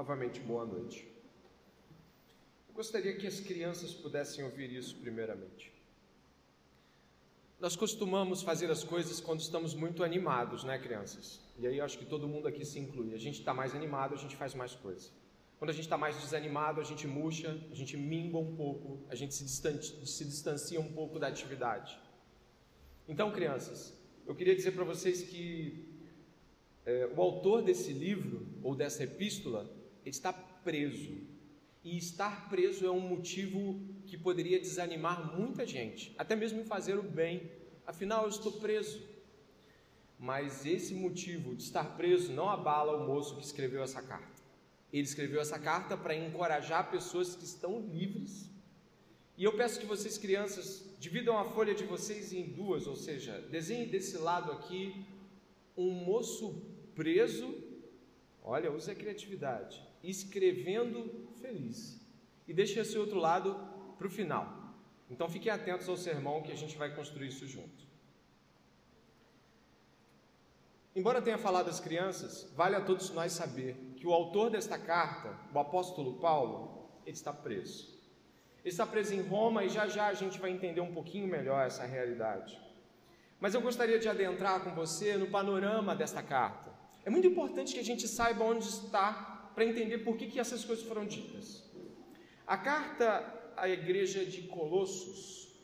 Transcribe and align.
Novamente, 0.00 0.40
boa 0.40 0.64
noite. 0.64 1.06
Eu 2.66 2.74
gostaria 2.74 3.14
que 3.18 3.26
as 3.26 3.38
crianças 3.38 3.92
pudessem 3.92 4.42
ouvir 4.42 4.72
isso 4.72 4.96
primeiramente. 4.96 5.70
Nós 7.60 7.76
costumamos 7.76 8.40
fazer 8.40 8.70
as 8.70 8.82
coisas 8.82 9.20
quando 9.20 9.40
estamos 9.40 9.74
muito 9.74 10.02
animados, 10.02 10.64
né, 10.64 10.78
crianças? 10.78 11.38
E 11.58 11.66
aí 11.66 11.82
acho 11.82 11.98
que 11.98 12.06
todo 12.06 12.26
mundo 12.26 12.48
aqui 12.48 12.64
se 12.64 12.78
inclui. 12.78 13.12
A 13.12 13.18
gente 13.18 13.40
está 13.40 13.52
mais 13.52 13.74
animado, 13.74 14.14
a 14.14 14.16
gente 14.16 14.36
faz 14.36 14.54
mais 14.54 14.74
coisa. 14.74 15.10
Quando 15.58 15.68
a 15.68 15.74
gente 15.74 15.84
está 15.84 15.98
mais 15.98 16.18
desanimado, 16.18 16.80
a 16.80 16.84
gente 16.84 17.06
murcha, 17.06 17.50
a 17.70 17.74
gente 17.74 17.94
mingua 17.98 18.40
um 18.40 18.56
pouco, 18.56 19.04
a 19.10 19.14
gente 19.14 19.34
se, 19.34 19.46
se 19.46 20.24
distancia 20.24 20.80
um 20.80 20.90
pouco 20.94 21.18
da 21.18 21.26
atividade. 21.26 22.00
Então, 23.06 23.30
crianças, 23.30 23.94
eu 24.26 24.34
queria 24.34 24.56
dizer 24.56 24.70
para 24.70 24.84
vocês 24.84 25.24
que 25.24 25.84
é, 26.86 27.06
o 27.14 27.20
autor 27.20 27.60
desse 27.60 27.92
livro, 27.92 28.46
ou 28.62 28.74
dessa 28.74 29.04
epístola, 29.04 29.78
está 30.04 30.32
preso. 30.32 31.18
E 31.82 31.96
estar 31.96 32.48
preso 32.48 32.86
é 32.86 32.90
um 32.90 33.00
motivo 33.00 33.80
que 34.06 34.18
poderia 34.18 34.60
desanimar 34.60 35.34
muita 35.36 35.66
gente, 35.66 36.14
até 36.18 36.36
mesmo 36.36 36.60
em 36.60 36.64
fazer 36.64 36.98
o 36.98 37.02
bem. 37.02 37.50
Afinal, 37.86 38.24
eu 38.24 38.28
estou 38.28 38.52
preso. 38.52 39.00
Mas 40.18 40.66
esse 40.66 40.94
motivo 40.94 41.54
de 41.54 41.62
estar 41.62 41.96
preso 41.96 42.32
não 42.32 42.50
abala 42.50 43.02
o 43.02 43.06
moço 43.06 43.36
que 43.36 43.44
escreveu 43.44 43.82
essa 43.82 44.02
carta. 44.02 44.42
Ele 44.92 45.02
escreveu 45.02 45.40
essa 45.40 45.58
carta 45.58 45.96
para 45.96 46.14
encorajar 46.14 46.90
pessoas 46.90 47.34
que 47.34 47.44
estão 47.44 47.80
livres. 47.80 48.50
E 49.38 49.44
eu 49.44 49.56
peço 49.56 49.80
que 49.80 49.86
vocês, 49.86 50.18
crianças, 50.18 50.84
dividam 50.98 51.38
a 51.38 51.46
folha 51.46 51.74
de 51.74 51.84
vocês 51.84 52.30
em 52.32 52.42
duas, 52.42 52.86
ou 52.86 52.94
seja, 52.94 53.40
desenhe 53.50 53.86
desse 53.86 54.18
lado 54.18 54.52
aqui 54.52 55.06
um 55.74 55.90
moço 55.90 56.62
preso, 56.94 57.54
olha, 58.42 58.70
use 58.70 58.90
a 58.90 58.94
criatividade, 58.94 59.82
escrevendo 60.02 61.28
feliz. 61.40 62.00
E 62.46 62.52
deixe 62.52 62.78
esse 62.80 62.96
outro 62.98 63.18
lado 63.18 63.54
para 63.96 64.06
o 64.06 64.10
final. 64.10 64.74
Então 65.10 65.28
fiquem 65.28 65.50
atentos 65.52 65.88
ao 65.88 65.96
sermão 65.96 66.42
que 66.42 66.52
a 66.52 66.56
gente 66.56 66.76
vai 66.76 66.94
construir 66.94 67.28
isso 67.28 67.46
junto. 67.46 67.90
Embora 70.94 71.22
tenha 71.22 71.38
falado 71.38 71.68
às 71.68 71.80
crianças, 71.80 72.50
vale 72.56 72.74
a 72.76 72.80
todos 72.80 73.10
nós 73.10 73.32
saber 73.32 73.76
que 73.96 74.06
o 74.06 74.12
autor 74.12 74.50
desta 74.50 74.78
carta, 74.78 75.38
o 75.54 75.58
apóstolo 75.58 76.14
Paulo, 76.14 76.90
ele 77.06 77.16
está 77.16 77.32
preso. 77.32 78.00
Ele 78.62 78.68
está 78.68 78.86
preso 78.86 79.14
em 79.14 79.22
Roma 79.22 79.64
e 79.64 79.68
já 79.68 79.86
já 79.88 80.08
a 80.08 80.14
gente 80.14 80.38
vai 80.38 80.50
entender 80.50 80.80
um 80.80 80.92
pouquinho 80.92 81.26
melhor 81.26 81.66
essa 81.66 81.84
realidade. 81.84 82.60
Mas 83.38 83.54
eu 83.54 83.60
gostaria 83.60 83.98
de 83.98 84.08
adentrar 84.08 84.62
com 84.62 84.74
você 84.74 85.16
no 85.16 85.28
panorama 85.28 85.94
desta 85.94 86.22
carta. 86.22 86.70
É 87.04 87.10
muito 87.10 87.26
importante 87.26 87.72
que 87.72 87.80
a 87.80 87.84
gente 87.84 88.06
saiba 88.06 88.44
onde 88.44 88.68
está 88.68 89.39
para 89.60 89.68
entender 89.68 89.98
por 89.98 90.16
que, 90.16 90.26
que 90.26 90.40
essas 90.40 90.64
coisas 90.64 90.82
foram 90.86 91.04
ditas. 91.04 91.62
A 92.46 92.56
carta 92.56 93.52
à 93.54 93.68
igreja 93.68 94.24
de 94.24 94.44
Colossos, 94.44 95.54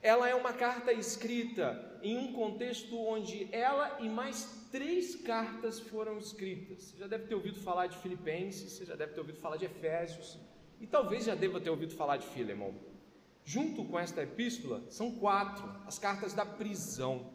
ela 0.00 0.26
é 0.26 0.34
uma 0.34 0.54
carta 0.54 0.90
escrita 0.90 2.00
em 2.02 2.16
um 2.16 2.32
contexto 2.32 2.98
onde 2.98 3.46
ela 3.52 3.98
e 4.00 4.08
mais 4.08 4.68
três 4.72 5.16
cartas 5.16 5.78
foram 5.78 6.16
escritas. 6.16 6.84
Você 6.84 6.96
já 6.96 7.06
deve 7.06 7.26
ter 7.26 7.34
ouvido 7.34 7.60
falar 7.60 7.88
de 7.88 7.98
Filipenses, 7.98 8.72
você 8.72 8.86
já 8.86 8.96
deve 8.96 9.12
ter 9.12 9.20
ouvido 9.20 9.38
falar 9.38 9.58
de 9.58 9.66
Efésios, 9.66 10.38
e 10.80 10.86
talvez 10.86 11.24
já 11.24 11.34
deva 11.34 11.60
ter 11.60 11.68
ouvido 11.68 11.94
falar 11.94 12.16
de 12.16 12.28
Filemão. 12.28 12.74
Junto 13.44 13.84
com 13.84 13.98
esta 13.98 14.22
epístola, 14.22 14.82
são 14.88 15.16
quatro, 15.16 15.70
as 15.86 15.98
cartas 15.98 16.32
da 16.32 16.46
prisão. 16.46 17.34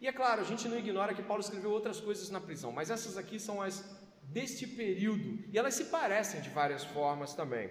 E 0.00 0.08
é 0.08 0.12
claro, 0.12 0.40
a 0.40 0.44
gente 0.44 0.66
não 0.66 0.78
ignora 0.78 1.12
que 1.12 1.22
Paulo 1.22 1.42
escreveu 1.42 1.72
outras 1.72 2.00
coisas 2.00 2.30
na 2.30 2.40
prisão, 2.40 2.72
mas 2.72 2.88
essas 2.88 3.18
aqui 3.18 3.38
são 3.38 3.60
as 3.60 4.01
deste 4.32 4.66
período, 4.66 5.44
e 5.52 5.58
elas 5.58 5.74
se 5.74 5.84
parecem 5.86 6.40
de 6.40 6.50
várias 6.50 6.84
formas 6.84 7.34
também. 7.34 7.70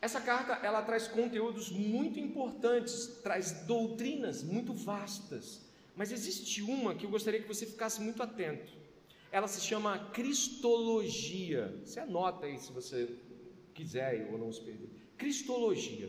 Essa 0.00 0.20
carta, 0.20 0.54
ela 0.64 0.82
traz 0.82 1.08
conteúdos 1.08 1.70
muito 1.70 2.20
importantes, 2.20 3.20
traz 3.22 3.64
doutrinas 3.66 4.42
muito 4.42 4.72
vastas, 4.72 5.68
mas 5.96 6.12
existe 6.12 6.62
uma 6.62 6.94
que 6.94 7.04
eu 7.04 7.10
gostaria 7.10 7.40
que 7.40 7.48
você 7.48 7.66
ficasse 7.66 8.00
muito 8.00 8.22
atento. 8.22 8.72
Ela 9.30 9.48
se 9.48 9.60
chama 9.60 10.10
Cristologia. 10.12 11.80
Você 11.84 12.00
anota 12.00 12.46
aí 12.46 12.58
se 12.58 12.72
você 12.72 13.16
quiser 13.74 14.28
ou 14.32 14.38
não 14.38 14.52
se 14.52 14.60
perder. 14.60 14.88
Cristologia. 15.16 16.08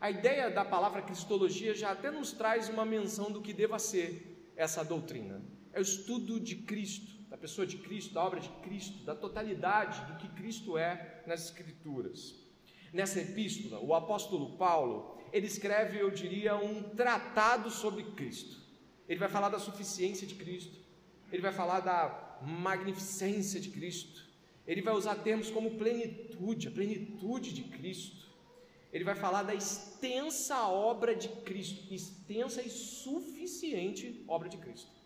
A 0.00 0.10
ideia 0.10 0.50
da 0.50 0.64
palavra 0.64 1.00
cristologia 1.00 1.72
já 1.76 1.92
até 1.92 2.10
nos 2.10 2.32
traz 2.32 2.68
uma 2.68 2.84
menção 2.84 3.30
do 3.30 3.40
que 3.40 3.52
deva 3.52 3.78
ser 3.78 4.52
essa 4.56 4.82
doutrina. 4.82 5.40
É 5.72 5.78
o 5.78 5.82
estudo 5.82 6.40
de 6.40 6.56
Cristo, 6.56 7.14
da 7.32 7.38
pessoa 7.38 7.66
de 7.66 7.78
Cristo, 7.78 8.12
da 8.12 8.22
obra 8.22 8.40
de 8.40 8.50
Cristo, 8.60 9.02
da 9.04 9.14
totalidade 9.14 10.04
do 10.04 10.18
que 10.18 10.28
Cristo 10.28 10.76
é 10.76 11.22
nas 11.26 11.46
Escrituras. 11.46 12.34
Nessa 12.92 13.22
epístola, 13.22 13.80
o 13.80 13.94
apóstolo 13.94 14.58
Paulo, 14.58 15.18
ele 15.32 15.46
escreve, 15.46 15.98
eu 15.98 16.10
diria, 16.10 16.54
um 16.56 16.82
tratado 16.90 17.70
sobre 17.70 18.04
Cristo. 18.12 18.60
Ele 19.08 19.18
vai 19.18 19.30
falar 19.30 19.48
da 19.48 19.58
suficiência 19.58 20.26
de 20.26 20.34
Cristo, 20.34 20.78
ele 21.32 21.40
vai 21.40 21.52
falar 21.52 21.80
da 21.80 22.38
magnificência 22.42 23.58
de 23.58 23.70
Cristo, 23.70 24.28
ele 24.66 24.82
vai 24.82 24.92
usar 24.92 25.14
termos 25.14 25.50
como 25.50 25.78
plenitude, 25.78 26.68
a 26.68 26.70
plenitude 26.70 27.54
de 27.54 27.62
Cristo. 27.62 28.30
Ele 28.92 29.04
vai 29.04 29.14
falar 29.14 29.42
da 29.42 29.54
extensa 29.54 30.68
obra 30.68 31.16
de 31.16 31.30
Cristo, 31.30 31.94
extensa 31.94 32.60
e 32.60 32.68
suficiente 32.68 34.22
obra 34.28 34.50
de 34.50 34.58
Cristo. 34.58 35.01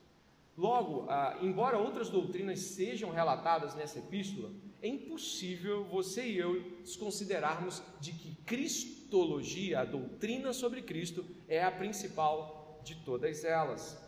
Logo, 0.56 1.06
ah, 1.10 1.38
embora 1.42 1.76
outras 1.76 2.08
doutrinas 2.08 2.60
sejam 2.60 3.10
relatadas 3.10 3.74
nessa 3.74 3.98
epístola, 3.98 4.50
é 4.80 4.88
impossível 4.88 5.84
você 5.84 6.26
e 6.26 6.38
eu 6.38 6.78
desconsiderarmos 6.80 7.82
de 8.00 8.12
que 8.12 8.34
cristologia, 8.46 9.80
a 9.80 9.84
doutrina 9.84 10.52
sobre 10.52 10.80
Cristo, 10.80 11.26
é 11.46 11.62
a 11.62 11.70
principal 11.70 12.80
de 12.82 12.94
todas 12.94 13.44
elas. 13.44 14.00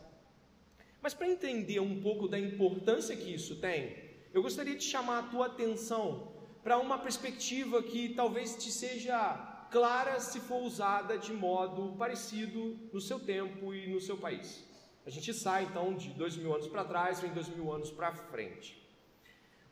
Mas 1.02 1.12
para 1.12 1.28
entender 1.28 1.80
um 1.80 2.00
pouco 2.00 2.26
da 2.26 2.38
importância 2.38 3.16
que 3.16 3.34
isso 3.34 3.56
tem, 3.56 3.96
eu 4.32 4.42
gostaria 4.42 4.74
de 4.74 4.84
chamar 4.84 5.18
a 5.18 5.22
tua 5.24 5.46
atenção 5.46 6.32
para 6.62 6.78
uma 6.78 6.98
perspectiva 6.98 7.82
que 7.82 8.10
talvez 8.10 8.56
te 8.56 8.70
seja 8.70 9.66
clara 9.70 10.18
se 10.18 10.40
for 10.40 10.62
usada 10.62 11.18
de 11.18 11.32
modo 11.32 11.94
parecido 11.96 12.78
no 12.92 13.00
seu 13.00 13.20
tempo 13.20 13.74
e 13.74 13.86
no 13.88 14.00
seu 14.00 14.16
país. 14.16 14.67
A 15.08 15.10
gente 15.10 15.32
sai 15.32 15.64
então 15.64 15.94
de 15.94 16.10
dois 16.10 16.36
mil 16.36 16.54
anos 16.54 16.68
para 16.68 16.84
trás, 16.84 17.18
vem 17.20 17.32
dois 17.32 17.48
mil 17.48 17.72
anos 17.72 17.90
para 17.90 18.12
frente. 18.12 18.86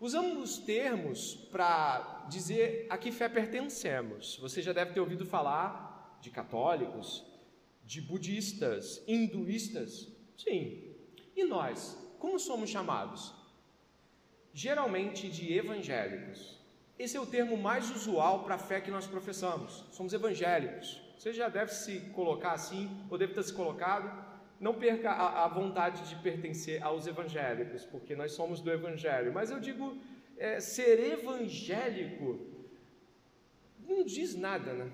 Usamos 0.00 0.58
termos 0.58 1.34
para 1.52 2.26
dizer 2.28 2.86
a 2.90 2.98
que 2.98 3.12
fé 3.12 3.28
pertencemos. 3.28 4.38
Você 4.38 4.62
já 4.62 4.72
deve 4.72 4.94
ter 4.94 5.00
ouvido 5.00 5.24
falar 5.24 6.18
de 6.22 6.30
católicos, 6.30 7.22
de 7.84 8.00
budistas, 8.00 9.02
hinduístas. 9.06 10.08
Sim. 10.36 10.94
E 11.36 11.44
nós, 11.44 11.96
como 12.18 12.38
somos 12.38 12.70
chamados? 12.70 13.46
geralmente 14.56 15.28
de 15.28 15.52
evangélicos. 15.52 16.58
Esse 16.98 17.14
é 17.14 17.20
o 17.20 17.26
termo 17.26 17.58
mais 17.58 17.90
usual 17.94 18.42
para 18.42 18.54
a 18.54 18.58
fé 18.58 18.80
que 18.80 18.90
nós 18.90 19.06
professamos. 19.06 19.84
Somos 19.92 20.14
evangélicos. 20.14 20.98
Você 21.18 21.30
já 21.34 21.50
deve 21.50 21.74
se 21.74 22.00
colocar 22.14 22.52
assim, 22.52 22.88
ou 23.10 23.18
deve 23.18 23.34
ter 23.34 23.42
se 23.42 23.52
colocado. 23.52 24.25
Não 24.58 24.74
perca 24.74 25.10
a, 25.10 25.44
a 25.44 25.48
vontade 25.48 26.08
de 26.08 26.16
pertencer 26.16 26.82
aos 26.82 27.06
evangélicos, 27.06 27.84
porque 27.84 28.16
nós 28.16 28.32
somos 28.32 28.60
do 28.60 28.70
evangelho. 28.70 29.32
Mas 29.32 29.50
eu 29.50 29.60
digo, 29.60 29.96
é, 30.36 30.60
ser 30.60 30.98
evangélico 31.12 32.40
não 33.86 34.04
diz 34.04 34.34
nada, 34.34 34.72
né? 34.72 34.90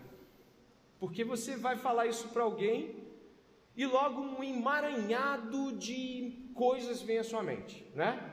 Porque 0.99 1.25
você 1.25 1.57
vai 1.57 1.77
falar 1.77 2.07
isso 2.07 2.29
para 2.29 2.43
alguém 2.43 3.03
e 3.77 3.87
logo 3.87 4.21
um 4.21 4.43
emaranhado 4.43 5.73
de 5.73 6.51
coisas 6.55 7.01
vem 7.01 7.19
à 7.19 7.25
sua 7.25 7.43
mente, 7.43 7.87
né? 7.95 8.31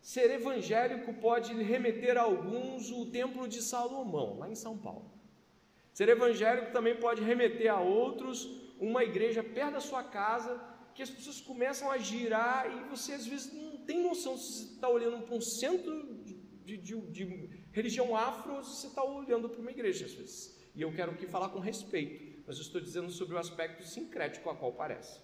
Ser 0.00 0.30
evangélico 0.30 1.12
pode 1.14 1.52
remeter 1.62 2.16
a 2.16 2.22
alguns 2.22 2.90
o 2.90 3.06
Templo 3.06 3.46
de 3.46 3.60
Salomão, 3.60 4.38
lá 4.38 4.48
em 4.48 4.54
São 4.54 4.76
Paulo. 4.76 5.10
Ser 5.92 6.08
evangélico 6.08 6.72
também 6.72 6.96
pode 6.96 7.22
remeter 7.22 7.70
a 7.70 7.80
outros 7.80 8.48
uma 8.80 9.04
igreja 9.04 9.42
perto 9.44 9.74
da 9.74 9.80
sua 9.80 10.02
casa, 10.02 10.58
que 10.94 11.02
as 11.02 11.10
pessoas 11.10 11.40
começam 11.40 11.90
a 11.90 11.98
girar 11.98 12.70
e 12.70 12.88
você 12.88 13.12
às 13.12 13.26
vezes 13.26 13.52
não 13.52 13.78
tem 13.78 14.02
noção 14.02 14.36
se 14.36 14.52
você 14.52 14.74
está 14.74 14.88
olhando 14.88 15.22
para 15.24 15.34
um 15.34 15.40
centro 15.40 15.94
de, 16.64 16.76
de, 16.76 17.00
de 17.00 17.50
religião 17.72 18.16
afro 18.16 18.54
ou 18.54 18.62
se 18.62 18.76
você 18.76 18.86
está 18.88 19.02
olhando 19.02 19.48
para 19.48 19.60
uma 19.60 19.70
igreja 19.70 20.06
às 20.06 20.12
vezes. 20.12 20.58
E 20.74 20.82
eu 20.82 20.92
quero 20.92 21.12
aqui 21.12 21.26
falar 21.26 21.48
com 21.48 21.58
respeito, 21.58 22.42
mas 22.46 22.56
eu 22.56 22.62
estou 22.62 22.80
dizendo 22.80 23.10
sobre 23.10 23.34
o 23.34 23.38
aspecto 23.38 23.84
sincrético 23.84 24.48
a 24.50 24.54
qual 24.54 24.72
parece. 24.72 25.20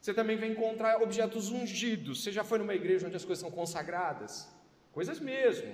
Você 0.00 0.12
também 0.12 0.36
vai 0.36 0.50
encontrar 0.50 1.00
objetos 1.00 1.50
ungidos. 1.50 2.22
Você 2.22 2.30
já 2.30 2.44
foi 2.44 2.58
numa 2.58 2.74
igreja 2.74 3.06
onde 3.06 3.16
as 3.16 3.24
coisas 3.24 3.40
são 3.40 3.50
consagradas? 3.50 4.48
Coisas 4.92 5.18
mesmo. 5.18 5.72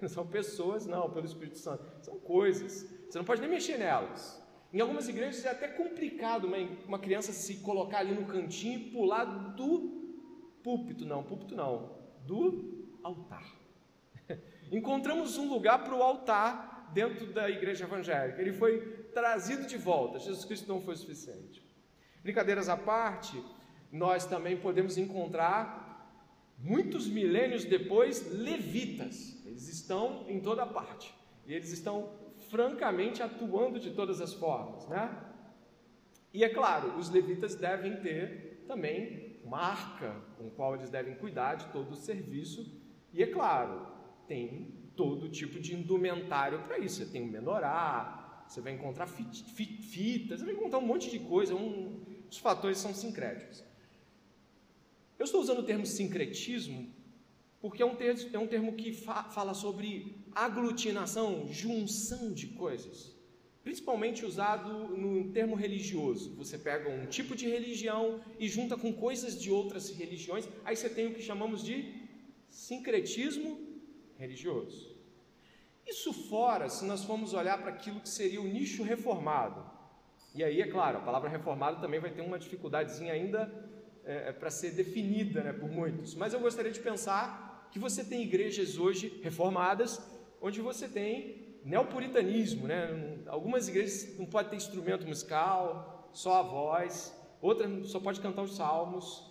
São 0.08 0.26
pessoas, 0.26 0.86
não, 0.86 1.10
pelo 1.10 1.26
Espírito 1.26 1.58
Santo. 1.58 1.84
São 2.02 2.18
coisas. 2.20 2.86
Você 3.08 3.18
não 3.18 3.24
pode 3.24 3.40
nem 3.40 3.50
mexer 3.50 3.76
nelas. 3.76 4.39
Em 4.72 4.80
algumas 4.80 5.08
igrejas 5.08 5.44
é 5.44 5.50
até 5.50 5.68
complicado 5.68 6.44
uma, 6.44 6.56
uma 6.86 6.98
criança 6.98 7.32
se 7.32 7.56
colocar 7.56 7.98
ali 7.98 8.14
no 8.14 8.26
cantinho 8.26 8.78
e 8.78 8.90
pular 8.90 9.24
do 9.24 10.00
púlpito, 10.62 11.04
não, 11.04 11.22
púlpito 11.22 11.56
não, 11.56 11.90
do 12.24 12.86
altar. 13.02 13.44
encontramos 14.70 15.36
um 15.36 15.48
lugar 15.48 15.82
para 15.82 15.94
o 15.94 16.02
altar 16.02 16.90
dentro 16.92 17.32
da 17.32 17.50
igreja 17.50 17.84
evangélica. 17.84 18.40
Ele 18.40 18.52
foi 18.52 18.80
trazido 19.12 19.66
de 19.66 19.76
volta. 19.76 20.18
Jesus 20.18 20.44
Cristo 20.44 20.68
não 20.68 20.80
foi 20.80 20.96
suficiente. 20.96 21.62
Brincadeiras 22.22 22.68
à 22.68 22.76
parte, 22.76 23.42
nós 23.90 24.24
também 24.24 24.56
podemos 24.56 24.96
encontrar, 24.96 25.88
muitos 26.58 27.08
milênios 27.08 27.64
depois, 27.64 28.30
levitas. 28.30 29.36
Eles 29.44 29.68
estão 29.68 30.26
em 30.28 30.40
toda 30.40 30.66
parte. 30.66 31.12
E 31.46 31.54
eles 31.54 31.72
estão 31.72 32.10
francamente 32.50 33.22
atuando 33.22 33.78
de 33.78 33.90
todas 33.92 34.20
as 34.20 34.34
formas, 34.34 34.86
né? 34.88 35.26
E 36.32 36.44
é 36.44 36.48
claro, 36.48 36.96
os 36.98 37.10
levitas 37.10 37.54
devem 37.54 38.00
ter 38.00 38.64
também 38.66 39.40
uma 39.44 39.58
arca 39.58 40.14
com 40.36 40.46
a 40.46 40.50
qual 40.50 40.74
eles 40.74 40.90
devem 40.90 41.14
cuidar 41.14 41.56
de 41.56 41.66
todo 41.72 41.92
o 41.92 41.96
serviço. 41.96 42.80
E 43.12 43.22
é 43.22 43.26
claro, 43.26 43.86
tem 44.28 44.74
todo 44.94 45.28
tipo 45.28 45.58
de 45.58 45.74
indumentário 45.74 46.60
para 46.60 46.78
isso. 46.78 46.96
Você 46.96 47.06
tem 47.10 47.22
o 47.22 47.26
menorá, 47.26 48.44
você 48.46 48.60
vai 48.60 48.72
encontrar 48.72 49.06
fitas, 49.06 50.38
você 50.38 50.44
vai 50.44 50.54
encontrar 50.54 50.78
um 50.78 50.86
monte 50.86 51.10
de 51.10 51.18
coisa. 51.18 51.54
Um, 51.54 52.00
os 52.30 52.38
fatores 52.38 52.78
são 52.78 52.94
sincréticos. 52.94 53.64
Eu 55.18 55.24
estou 55.24 55.40
usando 55.40 55.58
o 55.58 55.64
termo 55.64 55.84
sincretismo 55.84 56.92
porque 57.60 57.82
é 57.82 57.86
um 57.86 57.94
termo, 57.94 58.20
é 58.32 58.38
um 58.38 58.46
termo 58.46 58.72
que 58.74 58.92
fa 58.92 59.24
fala 59.24 59.52
sobre 59.52 60.16
aglutinação, 60.34 61.48
junção 61.50 62.32
de 62.32 62.48
coisas. 62.48 63.14
Principalmente 63.62 64.24
usado 64.24 64.96
no 64.96 65.32
termo 65.32 65.54
religioso. 65.54 66.34
Você 66.36 66.56
pega 66.56 66.88
um 66.88 67.06
tipo 67.06 67.36
de 67.36 67.46
religião 67.48 68.20
e 68.38 68.48
junta 68.48 68.76
com 68.76 68.92
coisas 68.92 69.40
de 69.40 69.50
outras 69.50 69.90
religiões, 69.90 70.48
aí 70.64 70.74
você 70.74 70.88
tem 70.88 71.08
o 71.08 71.14
que 71.14 71.22
chamamos 71.22 71.62
de 71.62 71.94
sincretismo 72.48 73.60
religioso. 74.16 74.96
Isso 75.86 76.12
fora, 76.12 76.68
se 76.68 76.84
nós 76.84 77.04
formos 77.04 77.34
olhar 77.34 77.58
para 77.60 77.70
aquilo 77.70 78.00
que 78.00 78.08
seria 78.08 78.40
o 78.40 78.46
nicho 78.46 78.82
reformado. 78.82 79.64
E 80.34 80.44
aí, 80.44 80.60
é 80.62 80.66
claro, 80.66 80.98
a 80.98 81.00
palavra 81.00 81.28
reformado 81.28 81.80
também 81.80 81.98
vai 81.98 82.10
ter 82.10 82.22
uma 82.22 82.38
dificuldadezinha 82.38 83.12
ainda 83.12 83.52
é, 84.04 84.28
é, 84.28 84.32
para 84.32 84.50
ser 84.50 84.70
definida 84.70 85.42
né, 85.42 85.52
por 85.52 85.68
muitos. 85.68 86.14
Mas 86.14 86.32
eu 86.32 86.40
gostaria 86.40 86.70
de 86.70 86.80
pensar 86.80 87.68
que 87.72 87.78
você 87.78 88.04
tem 88.04 88.22
igrejas 88.22 88.78
hoje 88.78 89.20
reformadas, 89.22 90.00
onde 90.40 90.60
você 90.60 90.88
tem 90.88 91.58
neopuritanismo, 91.64 92.66
né? 92.66 93.18
Algumas 93.26 93.68
igrejas 93.68 94.18
não 94.18 94.26
pode 94.26 94.48
ter 94.50 94.56
instrumento 94.56 95.06
musical, 95.06 96.10
só 96.12 96.40
a 96.40 96.42
voz, 96.42 97.14
outras 97.40 97.88
só 97.88 98.00
pode 98.00 98.20
cantar 98.20 98.42
os 98.42 98.56
salmos. 98.56 99.30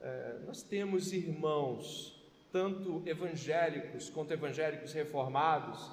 É, 0.00 0.38
nós 0.46 0.62
temos 0.62 1.12
irmãos, 1.12 2.20
tanto 2.50 3.02
evangélicos 3.06 4.10
quanto 4.10 4.32
evangélicos 4.32 4.92
reformados, 4.92 5.90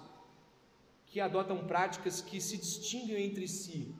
que 1.05 1.19
adotam 1.19 1.65
práticas 1.65 2.21
que 2.21 2.41
se 2.41 2.57
distinguem 2.57 3.25
entre 3.25 3.47
si, 3.47 3.95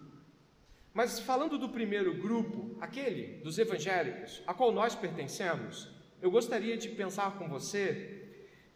mas 0.97 1.19
falando 1.19 1.59
do 1.59 1.69
primeiro 1.69 2.15
grupo, 2.15 2.75
aquele 2.81 3.39
dos 3.43 3.59
evangélicos, 3.59 4.41
a 4.47 4.53
qual 4.53 4.71
nós 4.71 4.95
pertencemos, 4.95 5.87
eu 6.19 6.31
gostaria 6.31 6.75
de 6.75 6.89
pensar 6.89 7.37
com 7.37 7.47
você 7.47 8.16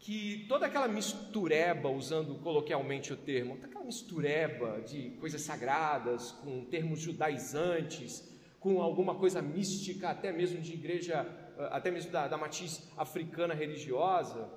que 0.02 0.46
toda 0.48 0.66
aquela 0.66 0.88
mistureba, 0.88 1.88
usando 1.88 2.34
coloquialmente 2.40 3.12
o 3.12 3.16
termo, 3.16 3.54
toda 3.54 3.68
aquela 3.68 3.84
mistureba 3.84 4.80
de 4.80 5.10
coisas 5.20 5.42
sagradas, 5.42 6.32
com 6.32 6.64
termos 6.64 6.98
judaizantes, 6.98 8.28
com 8.58 8.82
alguma 8.82 9.14
coisa 9.14 9.40
mística, 9.40 10.10
até 10.10 10.32
mesmo 10.32 10.60
de 10.60 10.72
igreja, 10.72 11.24
eh, 11.56 11.68
até 11.70 11.88
mesmo 11.92 12.10
da, 12.10 12.26
da 12.26 12.36
matiz 12.36 12.90
africana 12.96 13.54
religiosa, 13.54 14.50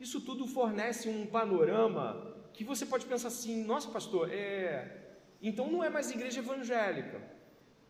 isso 0.00 0.22
tudo 0.22 0.46
fornece 0.46 1.06
um 1.06 1.26
panorama 1.26 2.34
que 2.54 2.64
você 2.64 2.86
pode 2.86 3.04
pensar 3.04 3.28
assim: 3.28 3.62
nossa, 3.64 3.90
pastor, 3.90 4.30
é, 4.32 5.18
então 5.42 5.70
não 5.70 5.84
é 5.84 5.90
mais 5.90 6.10
igreja 6.10 6.38
evangélica. 6.38 7.20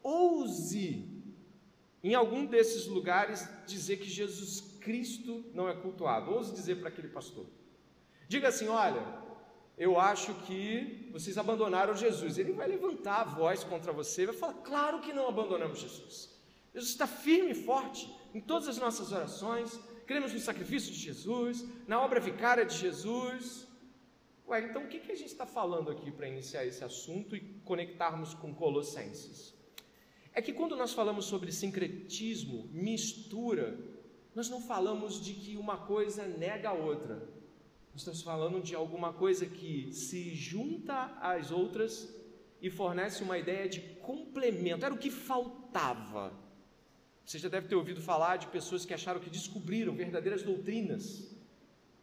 Ouse, 0.02 1.06
em 2.02 2.14
algum 2.16 2.44
desses 2.44 2.86
lugares, 2.86 3.48
dizer 3.68 3.98
que 3.98 4.10
Jesus 4.10 4.68
Cristo 4.88 5.44
não 5.52 5.69
é 5.69 5.75
cultuado. 5.75 6.31
Ouse 6.31 6.55
dizer 6.55 6.76
para 6.76 6.88
aquele 6.88 7.08
pastor. 7.08 7.44
Diga 8.26 8.49
assim: 8.49 8.69
olha, 8.69 9.05
eu 9.76 10.00
acho 10.00 10.32
que 10.46 11.11
vocês 11.12 11.37
abandonaram 11.37 11.94
Jesus. 11.94 12.38
Ele 12.38 12.52
vai 12.52 12.67
levantar 12.67 13.20
a 13.20 13.25
voz 13.25 13.62
contra 13.62 13.93
você 13.93 14.23
e 14.23 14.26
vai 14.26 14.35
falar: 14.35 14.55
claro 14.70 15.02
que 15.02 15.12
não 15.12 15.29
abandonamos 15.29 15.79
Jesus. 15.79 16.35
Jesus 16.73 16.93
está 16.93 17.06
firme 17.06 17.50
e 17.50 17.55
forte 17.55 18.11
em 18.32 18.40
todas 18.40 18.67
as 18.67 18.79
nossas 18.79 19.12
orações. 19.12 19.79
Cremos 20.06 20.32
no 20.32 20.38
sacrifício 20.38 20.91
de 20.91 20.99
Jesus, 20.99 21.67
na 21.87 22.00
obra 22.00 22.19
vicária 22.19 22.64
de 22.64 22.75
Jesus. 22.75 23.69
Ué, 24.49 24.62
então 24.62 24.84
o 24.84 24.88
que, 24.88 25.00
que 25.00 25.12
a 25.12 25.14
gente 25.14 25.32
está 25.32 25.44
falando 25.44 25.91
aqui 25.91 26.11
para 26.11 26.26
iniciar 26.26 26.64
esse 26.64 26.82
assunto 26.82 27.37
e 27.37 27.41
conectarmos 27.62 28.32
com 28.32 28.55
Colossenses? 28.55 29.55
É 30.32 30.41
que 30.41 30.55
quando 30.55 30.75
nós 30.75 30.94
falamos 30.94 31.26
sobre 31.26 31.52
sincretismo, 31.52 32.70
mistura, 32.73 33.97
nós 34.38 34.49
não 34.49 34.61
falamos 34.61 35.20
de 35.20 35.35
que 35.35 35.56
uma 35.56 35.76
coisa 35.76 36.25
nega 36.25 36.69
a 36.69 36.73
outra. 36.73 37.17
Nós 37.90 38.02
estamos 38.02 38.23
falando 38.23 38.62
de 38.62 38.73
alguma 38.73 39.12
coisa 39.12 39.44
que 39.44 39.93
se 39.93 40.32
junta 40.32 41.06
às 41.20 41.50
outras 41.50 42.08
e 42.62 42.70
fornece 42.70 43.25
uma 43.25 43.37
ideia 43.37 43.69
de 43.69 43.81
complemento. 44.00 44.85
Era 44.85 44.94
o 44.94 44.99
que 44.99 45.11
faltava. 45.11 46.32
Você 47.25 47.37
já 47.37 47.49
deve 47.49 47.67
ter 47.67 47.75
ouvido 47.75 48.00
falar 48.00 48.37
de 48.37 48.46
pessoas 48.46 48.87
que 48.87 48.94
acharam 48.94 49.19
que 49.19 49.29
descobriram 49.29 49.93
verdadeiras 49.93 50.44
doutrinas. 50.44 51.34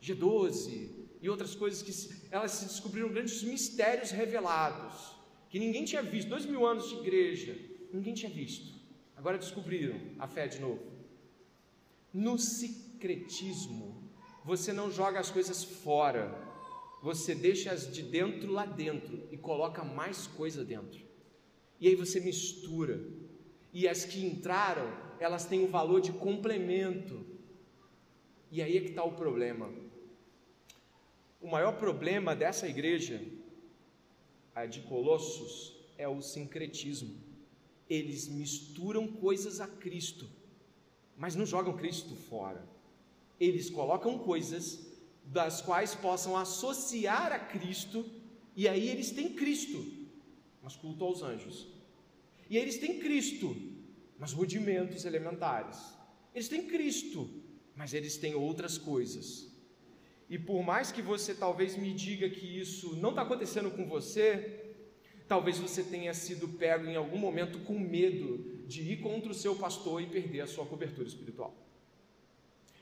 G12, 0.02 0.90
e 1.22 1.30
outras 1.30 1.56
coisas 1.56 1.82
que 1.82 1.94
elas 2.30 2.52
se 2.52 2.66
descobriram 2.66 3.08
grandes 3.08 3.42
mistérios 3.44 4.12
revelados 4.12 5.16
que 5.50 5.58
ninguém 5.58 5.86
tinha 5.86 6.04
visto. 6.04 6.28
Dois 6.28 6.46
mil 6.46 6.68
anos 6.68 6.90
de 6.90 6.96
igreja, 6.96 7.58
ninguém 7.94 8.14
tinha 8.14 8.30
visto. 8.30 8.76
Agora 9.16 9.38
descobriram 9.38 9.98
a 10.20 10.28
fé 10.28 10.48
de 10.48 10.60
novo. 10.60 10.95
No 12.16 12.38
secretismo, 12.40 14.10
você 14.44 14.72
não 14.72 14.90
joga 14.90 15.20
as 15.20 15.30
coisas 15.30 15.64
fora, 15.64 16.24
você 17.02 17.36
deixa 17.36 17.72
as 17.72 17.92
de 17.92 18.02
dentro 18.02 18.52
lá 18.52 18.66
dentro 18.66 19.28
e 19.32 19.38
coloca 19.38 19.84
mais 19.84 20.28
coisa 20.28 20.64
dentro. 20.64 21.04
E 21.80 21.88
aí 21.90 21.96
você 21.96 22.20
mistura. 22.20 23.06
E 23.74 23.88
as 23.88 24.06
que 24.06 24.26
entraram, 24.26 24.90
elas 25.20 25.46
têm 25.46 25.60
o 25.60 25.68
um 25.68 25.72
valor 25.72 26.00
de 26.00 26.14
complemento. 26.14 27.26
E 28.50 28.62
aí 28.62 28.78
é 28.78 28.82
que 28.82 28.90
está 28.92 29.04
o 29.04 29.12
problema 29.12 29.70
o 31.46 31.48
maior 31.48 31.78
problema 31.78 32.36
dessa 32.36 32.68
igreja, 32.68 33.24
a 34.56 34.66
de 34.66 34.82
Colossos, 34.82 35.76
é 35.96 36.08
o 36.08 36.20
sincretismo. 36.20 37.16
Eles 37.88 38.28
misturam 38.28 39.08
coisas 39.08 39.62
a 39.62 39.68
Cristo, 39.68 40.28
mas 41.18 41.36
não 41.36 41.46
jogam 41.46 41.76
Cristo 41.76 42.16
fora. 42.16 42.68
Eles 43.40 43.70
colocam 43.70 44.20
coisas 44.20 44.86
das 45.26 45.62
quais 45.62 45.96
possam 45.96 46.38
associar 46.38 47.32
a 47.32 47.40
Cristo, 47.40 48.06
e 48.56 48.68
aí 48.68 48.90
eles 48.90 49.12
têm 49.12 49.34
Cristo, 49.34 49.84
mas 50.62 50.76
culto 50.76 51.04
aos 51.04 51.22
anjos. 51.22 51.68
E 52.50 52.58
aí 52.58 52.64
eles 52.64 52.78
têm 52.78 53.00
Cristo, 53.00 53.56
mas 54.20 54.32
rudimentos 54.32 55.04
elementares. 55.06 55.80
Eles 56.34 56.48
têm 56.48 56.68
Cristo, 56.68 57.30
mas 57.76 57.94
eles 57.94 58.18
têm 58.18 58.36
outras 58.36 58.78
coisas. 58.78 59.52
E 60.30 60.40
por 60.40 60.64
mais 60.64 60.92
que 60.92 61.02
você 61.02 61.34
talvez 61.34 61.76
me 61.76 61.94
diga 61.94 62.30
que 62.30 62.60
isso 62.60 62.96
não 62.96 63.12
está 63.12 63.22
acontecendo 63.22 63.72
com 63.72 63.88
você, 63.88 64.76
talvez 65.28 65.58
você 65.58 65.84
tenha 65.84 66.14
sido 66.14 66.48
pego 66.48 66.86
em 66.86 66.96
algum 66.96 67.18
momento 67.18 67.60
com 67.60 67.78
medo 67.78 68.55
de 68.68 68.82
ir 68.82 68.98
contra 69.02 69.32
o 69.32 69.34
seu 69.34 69.56
pastor 69.56 70.02
e 70.02 70.08
perder 70.08 70.42
a 70.42 70.48
sua 70.48 70.66
cobertura 70.66 71.08
espiritual. 71.08 71.54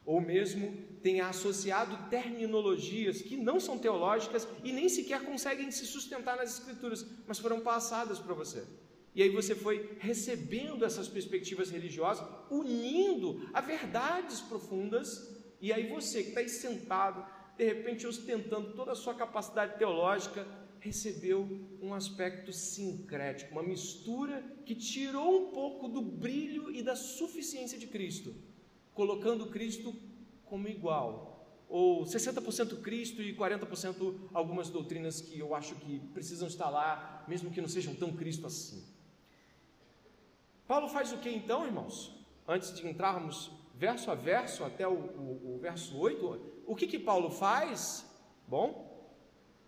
Ou 0.05 0.19
mesmo 0.19 0.75
tenha 1.01 1.27
associado 1.27 2.09
terminologias 2.09 3.21
que 3.21 3.37
não 3.37 3.59
são 3.59 3.77
teológicas 3.77 4.47
e 4.63 4.71
nem 4.71 4.89
sequer 4.89 5.23
conseguem 5.23 5.71
se 5.71 5.85
sustentar 5.85 6.35
nas 6.35 6.59
escrituras, 6.59 7.05
mas 7.25 7.39
foram 7.39 7.61
passadas 7.61 8.19
para 8.19 8.33
você. 8.33 8.63
E 9.15 9.21
aí 9.21 9.29
você 9.29 9.53
foi 9.53 9.95
recebendo 9.99 10.83
essas 10.83 11.07
perspectivas 11.07 11.69
religiosas, 11.69 12.27
unindo 12.49 13.47
a 13.53 13.61
verdades 13.61 14.41
profundas 14.41 15.31
e 15.61 15.71
aí 15.71 15.87
você 15.87 16.23
que 16.23 16.29
está 16.29 16.41
aí 16.41 16.49
sentado, 16.49 17.25
de 17.57 17.63
repente 17.63 18.05
ostentando 18.05 18.73
toda 18.73 18.91
a 18.91 18.95
sua 18.95 19.13
capacidade 19.13 19.77
teológica, 19.77 20.45
recebeu 20.83 21.47
um 21.81 21.93
aspecto 21.93 22.51
sincrético, 22.51 23.53
uma 23.53 23.63
mistura 23.63 24.43
que 24.65 24.75
tirou 24.75 25.47
um 25.47 25.51
pouco 25.51 25.87
do 25.87 26.01
brilho 26.01 26.69
e 26.69 26.83
da 26.83 26.93
suficiência 26.93 27.79
de 27.79 27.87
Cristo, 27.87 28.35
colocando 28.93 29.47
Cristo 29.47 29.95
como 30.45 30.67
igual, 30.67 31.65
ou 31.69 32.03
60% 32.03 32.81
Cristo 32.81 33.21
e 33.21 33.33
40% 33.33 34.29
algumas 34.33 34.69
doutrinas 34.69 35.21
que 35.21 35.39
eu 35.39 35.55
acho 35.55 35.73
que 35.75 35.99
precisam 36.13 36.49
estar 36.49 36.69
lá, 36.69 37.23
mesmo 37.29 37.49
que 37.49 37.61
não 37.61 37.69
sejam 37.69 37.95
tão 37.95 38.11
Cristo 38.11 38.45
assim. 38.45 38.83
Paulo 40.67 40.89
faz 40.89 41.13
o 41.13 41.17
que 41.19 41.29
então, 41.29 41.65
irmãos? 41.65 42.13
Antes 42.45 42.75
de 42.75 42.85
entrarmos 42.85 43.51
verso 43.73 44.11
a 44.11 44.15
verso, 44.15 44.65
até 44.65 44.85
o, 44.85 44.91
o, 44.91 45.55
o 45.55 45.59
verso 45.61 45.97
8, 45.97 46.63
o 46.67 46.75
que, 46.75 46.87
que 46.87 46.99
Paulo 46.99 47.29
faz? 47.29 48.05
Bom, 48.47 48.92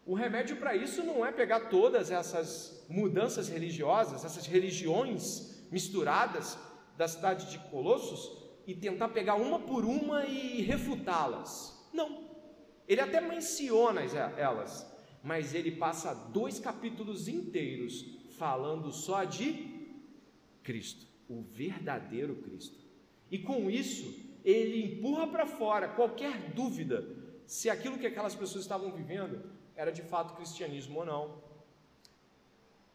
o 0.05 0.13
remédio 0.13 0.57
para 0.57 0.75
isso 0.75 1.03
não 1.03 1.25
é 1.25 1.31
pegar 1.31 1.61
todas 1.61 2.11
essas 2.11 2.85
mudanças 2.87 3.49
religiosas, 3.49 4.23
essas 4.23 4.45
religiões 4.45 5.65
misturadas 5.71 6.57
da 6.95 7.07
cidade 7.07 7.49
de 7.49 7.57
Colossos 7.69 8.45
e 8.67 8.75
tentar 8.75 9.09
pegar 9.09 9.35
uma 9.35 9.59
por 9.59 9.83
uma 9.83 10.25
e 10.25 10.61
refutá-las. 10.61 11.89
Não. 11.91 12.23
Ele 12.87 13.01
até 13.01 13.19
menciona 13.19 14.01
elas, 14.37 14.85
mas 15.23 15.55
ele 15.55 15.71
passa 15.71 16.13
dois 16.13 16.59
capítulos 16.59 17.27
inteiros 17.27 18.05
falando 18.37 18.91
só 18.91 19.23
de 19.23 19.89
Cristo, 20.61 21.07
o 21.27 21.41
verdadeiro 21.41 22.35
Cristo. 22.35 22.77
E 23.31 23.39
com 23.39 23.71
isso, 23.71 24.23
ele 24.43 24.83
empurra 24.83 25.27
para 25.27 25.47
fora 25.47 25.87
qualquer 25.87 26.51
dúvida 26.53 27.03
se 27.47 27.71
aquilo 27.71 27.97
que 27.97 28.05
aquelas 28.05 28.35
pessoas 28.35 28.63
estavam 28.63 28.91
vivendo 28.91 29.55
era 29.75 29.91
de 29.91 30.01
fato 30.01 30.35
cristianismo 30.35 30.99
ou 30.99 31.05
não. 31.05 31.43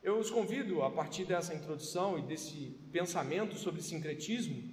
Eu 0.02 0.18
os 0.18 0.30
convido, 0.30 0.82
a 0.82 0.90
partir 0.90 1.24
dessa 1.24 1.54
introdução 1.54 2.18
e 2.18 2.22
desse 2.22 2.74
pensamento 2.90 3.56
sobre 3.56 3.82
sincretismo, 3.82 4.72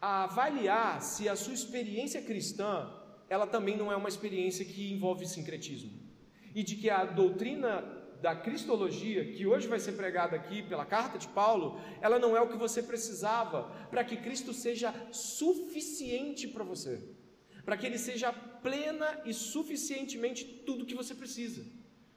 a 0.00 0.24
avaliar 0.24 1.00
se 1.00 1.28
a 1.28 1.34
sua 1.34 1.54
experiência 1.54 2.20
cristã, 2.20 2.90
ela 3.28 3.46
também 3.46 3.76
não 3.76 3.90
é 3.90 3.96
uma 3.96 4.08
experiência 4.08 4.64
que 4.64 4.92
envolve 4.92 5.26
sincretismo. 5.26 5.90
E 6.54 6.62
de 6.62 6.76
que 6.76 6.90
a 6.90 7.04
doutrina 7.04 7.82
da 8.20 8.34
cristologia, 8.34 9.32
que 9.32 9.46
hoje 9.46 9.66
vai 9.66 9.80
ser 9.80 9.92
pregada 9.92 10.36
aqui 10.36 10.62
pela 10.62 10.84
carta 10.84 11.18
de 11.18 11.28
Paulo, 11.28 11.80
ela 12.00 12.18
não 12.18 12.36
é 12.36 12.40
o 12.40 12.48
que 12.48 12.56
você 12.56 12.82
precisava 12.82 13.64
para 13.90 14.04
que 14.04 14.16
Cristo 14.16 14.52
seja 14.52 14.92
suficiente 15.10 16.46
para 16.46 16.64
você 16.64 17.17
para 17.68 17.76
que 17.76 17.84
ele 17.84 17.98
seja 17.98 18.32
plena 18.32 19.20
e 19.26 19.34
suficientemente 19.34 20.42
tudo 20.64 20.86
que 20.86 20.94
você 20.94 21.14
precisa. 21.14 21.66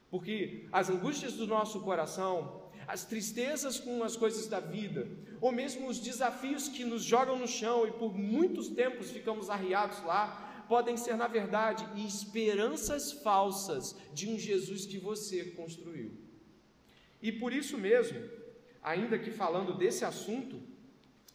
Porque 0.10 0.65
as 0.72 0.89
angústias 0.89 1.34
do 1.34 1.46
nosso 1.46 1.81
coração, 1.81 2.72
as 2.88 3.03
tristezas 3.03 3.77
com 3.77 4.01
as 4.01 4.15
coisas 4.15 4.48
da 4.48 4.62
vida, 4.62 5.10
ou 5.41 5.51
mesmo 5.51 5.89
os 5.89 6.00
desafios 6.00 6.70
que 6.70 6.86
nos 6.86 7.03
jogam 7.03 7.38
no 7.38 7.50
chão 7.50 7.86
e 7.86 7.91
por 7.91 8.17
muitos 8.17 8.70
tempos 8.70 9.12
ficamos 9.12 9.50
arriados 9.50 10.01
lá, 10.05 10.63
podem 10.70 10.96
ser, 10.96 11.17
na 11.17 11.27
verdade, 11.27 11.86
esperanças 12.01 13.12
falsas 13.12 13.93
de 14.13 14.29
um 14.29 14.39
Jesus 14.39 14.86
que 14.86 14.98
você 14.98 15.43
construiu. 15.48 16.13
E 17.22 17.29
por 17.29 17.51
isso 17.51 17.77
mesmo, 17.77 18.22
ainda 18.81 19.20
que 19.20 19.31
falando 19.31 19.77
desse 19.77 20.05
assunto, 20.05 20.62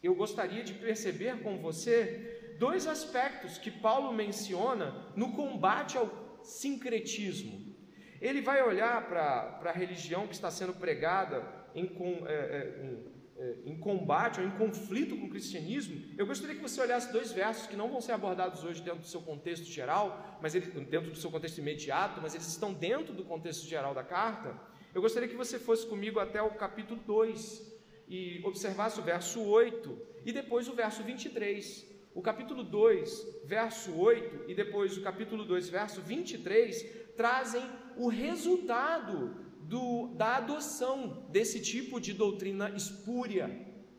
eu 0.03 0.15
gostaria 0.15 0.65
de 0.65 0.73
perceber 0.73 1.43
com 1.43 1.59
você 1.59 2.36
dois 2.59 2.87
aspectos 2.87 3.59
que 3.59 3.71
Paulo 3.71 4.13
menciona 4.13 5.13
no 5.15 5.33
combate 5.33 5.97
ao 5.97 6.41
sincretismo. 6.43 7.75
Ele 8.21 8.41
vai 8.41 8.63
olhar 8.63 9.09
para 9.09 9.61
a 9.65 9.73
religião 9.73 10.27
que 10.27 10.35
está 10.35 10.51
sendo 10.51 10.73
pregada 10.75 11.45
em, 11.75 11.85
é, 12.27 12.33
é, 12.33 12.85
em, 12.85 13.17
é, 13.39 13.57
em 13.67 13.79
combate 13.79 14.41
ou 14.41 14.47
em 14.47 14.51
conflito 14.53 15.17
com 15.17 15.27
o 15.27 15.31
cristianismo. 15.31 16.03
Eu 16.17 16.27
gostaria 16.27 16.57
que 16.57 16.63
você 16.63 16.81
olhasse 16.81 17.13
dois 17.13 17.33
versos 17.33 17.67
que 17.67 17.77
não 17.77 17.89
vão 17.89 18.01
ser 18.01 18.13
abordados 18.13 18.65
hoje 18.65 18.83
dentro 18.83 19.01
do 19.01 19.07
seu 19.07 19.21
contexto 19.21 19.67
geral, 19.67 20.39
mas 20.41 20.55
ele, 20.55 20.67
dentro 20.85 21.11
do 21.11 21.17
seu 21.17 21.31
contexto 21.31 21.59
imediato, 21.59 22.21
mas 22.23 22.35
eles 22.35 22.47
estão 22.47 22.73
dentro 22.73 23.13
do 23.13 23.25
contexto 23.25 23.67
geral 23.67 23.95
da 23.95 24.03
carta. 24.03 24.59
Eu 24.95 25.03
gostaria 25.03 25.29
que 25.29 25.37
você 25.37 25.59
fosse 25.59 25.87
comigo 25.87 26.19
até 26.19 26.41
o 26.41 26.51
capítulo 26.53 26.99
2 27.07 27.77
e 28.09 28.41
observasse 28.45 28.99
o 28.99 29.03
verso 29.03 29.43
8 29.43 29.99
e 30.25 30.33
depois 30.33 30.69
o 30.69 30.75
verso 30.75 31.03
23. 31.03 31.96
O 32.17 32.23
capítulo 32.23 32.65
2, 32.65 33.43
verso 33.45 33.95
8 33.95 34.51
e 34.51 34.55
depois 34.55 34.97
o 34.97 35.03
capítulo 35.03 35.45
2, 35.45 35.69
verso 35.69 36.01
23 36.01 37.13
trazem 37.15 37.63
o 37.95 38.09
resultado 38.09 39.37
do, 39.61 40.09
da 40.15 40.37
adoção 40.37 41.27
desse 41.29 41.61
tipo 41.61 42.01
de 42.01 42.15
doutrina 42.15 42.71
espúria, 42.71 43.47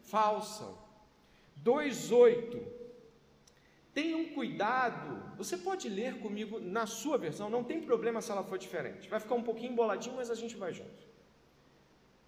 falsa. 0.01 0.67
2:8 1.63 2.59
Tenham 3.93 4.25
cuidado. 4.29 5.37
Você 5.37 5.55
pode 5.55 5.87
ler 5.87 6.19
comigo 6.19 6.59
na 6.59 6.87
sua 6.87 7.19
versão, 7.19 7.51
não 7.51 7.63
tem 7.63 7.81
problema 7.81 8.19
se 8.19 8.31
ela 8.31 8.43
for 8.43 8.57
diferente. 8.57 9.07
Vai 9.09 9.19
ficar 9.19 9.35
um 9.35 9.43
pouquinho 9.43 9.73
emboladinho, 9.73 10.15
mas 10.15 10.31
a 10.31 10.35
gente 10.35 10.55
vai 10.55 10.73
junto. 10.73 11.05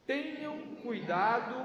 Tenham 0.05 0.55
cuidado 0.84 1.55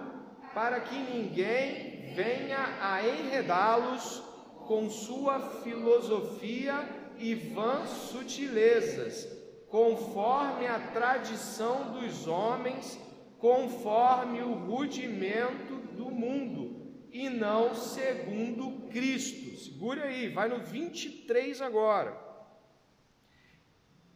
para 0.55 0.81
que 0.81 0.97
ninguém 0.97 2.15
venha 2.15 2.79
a 2.81 3.07
enredá-los 3.07 4.23
com 4.67 4.89
sua 4.89 5.41
filosofia 5.63 6.89
e 7.19 7.35
vãs 7.35 7.91
sutilezas, 7.91 9.29
conforme 9.69 10.67
a 10.67 10.79
tradição 10.79 11.93
dos 11.93 12.27
homens, 12.27 12.99
conforme 13.39 14.41
o 14.43 14.55
rudimento 14.55 15.75
do 15.97 16.11
mundo, 16.11 16.83
e 17.13 17.29
não 17.29 17.75
segundo 17.75 18.89
Cristo. 18.91 19.57
Segure 19.59 20.01
aí, 20.01 20.29
vai 20.29 20.49
no 20.49 20.61
23 20.61 21.61
agora. 21.61 22.17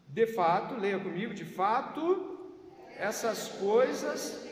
De 0.08 0.26
fato, 0.26 0.80
leia 0.80 0.98
comigo, 0.98 1.34
de 1.34 1.44
fato, 1.44 2.38
essas 2.96 3.48
coisas 3.48 4.47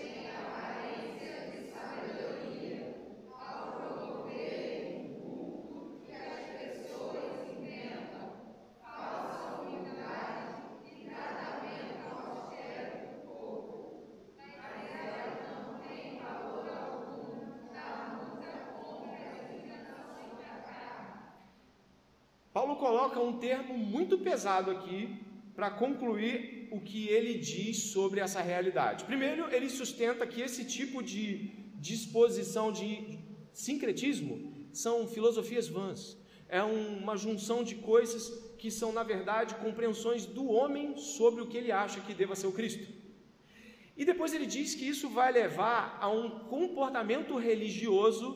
coloca 23.16 23.20
um 23.20 23.38
termo 23.38 23.76
muito 23.78 24.18
pesado 24.18 24.70
aqui 24.70 25.00
para 25.54 25.70
concluir 25.70 26.68
o 26.70 26.78
que 26.80 27.08
ele 27.08 27.34
diz 27.38 27.76
sobre 27.94 28.20
essa 28.20 28.40
realidade. 28.42 29.04
Primeiro, 29.04 29.42
ele 29.54 29.70
sustenta 29.70 30.26
que 30.26 30.40
esse 30.42 30.62
tipo 30.64 31.02
de 31.02 31.22
disposição 31.90 32.70
de 32.70 33.18
sincretismo 33.52 34.34
são 34.72 35.06
filosofias 35.08 35.66
vãs. 35.66 36.00
É 36.48 36.62
uma 36.62 37.16
junção 37.16 37.64
de 37.64 37.76
coisas 37.76 38.24
que 38.58 38.70
são, 38.70 38.92
na 38.92 39.02
verdade, 39.02 39.54
compreensões 39.66 40.26
do 40.26 40.44
homem 40.46 40.96
sobre 40.96 41.40
o 41.42 41.46
que 41.46 41.56
ele 41.56 41.72
acha 41.72 42.00
que 42.00 42.14
deva 42.14 42.36
ser 42.36 42.48
o 42.48 42.52
Cristo. 42.52 42.86
E 43.96 44.04
depois 44.04 44.34
ele 44.34 44.46
diz 44.56 44.74
que 44.74 44.86
isso 44.86 45.08
vai 45.08 45.32
levar 45.32 45.98
a 46.00 46.08
um 46.10 46.28
comportamento 46.54 47.38
religioso 47.38 48.26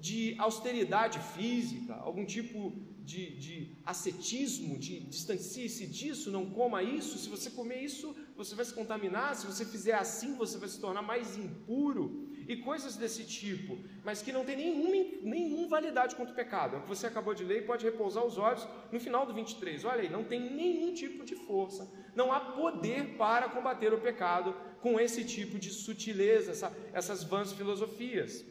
de 0.00 0.34
austeridade 0.38 1.20
física, 1.34 1.94
algum 1.94 2.24
tipo 2.24 2.58
de, 3.04 3.36
de 3.36 3.76
ascetismo, 3.84 4.78
de 4.78 5.00
distancie-se 5.00 5.86
disso, 5.86 6.30
não 6.30 6.50
coma 6.50 6.82
isso. 6.82 7.18
Se 7.18 7.28
você 7.28 7.50
comer 7.50 7.80
isso, 7.82 8.16
você 8.36 8.54
vai 8.54 8.64
se 8.64 8.72
contaminar. 8.72 9.36
Se 9.36 9.46
você 9.46 9.64
fizer 9.64 9.94
assim, 9.94 10.34
você 10.34 10.56
vai 10.58 10.68
se 10.68 10.80
tornar 10.80 11.02
mais 11.02 11.36
impuro. 11.36 12.04
E 12.46 12.56
coisas 12.58 12.94
desse 12.96 13.24
tipo, 13.24 13.78
mas 14.04 14.20
que 14.20 14.30
não 14.30 14.44
tem 14.44 14.56
nenhuma, 14.56 15.18
nenhuma 15.22 15.66
validade 15.66 16.14
contra 16.14 16.32
o 16.32 16.36
pecado. 16.36 16.76
É 16.76 16.78
o 16.78 16.82
que 16.82 16.88
você 16.88 17.06
acabou 17.06 17.32
de 17.32 17.42
ler 17.42 17.62
e 17.62 17.66
pode 17.66 17.84
repousar 17.84 18.24
os 18.24 18.36
olhos 18.36 18.66
no 18.92 19.00
final 19.00 19.24
do 19.24 19.32
23. 19.32 19.82
Olha 19.84 20.02
aí, 20.02 20.10
não 20.10 20.24
tem 20.24 20.40
nenhum 20.40 20.92
tipo 20.92 21.24
de 21.24 21.34
força, 21.34 21.90
não 22.14 22.30
há 22.32 22.40
poder 22.40 23.16
para 23.16 23.48
combater 23.48 23.94
o 23.94 24.00
pecado 24.00 24.54
com 24.82 25.00
esse 25.00 25.24
tipo 25.24 25.58
de 25.58 25.70
sutileza, 25.70 26.50
essa, 26.50 26.76
essas 26.92 27.24
vãs 27.24 27.50
filosofias. 27.52 28.44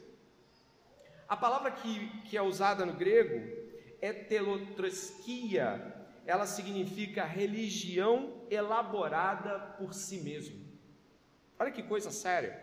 A 1.28 1.36
palavra 1.36 1.70
que, 1.70 2.08
que 2.24 2.36
é 2.36 2.42
usada 2.42 2.84
no 2.84 2.94
grego 2.94 3.64
heterotrosquia, 4.04 5.94
ela 6.26 6.46
significa 6.46 7.24
religião 7.24 8.42
elaborada 8.50 9.58
por 9.78 9.94
si 9.94 10.18
mesmo. 10.18 10.62
Olha 11.58 11.70
que 11.70 11.82
coisa 11.82 12.10
séria. 12.10 12.62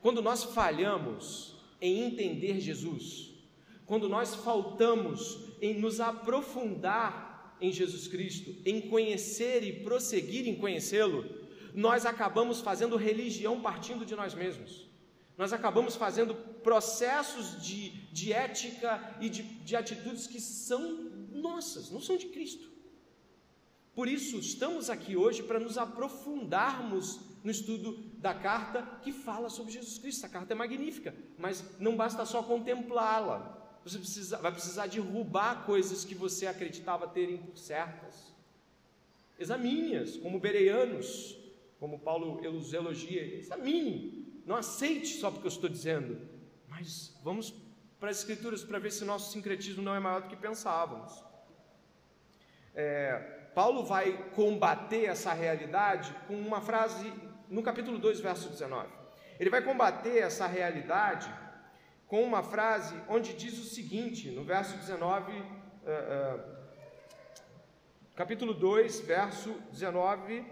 Quando 0.00 0.20
nós 0.20 0.44
falhamos 0.44 1.56
em 1.80 2.02
entender 2.04 2.60
Jesus, 2.60 3.32
quando 3.86 4.08
nós 4.08 4.34
faltamos 4.34 5.48
em 5.60 5.74
nos 5.74 6.00
aprofundar 6.00 7.56
em 7.60 7.72
Jesus 7.72 8.08
Cristo, 8.08 8.54
em 8.66 8.80
conhecer 8.82 9.62
e 9.62 9.84
prosseguir 9.84 10.48
em 10.48 10.56
conhecê-lo, 10.56 11.24
nós 11.74 12.04
acabamos 12.04 12.60
fazendo 12.60 12.96
religião 12.96 13.60
partindo 13.60 14.04
de 14.04 14.14
nós 14.14 14.34
mesmos. 14.34 14.91
Nós 15.36 15.52
acabamos 15.52 15.96
fazendo 15.96 16.34
processos 16.62 17.62
de, 17.62 17.90
de 18.12 18.32
ética 18.32 19.16
e 19.20 19.28
de, 19.28 19.42
de 19.42 19.74
atitudes 19.74 20.26
que 20.26 20.40
são 20.40 21.10
nossas, 21.30 21.90
não 21.90 22.00
são 22.00 22.16
de 22.16 22.26
Cristo. 22.26 22.70
Por 23.94 24.08
isso, 24.08 24.38
estamos 24.38 24.88
aqui 24.88 25.16
hoje 25.16 25.42
para 25.42 25.60
nos 25.60 25.76
aprofundarmos 25.76 27.20
no 27.44 27.50
estudo 27.50 27.98
da 28.18 28.32
carta 28.32 28.82
que 29.02 29.12
fala 29.12 29.50
sobre 29.50 29.72
Jesus 29.72 29.98
Cristo. 29.98 30.24
A 30.24 30.28
carta 30.28 30.52
é 30.52 30.56
magnífica, 30.56 31.14
mas 31.38 31.64
não 31.78 31.96
basta 31.96 32.24
só 32.24 32.42
contemplá-la. 32.42 33.58
Você 33.84 33.98
precisa, 33.98 34.38
vai 34.38 34.52
precisar 34.52 34.86
derrubar 34.86 35.66
coisas 35.66 36.04
que 36.04 36.14
você 36.14 36.46
acreditava 36.46 37.08
terem 37.08 37.38
por 37.38 37.58
certas. 37.58 38.32
examine-as 39.38 40.16
como 40.16 40.38
bereanos, 40.38 41.36
como 41.80 41.98
Paulo 41.98 42.40
elogia, 42.44 43.38
examine, 43.38 44.21
não 44.44 44.56
aceite 44.56 45.08
só 45.18 45.30
porque 45.30 45.46
eu 45.46 45.50
estou 45.52 45.68
dizendo, 45.68 46.20
mas 46.68 47.14
vamos 47.22 47.54
para 48.00 48.10
as 48.10 48.18
Escrituras 48.18 48.64
para 48.64 48.78
ver 48.78 48.90
se 48.90 49.04
nosso 49.04 49.32
sincretismo 49.32 49.82
não 49.82 49.94
é 49.94 50.00
maior 50.00 50.22
do 50.22 50.28
que 50.28 50.36
pensávamos. 50.36 51.24
É, 52.74 53.14
Paulo 53.54 53.84
vai 53.84 54.30
combater 54.30 55.04
essa 55.04 55.32
realidade 55.32 56.14
com 56.26 56.34
uma 56.34 56.60
frase 56.60 57.12
no 57.48 57.62
capítulo 57.62 57.98
2, 57.98 58.20
verso 58.20 58.48
19. 58.48 58.88
Ele 59.38 59.50
vai 59.50 59.62
combater 59.62 60.18
essa 60.18 60.46
realidade 60.46 61.32
com 62.06 62.22
uma 62.22 62.42
frase 62.42 62.94
onde 63.08 63.34
diz 63.34 63.58
o 63.58 63.64
seguinte, 63.64 64.30
no 64.30 64.42
verso 64.42 64.76
19, 64.76 65.32
uh, 65.32 65.44
uh, 65.44 66.40
capítulo 68.14 68.54
2, 68.54 69.00
verso 69.00 69.52
19, 69.70 70.40
uh, 70.40 70.46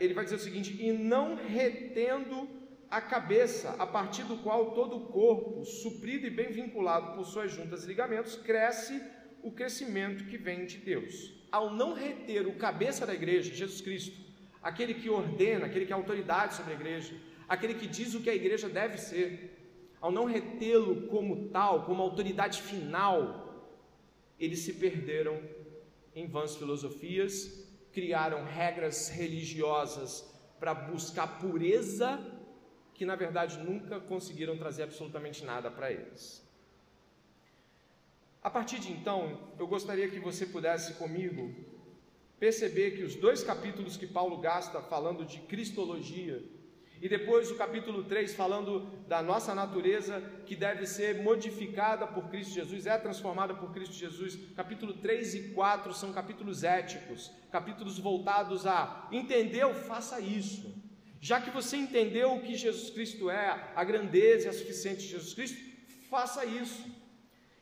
ele 0.00 0.14
vai 0.14 0.24
dizer 0.24 0.36
o 0.36 0.40
seguinte: 0.40 0.76
E 0.80 0.92
não 0.92 1.36
retendo 1.36 2.48
a 2.90 3.00
cabeça, 3.00 3.76
a 3.78 3.86
partir 3.86 4.24
do 4.24 4.38
qual 4.38 4.72
todo 4.72 4.96
o 4.96 5.06
corpo, 5.08 5.64
suprido 5.64 6.26
e 6.26 6.30
bem 6.30 6.50
vinculado 6.50 7.14
por 7.14 7.24
suas 7.24 7.52
juntas 7.52 7.84
e 7.84 7.88
ligamentos, 7.88 8.36
cresce 8.36 9.02
o 9.42 9.52
crescimento 9.52 10.24
que 10.24 10.38
vem 10.38 10.64
de 10.64 10.78
Deus. 10.78 11.34
Ao 11.52 11.72
não 11.72 11.92
reter 11.92 12.46
o 12.46 12.56
cabeça 12.56 13.06
da 13.06 13.14
igreja, 13.14 13.54
Jesus 13.54 13.80
Cristo, 13.82 14.18
aquele 14.62 14.94
que 14.94 15.10
ordena, 15.10 15.66
aquele 15.66 15.84
que 15.84 15.92
é 15.92 15.96
autoridade 15.96 16.54
sobre 16.54 16.72
a 16.72 16.76
igreja, 16.76 17.14
aquele 17.46 17.74
que 17.74 17.86
diz 17.86 18.14
o 18.14 18.22
que 18.22 18.30
a 18.30 18.34
igreja 18.34 18.68
deve 18.68 18.96
ser, 18.96 19.54
ao 20.00 20.10
não 20.10 20.24
retê-lo 20.24 21.08
como 21.08 21.48
tal, 21.48 21.84
como 21.84 22.02
autoridade 22.02 22.62
final, 22.62 23.74
eles 24.38 24.60
se 24.60 24.74
perderam 24.74 25.42
em 26.14 26.26
vãs 26.26 26.56
filosofias, 26.56 27.68
criaram 27.92 28.44
regras 28.44 29.08
religiosas 29.08 30.24
para 30.58 30.72
buscar 30.72 31.38
pureza 31.38 32.37
que 32.98 33.06
na 33.06 33.14
verdade 33.14 33.58
nunca 33.58 34.00
conseguiram 34.00 34.58
trazer 34.58 34.82
absolutamente 34.82 35.44
nada 35.44 35.70
para 35.70 35.92
eles. 35.92 36.44
A 38.42 38.50
partir 38.50 38.80
de 38.80 38.90
então, 38.90 39.38
eu 39.56 39.68
gostaria 39.68 40.08
que 40.08 40.18
você 40.18 40.44
pudesse 40.44 40.94
comigo 40.94 41.54
perceber 42.40 42.96
que 42.96 43.04
os 43.04 43.14
dois 43.14 43.44
capítulos 43.44 43.96
que 43.96 44.06
Paulo 44.06 44.38
gasta 44.38 44.80
falando 44.82 45.24
de 45.24 45.38
cristologia, 45.40 46.42
e 47.00 47.08
depois 47.08 47.48
o 47.52 47.56
capítulo 47.56 48.02
3 48.02 48.34
falando 48.34 48.80
da 49.06 49.22
nossa 49.22 49.54
natureza 49.54 50.20
que 50.44 50.56
deve 50.56 50.84
ser 50.84 51.22
modificada 51.22 52.04
por 52.04 52.28
Cristo 52.28 52.54
Jesus, 52.54 52.86
é 52.86 52.98
transformada 52.98 53.54
por 53.54 53.72
Cristo 53.72 53.94
Jesus. 53.94 54.36
Capítulo 54.56 54.94
3 54.94 55.34
e 55.36 55.48
4 55.50 55.94
são 55.94 56.12
capítulos 56.12 56.64
éticos, 56.64 57.30
capítulos 57.52 58.00
voltados 58.00 58.66
a 58.66 59.08
entendeu, 59.12 59.72
faça 59.72 60.20
isso. 60.20 60.77
Já 61.20 61.40
que 61.40 61.50
você 61.50 61.76
entendeu 61.76 62.34
o 62.34 62.40
que 62.40 62.54
Jesus 62.54 62.90
Cristo 62.90 63.28
é, 63.28 63.72
a 63.74 63.84
grandeza 63.84 64.46
e 64.46 64.48
a 64.48 64.52
suficiência 64.52 65.00
de 65.00 65.08
Jesus 65.08 65.34
Cristo, 65.34 65.58
faça 66.08 66.44
isso. 66.44 66.84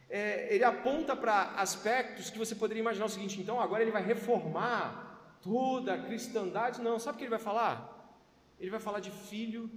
É, 0.08 0.54
ele 0.54 0.62
aponta 0.62 1.16
para 1.16 1.52
aspectos 1.56 2.30
que 2.30 2.38
você 2.38 2.54
poderia 2.54 2.80
imaginar 2.80 3.06
o 3.06 3.08
seguinte: 3.08 3.40
então 3.40 3.60
agora 3.60 3.82
ele 3.82 3.90
vai 3.90 4.02
reformar 4.02 5.38
toda 5.42 5.94
a 5.94 6.02
cristandade. 6.02 6.80
Não, 6.80 6.98
sabe 6.98 7.16
o 7.16 7.18
que 7.18 7.24
ele 7.24 7.30
vai 7.30 7.38
falar? 7.38 7.94
Ele 8.60 8.70
vai 8.70 8.80
falar 8.80 9.00
de 9.00 9.10
filho, 9.10 9.70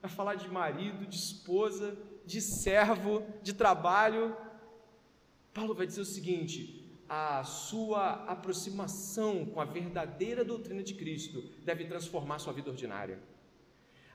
vai 0.00 0.10
falar 0.10 0.34
de 0.34 0.48
marido, 0.48 1.06
de 1.06 1.16
esposa, 1.16 1.96
de 2.24 2.40
servo, 2.40 3.26
de 3.42 3.52
trabalho. 3.52 4.36
Paulo 5.52 5.74
vai 5.74 5.86
dizer 5.86 6.00
o 6.00 6.06
seguinte: 6.06 6.79
a 7.12 7.42
sua 7.42 8.24
aproximação 8.28 9.44
com 9.44 9.60
a 9.60 9.64
verdadeira 9.64 10.44
doutrina 10.44 10.80
de 10.80 10.94
Cristo 10.94 11.42
deve 11.64 11.84
transformar 11.86 12.38
sua 12.38 12.52
vida 12.52 12.70
ordinária. 12.70 13.18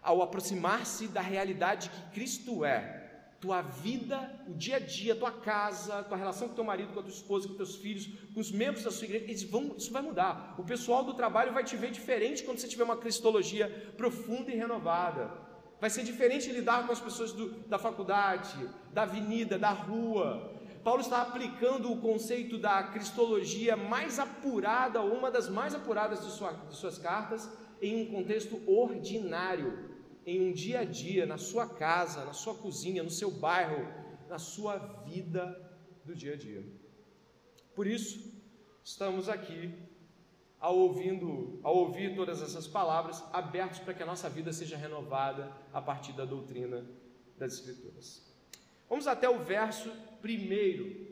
Ao 0.01 0.21
aproximar-se 0.21 1.09
da 1.09 1.19
realidade 1.19 1.89
que 1.89 2.11
Cristo 2.13 2.63
é, 2.63 3.33
tua 3.41 3.61
vida, 3.61 4.33
o 4.47 4.53
dia 4.53 4.77
a 4.77 4.79
dia, 4.79 5.13
tua 5.13 5.33
casa, 5.33 6.03
tua 6.03 6.15
relação 6.15 6.47
com 6.47 6.55
teu 6.55 6.63
marido, 6.63 6.93
com 6.93 7.01
a 7.01 7.03
tua 7.03 7.11
esposa, 7.11 7.49
com 7.49 7.55
teus 7.55 7.75
filhos, 7.75 8.07
com 8.33 8.39
os 8.39 8.49
membros 8.49 8.85
da 8.85 8.91
sua 8.91 9.03
igreja, 9.03 9.25
eles 9.25 9.43
vão, 9.43 9.75
isso 9.77 9.91
vai 9.91 10.01
mudar. 10.01 10.55
O 10.57 10.63
pessoal 10.63 11.03
do 11.03 11.13
trabalho 11.13 11.51
vai 11.51 11.65
te 11.65 11.75
ver 11.75 11.91
diferente 11.91 12.43
quando 12.43 12.59
você 12.59 12.67
tiver 12.67 12.85
uma 12.85 12.95
cristologia 12.95 13.67
profunda 13.97 14.51
e 14.51 14.55
renovada. 14.55 15.29
Vai 15.81 15.89
ser 15.89 16.03
diferente 16.03 16.49
lidar 16.49 16.85
com 16.85 16.93
as 16.93 17.01
pessoas 17.01 17.33
do, 17.33 17.49
da 17.67 17.77
faculdade, 17.77 18.69
da 18.93 19.01
avenida, 19.01 19.59
da 19.59 19.71
rua. 19.71 20.54
Paulo 20.85 21.01
está 21.01 21.23
aplicando 21.23 21.91
o 21.91 21.99
conceito 21.99 22.59
da 22.59 22.83
cristologia 22.83 23.75
mais 23.75 24.19
apurada, 24.19 25.01
uma 25.01 25.31
das 25.31 25.49
mais 25.49 25.73
apuradas 25.73 26.23
de, 26.23 26.29
sua, 26.29 26.51
de 26.51 26.75
suas 26.75 26.99
cartas, 26.99 27.49
em 27.81 28.03
um 28.03 28.11
contexto 28.11 28.61
ordinário 28.69 29.95
em 30.27 30.47
um 30.47 30.53
dia 30.53 30.81
a 30.81 30.85
dia, 30.85 31.25
na 31.25 31.39
sua 31.39 31.67
casa, 31.67 32.23
na 32.23 32.33
sua 32.33 32.53
cozinha, 32.53 33.01
no 33.01 33.09
seu 33.09 33.31
bairro, 33.31 33.83
na 34.29 34.37
sua 34.37 34.77
vida 35.07 35.59
do 36.05 36.13
dia 36.13 36.33
a 36.33 36.37
dia. 36.37 36.63
Por 37.73 37.87
isso, 37.87 38.31
estamos 38.83 39.27
aqui 39.27 39.73
ao, 40.59 40.77
ouvindo, 40.77 41.59
ao 41.63 41.75
ouvir 41.77 42.15
todas 42.15 42.43
essas 42.43 42.67
palavras, 42.67 43.23
abertos 43.33 43.79
para 43.79 43.95
que 43.95 44.03
a 44.03 44.05
nossa 44.05 44.29
vida 44.29 44.53
seja 44.53 44.77
renovada 44.77 45.51
a 45.73 45.81
partir 45.81 46.13
da 46.13 46.25
doutrina 46.25 46.85
das 47.39 47.53
Escrituras. 47.53 48.34
Vamos 48.89 49.07
até 49.07 49.29
o 49.29 49.43
verso 49.43 49.91
primeiro. 50.21 51.05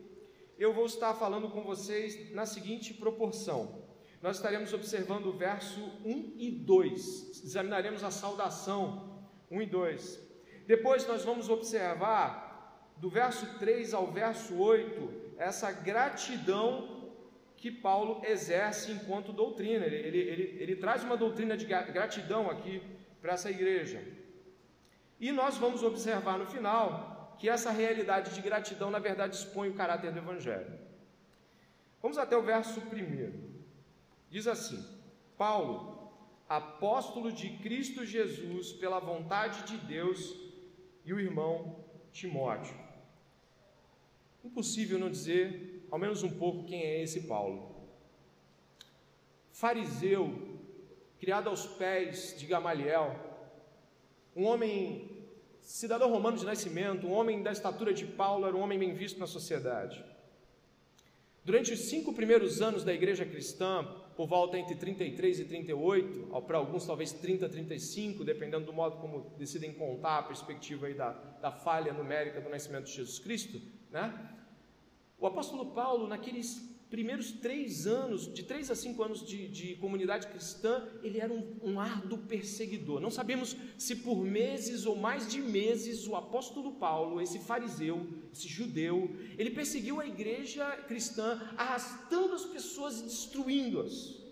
Eu 0.58 0.72
vou 0.72 0.86
estar 0.86 1.14
falando 1.14 1.48
com 1.50 1.62
vocês 1.62 2.32
na 2.32 2.46
seguinte 2.46 2.94
proporção 2.94 3.84
nós 4.24 4.36
estaremos 4.36 4.72
observando 4.72 5.26
o 5.26 5.32
verso 5.32 5.78
1 6.02 6.36
e 6.38 6.50
2. 6.50 7.42
Examinaremos 7.44 8.02
a 8.02 8.10
saudação 8.10 9.22
1 9.50 9.60
e 9.60 9.66
2. 9.66 10.20
Depois 10.66 11.06
nós 11.06 11.22
vamos 11.22 11.50
observar 11.50 12.90
do 12.96 13.10
verso 13.10 13.58
3 13.58 13.92
ao 13.92 14.06
verso 14.10 14.56
8 14.56 15.34
essa 15.36 15.70
gratidão 15.70 17.12
que 17.54 17.70
Paulo 17.70 18.22
exerce 18.24 18.92
enquanto 18.92 19.30
doutrina. 19.30 19.84
Ele, 19.84 19.96
ele, 19.96 20.18
ele, 20.18 20.56
ele 20.58 20.76
traz 20.76 21.04
uma 21.04 21.18
doutrina 21.18 21.54
de 21.54 21.66
gratidão 21.66 22.50
aqui 22.50 22.80
para 23.20 23.34
essa 23.34 23.50
igreja. 23.50 24.02
E 25.20 25.32
nós 25.32 25.58
vamos 25.58 25.82
observar 25.82 26.38
no 26.38 26.46
final 26.46 27.13
que 27.38 27.48
essa 27.48 27.70
realidade 27.70 28.34
de 28.34 28.40
gratidão, 28.40 28.90
na 28.90 28.98
verdade, 28.98 29.36
expõe 29.36 29.68
o 29.68 29.74
caráter 29.74 30.12
do 30.12 30.18
Evangelho. 30.18 30.78
Vamos 32.00 32.18
até 32.18 32.36
o 32.36 32.42
verso 32.42 32.80
1. 32.80 33.54
Diz 34.30 34.46
assim: 34.46 34.84
Paulo, 35.36 36.12
apóstolo 36.48 37.32
de 37.32 37.50
Cristo 37.58 38.04
Jesus, 38.04 38.72
pela 38.72 38.98
vontade 38.98 39.62
de 39.64 39.76
Deus, 39.86 40.34
e 41.04 41.12
o 41.12 41.20
irmão 41.20 41.84
Timóteo. 42.12 42.76
Impossível 44.42 44.98
não 44.98 45.10
dizer, 45.10 45.86
ao 45.90 45.98
menos 45.98 46.22
um 46.22 46.30
pouco, 46.38 46.64
quem 46.64 46.82
é 46.82 47.02
esse 47.02 47.22
Paulo. 47.22 47.88
Fariseu, 49.52 50.58
criado 51.18 51.48
aos 51.48 51.66
pés 51.66 52.38
de 52.38 52.46
Gamaliel, 52.46 53.18
um 54.36 54.44
homem, 54.44 55.13
cidadão 55.64 56.10
romano 56.10 56.36
de 56.36 56.44
nascimento, 56.44 57.06
um 57.06 57.12
homem 57.12 57.42
da 57.42 57.50
estatura 57.50 57.92
de 57.92 58.04
Paulo, 58.04 58.46
era 58.46 58.54
um 58.54 58.60
homem 58.60 58.78
bem 58.78 58.94
visto 58.94 59.18
na 59.18 59.26
sociedade. 59.26 60.04
Durante 61.42 61.72
os 61.72 61.80
cinco 61.80 62.12
primeiros 62.12 62.62
anos 62.62 62.84
da 62.84 62.92
igreja 62.92 63.24
cristã, 63.24 63.82
por 64.14 64.26
volta 64.26 64.58
entre 64.58 64.74
33 64.74 65.40
e 65.40 65.44
38, 65.46 66.42
para 66.46 66.58
alguns 66.58 66.86
talvez 66.86 67.12
30, 67.12 67.48
35, 67.48 68.24
dependendo 68.24 68.66
do 68.66 68.72
modo 68.72 68.98
como 68.98 69.30
decidem 69.38 69.72
contar 69.72 70.18
a 70.18 70.22
perspectiva 70.22 70.86
aí 70.86 70.94
da, 70.94 71.12
da 71.12 71.50
falha 71.50 71.92
numérica 71.92 72.40
do 72.40 72.48
nascimento 72.48 72.84
de 72.84 72.92
Jesus 72.92 73.18
Cristo, 73.18 73.60
né? 73.90 74.32
O 75.18 75.26
apóstolo 75.26 75.72
Paulo, 75.72 76.06
naqueles 76.06 76.73
primeiros 76.94 77.32
três 77.32 77.88
anos, 77.88 78.32
de 78.32 78.44
três 78.44 78.70
a 78.70 78.74
cinco 78.76 79.02
anos 79.02 79.26
de, 79.26 79.48
de 79.48 79.74
comunidade 79.74 80.28
cristã, 80.28 80.86
ele 81.02 81.18
era 81.18 81.32
um, 81.32 81.56
um 81.60 81.80
árduo 81.80 82.18
perseguidor. 82.18 83.00
Não 83.00 83.10
sabemos 83.10 83.56
se 83.76 83.96
por 83.96 84.18
meses 84.24 84.86
ou 84.86 84.94
mais 84.94 85.26
de 85.26 85.40
meses 85.40 86.06
o 86.06 86.14
apóstolo 86.14 86.74
Paulo, 86.74 87.20
esse 87.20 87.40
fariseu, 87.40 88.06
esse 88.32 88.46
judeu, 88.46 89.10
ele 89.36 89.50
perseguiu 89.50 90.00
a 90.00 90.06
igreja 90.06 90.64
cristã, 90.86 91.42
arrastando 91.56 92.32
as 92.32 92.44
pessoas 92.44 93.00
e 93.00 93.02
destruindo-as. 93.02 94.22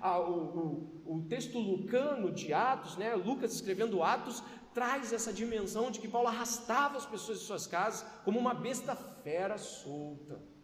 Ah, 0.00 0.18
o, 0.18 0.90
o, 1.06 1.18
o, 1.18 1.22
texto 1.28 1.56
lucano 1.56 2.32
de 2.32 2.52
Atos, 2.52 2.96
né, 2.96 3.14
Lucas 3.14 3.54
escrevendo 3.54 4.02
Atos, 4.02 4.42
traz 4.74 5.12
essa 5.12 5.32
dimensão 5.32 5.88
de 5.88 6.00
que 6.00 6.08
Paulo 6.08 6.26
arrastava 6.26 6.96
as 6.96 7.06
pessoas 7.06 7.38
de 7.38 7.44
suas 7.44 7.68
casas 7.68 8.04
como 8.24 8.40
uma 8.40 8.54
besta 8.54 8.96
fera 8.96 9.56
solta. 9.56 10.57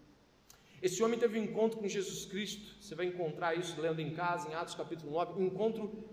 Esse 0.86 1.02
homem 1.02 1.18
teve 1.18 1.40
um 1.40 1.44
encontro 1.44 1.78
com 1.78 1.88
Jesus 1.88 2.26
Cristo. 2.26 2.76
Você 2.78 2.94
vai 2.94 3.06
encontrar 3.06 3.54
isso 3.58 3.80
lendo 3.80 4.00
em 4.02 4.10
casa, 4.10 4.50
em 4.50 4.54
Atos 4.54 4.74
capítulo 4.74 5.12
9, 5.12 5.40
um 5.40 5.46
encontro 5.46 6.04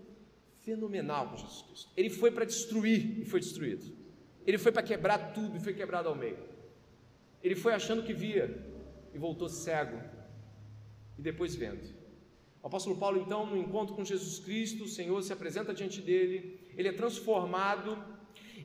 fenomenal 0.62 1.28
com 1.28 1.36
Jesus 1.36 1.60
Cristo. 1.60 1.90
Ele 1.94 2.08
foi 2.08 2.30
para 2.30 2.46
destruir 2.46 3.20
e 3.20 3.24
foi 3.26 3.38
destruído. 3.38 3.94
Ele 4.46 4.56
foi 4.56 4.72
para 4.72 4.82
quebrar 4.82 5.34
tudo 5.34 5.58
e 5.58 5.60
foi 5.60 5.74
quebrado 5.74 6.08
ao 6.08 6.14
meio. 6.14 6.38
Ele 7.42 7.54
foi 7.54 7.74
achando 7.74 8.02
que 8.02 8.14
via 8.14 8.46
e 9.12 9.18
voltou 9.18 9.46
cego 9.46 10.00
e 11.18 11.20
depois 11.20 11.54
vendo. 11.54 11.86
O 12.62 12.66
apóstolo 12.66 12.96
Paulo, 12.96 13.20
então, 13.20 13.44
no 13.44 13.58
encontro 13.58 13.94
com 13.94 14.02
Jesus 14.02 14.38
Cristo, 14.38 14.84
o 14.84 14.88
Senhor 14.88 15.22
se 15.22 15.34
apresenta 15.34 15.74
diante 15.74 16.00
dele, 16.00 16.58
ele 16.78 16.88
é 16.88 16.92
transformado 16.92 18.02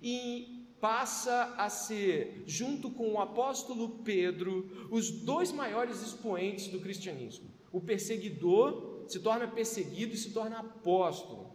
e 0.01 0.56
passa 0.79 1.55
a 1.57 1.69
ser, 1.69 2.43
junto 2.45 2.89
com 2.91 3.13
o 3.13 3.19
apóstolo 3.19 3.99
Pedro, 4.03 4.87
os 4.91 5.09
dois 5.09 5.51
maiores 5.51 6.01
expoentes 6.01 6.67
do 6.67 6.79
cristianismo. 6.79 7.49
O 7.71 7.81
perseguidor 7.81 9.03
se 9.07 9.19
torna 9.19 9.47
perseguido 9.47 10.13
e 10.13 10.17
se 10.17 10.31
torna 10.31 10.59
apóstolo. 10.59 11.53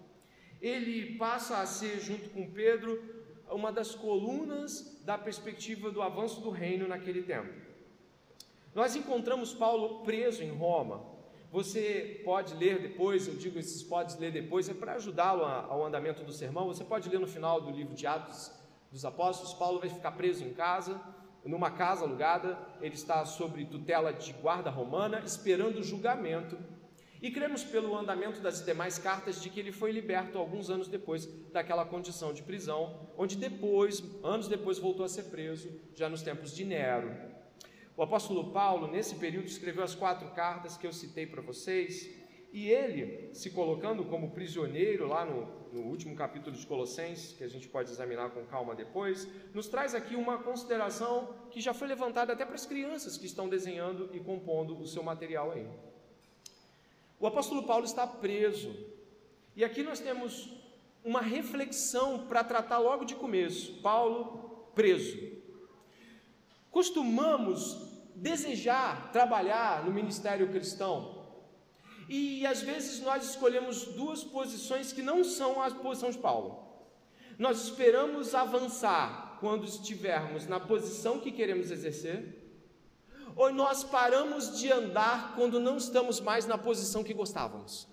Ele 0.60 1.16
passa 1.16 1.58
a 1.58 1.66
ser, 1.66 2.00
junto 2.00 2.30
com 2.30 2.50
Pedro, 2.50 3.00
uma 3.50 3.70
das 3.72 3.94
colunas 3.94 5.02
da 5.04 5.18
perspectiva 5.18 5.90
do 5.90 6.00
avanço 6.00 6.40
do 6.40 6.50
reino 6.50 6.88
naquele 6.88 7.22
tempo. 7.22 7.52
Nós 8.74 8.96
encontramos 8.96 9.52
Paulo 9.52 10.02
preso 10.02 10.42
em 10.42 10.50
Roma, 10.50 11.12
você 11.52 12.22
pode 12.24 12.54
ler 12.54 12.80
depois, 12.80 13.28
eu 13.28 13.34
digo 13.34 13.58
esses 13.58 13.82
pode 13.82 14.18
ler 14.18 14.32
depois, 14.32 14.70
é 14.70 14.74
para 14.74 14.94
ajudá-lo 14.94 15.44
ao 15.44 15.84
andamento 15.84 16.24
do 16.24 16.32
sermão. 16.32 16.66
Você 16.68 16.82
pode 16.82 17.10
ler 17.10 17.20
no 17.20 17.26
final 17.26 17.60
do 17.60 17.70
livro 17.70 17.94
de 17.94 18.06
Atos 18.06 18.50
dos 18.92 19.04
Apóstolos. 19.04 19.54
Paulo 19.54 19.80
vai 19.80 19.88
ficar 19.88 20.12
preso 20.12 20.44
em 20.44 20.52
casa, 20.52 21.00
numa 21.44 21.70
casa 21.70 22.04
alugada. 22.04 22.58
Ele 22.80 22.94
está 22.94 23.24
sob 23.24 23.64
tutela 23.64 24.12
de 24.12 24.32
guarda 24.34 24.70
romana, 24.70 25.22
esperando 25.24 25.78
o 25.78 25.82
julgamento. 25.82 26.56
E 27.22 27.30
cremos 27.30 27.62
pelo 27.62 27.96
andamento 27.96 28.40
das 28.40 28.64
demais 28.64 28.98
cartas 28.98 29.40
de 29.40 29.48
que 29.48 29.60
ele 29.60 29.70
foi 29.70 29.92
liberto 29.92 30.38
alguns 30.38 30.68
anos 30.68 30.88
depois 30.88 31.26
daquela 31.52 31.84
condição 31.84 32.32
de 32.32 32.42
prisão, 32.42 33.08
onde 33.16 33.36
depois, 33.36 34.02
anos 34.24 34.48
depois, 34.48 34.76
voltou 34.78 35.06
a 35.06 35.08
ser 35.08 35.24
preso, 35.24 35.70
já 35.94 36.08
nos 36.08 36.22
tempos 36.22 36.52
de 36.52 36.64
Nero. 36.64 37.14
O 37.96 38.02
apóstolo 38.02 38.50
Paulo, 38.50 38.88
nesse 38.88 39.14
período, 39.14 39.46
escreveu 39.46 39.84
as 39.84 39.94
quatro 39.94 40.30
cartas 40.30 40.76
que 40.76 40.84
eu 40.84 40.92
citei 40.92 41.24
para 41.24 41.40
vocês, 41.40 42.10
e 42.52 42.68
ele, 42.68 43.32
se 43.32 43.50
colocando 43.50 44.04
como 44.04 44.32
prisioneiro 44.32 45.06
lá 45.06 45.24
no, 45.24 45.61
no, 45.72 45.80
último 45.82 46.14
capítulo 46.14 46.54
de 46.54 46.66
Colossenses, 46.66 47.32
que 47.32 47.42
a 47.42 47.48
gente 47.48 47.68
pode 47.68 47.90
examinar 47.90 48.30
com 48.30 48.44
calma 48.44 48.74
depois, 48.74 49.26
nos 49.54 49.68
traz 49.68 49.94
aqui 49.94 50.14
uma 50.14 50.38
consideração 50.38 51.34
que 51.50 51.60
já 51.60 51.72
foi 51.72 51.88
levantada 51.88 52.32
até 52.32 52.44
para 52.44 52.54
as 52.54 52.66
crianças 52.66 53.16
que 53.16 53.26
estão 53.26 53.48
desenhando 53.48 54.10
e 54.12 54.20
compondo 54.20 54.78
o 54.78 54.86
seu 54.86 55.02
material 55.02 55.52
aí. 55.52 55.66
O 57.18 57.26
apóstolo 57.26 57.64
Paulo 57.64 57.84
está 57.84 58.06
preso, 58.06 58.74
e 59.56 59.64
aqui 59.64 59.82
nós 59.82 60.00
temos 60.00 60.50
uma 61.04 61.20
reflexão 61.20 62.26
para 62.26 62.44
tratar 62.44 62.78
logo 62.78 63.04
de 63.04 63.14
começo. 63.14 63.80
Paulo 63.80 64.68
preso. 64.74 65.18
Costumamos 66.70 67.90
desejar 68.14 69.10
trabalhar 69.12 69.84
no 69.84 69.92
ministério 69.92 70.48
cristão 70.48 71.21
e 72.18 72.46
às 72.46 72.60
vezes 72.60 73.00
nós 73.00 73.20
escolhemos 73.30 73.84
duas 74.00 74.22
posições 74.22 74.92
que 74.92 75.02
não 75.10 75.18
são 75.24 75.62
a 75.62 75.70
posição 75.70 76.10
de 76.10 76.18
Paulo. 76.18 76.50
Nós 77.38 77.62
esperamos 77.64 78.34
avançar 78.34 79.38
quando 79.40 79.64
estivermos 79.64 80.46
na 80.46 80.60
posição 80.60 81.18
que 81.18 81.32
queremos 81.32 81.70
exercer, 81.70 82.18
ou 83.34 83.52
nós 83.52 83.82
paramos 83.82 84.58
de 84.58 84.70
andar 84.70 85.34
quando 85.36 85.58
não 85.58 85.76
estamos 85.76 86.20
mais 86.20 86.44
na 86.46 86.58
posição 86.58 87.02
que 87.02 87.14
gostávamos. 87.14 87.88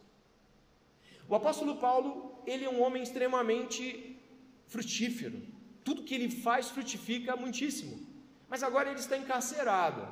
O 1.28 1.36
apóstolo 1.36 1.78
Paulo, 1.78 2.42
ele 2.46 2.66
é 2.66 2.70
um 2.70 2.82
homem 2.82 3.02
extremamente 3.02 4.20
frutífero. 4.68 5.42
Tudo 5.84 6.04
que 6.04 6.14
ele 6.14 6.30
faz 6.30 6.70
frutifica 6.70 7.36
muitíssimo 7.36 8.10
mas 8.50 8.64
agora 8.64 8.90
ele 8.90 9.00
está 9.00 9.16
encarcerado. 9.16 10.06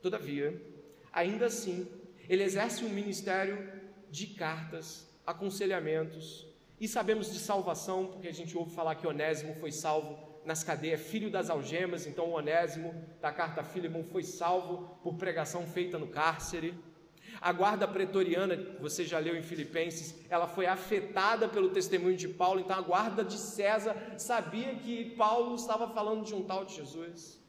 Todavia, 0.00 0.60
ainda 1.12 1.46
assim, 1.46 1.86
ele 2.32 2.44
exerce 2.44 2.82
um 2.82 2.88
ministério 2.88 3.70
de 4.10 4.26
cartas, 4.28 5.06
aconselhamentos, 5.26 6.46
e 6.80 6.88
sabemos 6.88 7.30
de 7.30 7.38
salvação, 7.38 8.06
porque 8.06 8.26
a 8.26 8.32
gente 8.32 8.56
ouve 8.56 8.74
falar 8.74 8.94
que 8.94 9.06
Onésimo 9.06 9.54
foi 9.56 9.70
salvo 9.70 10.18
nas 10.42 10.64
cadeias, 10.64 11.02
filho 11.02 11.30
das 11.30 11.50
algemas, 11.50 12.06
então 12.06 12.30
Onésimo, 12.30 12.94
da 13.20 13.30
carta 13.30 13.60
a 13.60 13.64
Filemon, 13.64 14.02
foi 14.04 14.22
salvo 14.22 14.98
por 15.02 15.16
pregação 15.16 15.66
feita 15.66 15.98
no 15.98 16.06
cárcere. 16.06 16.74
A 17.38 17.52
guarda 17.52 17.86
pretoriana, 17.86 18.56
você 18.80 19.04
já 19.04 19.18
leu 19.18 19.36
em 19.36 19.42
Filipenses, 19.42 20.24
ela 20.30 20.48
foi 20.48 20.64
afetada 20.64 21.50
pelo 21.50 21.68
testemunho 21.68 22.16
de 22.16 22.28
Paulo, 22.28 22.60
então 22.60 22.78
a 22.78 22.80
guarda 22.80 23.22
de 23.22 23.36
César 23.36 23.94
sabia 24.16 24.74
que 24.76 25.10
Paulo 25.16 25.54
estava 25.54 25.86
falando 25.90 26.24
de 26.24 26.34
um 26.34 26.42
tal 26.44 26.64
de 26.64 26.76
Jesus. 26.76 27.41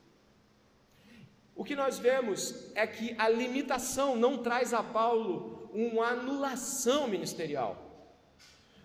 O 1.55 1.63
que 1.63 1.75
nós 1.75 1.99
vemos 1.99 2.71
é 2.75 2.85
que 2.87 3.15
a 3.17 3.29
limitação 3.29 4.15
não 4.15 4.39
traz 4.39 4.73
a 4.73 4.81
Paulo 4.81 5.69
uma 5.73 6.07
anulação 6.07 7.07
ministerial. 7.07 7.83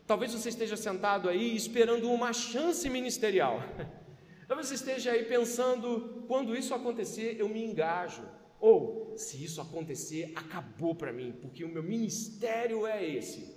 Talvez 0.06 0.32
você 0.32 0.48
esteja 0.48 0.76
sentado 0.76 1.28
aí 1.28 1.54
esperando 1.54 2.10
uma 2.10 2.32
chance 2.32 2.88
ministerial. 2.88 3.60
Talvez 4.48 4.68
você 4.68 4.74
esteja 4.74 5.12
aí 5.12 5.24
pensando: 5.24 6.24
quando 6.26 6.56
isso 6.56 6.74
acontecer, 6.74 7.36
eu 7.38 7.48
me 7.48 7.62
engajo. 7.64 8.22
Ou, 8.60 9.14
se 9.16 9.42
isso 9.42 9.60
acontecer, 9.60 10.32
acabou 10.34 10.94
para 10.94 11.12
mim, 11.12 11.32
porque 11.40 11.62
o 11.62 11.68
meu 11.68 11.82
ministério 11.82 12.86
é 12.86 13.06
esse. 13.06 13.56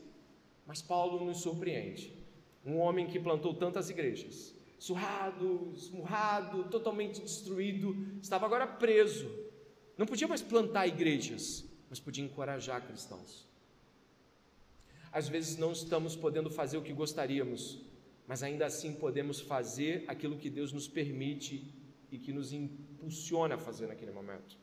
Mas 0.65 0.81
Paulo 0.81 1.25
nos 1.25 1.41
surpreende. 1.41 2.13
Um 2.63 2.77
homem 2.77 3.07
que 3.07 3.19
plantou 3.19 3.53
tantas 3.55 3.89
igrejas, 3.89 4.55
surrado, 4.81 5.71
esmurrado, 5.75 6.63
totalmente 6.63 7.21
destruído, 7.21 7.95
estava 8.19 8.47
agora 8.47 8.65
preso. 8.65 9.29
Não 9.95 10.07
podia 10.07 10.27
mais 10.27 10.41
plantar 10.41 10.87
igrejas, 10.87 11.63
mas 11.87 11.99
podia 11.99 12.25
encorajar 12.25 12.83
cristãos. 12.87 13.47
Às 15.11 15.27
vezes 15.27 15.55
não 15.55 15.71
estamos 15.71 16.15
podendo 16.15 16.49
fazer 16.49 16.77
o 16.77 16.81
que 16.81 16.93
gostaríamos, 16.93 17.79
mas 18.27 18.41
ainda 18.41 18.65
assim 18.65 18.91
podemos 18.93 19.39
fazer 19.39 20.03
aquilo 20.07 20.35
que 20.35 20.49
Deus 20.49 20.73
nos 20.73 20.87
permite 20.87 21.71
e 22.11 22.17
que 22.17 22.33
nos 22.33 22.51
impulsiona 22.51 23.53
a 23.53 23.59
fazer 23.59 23.85
naquele 23.85 24.11
momento. 24.11 24.57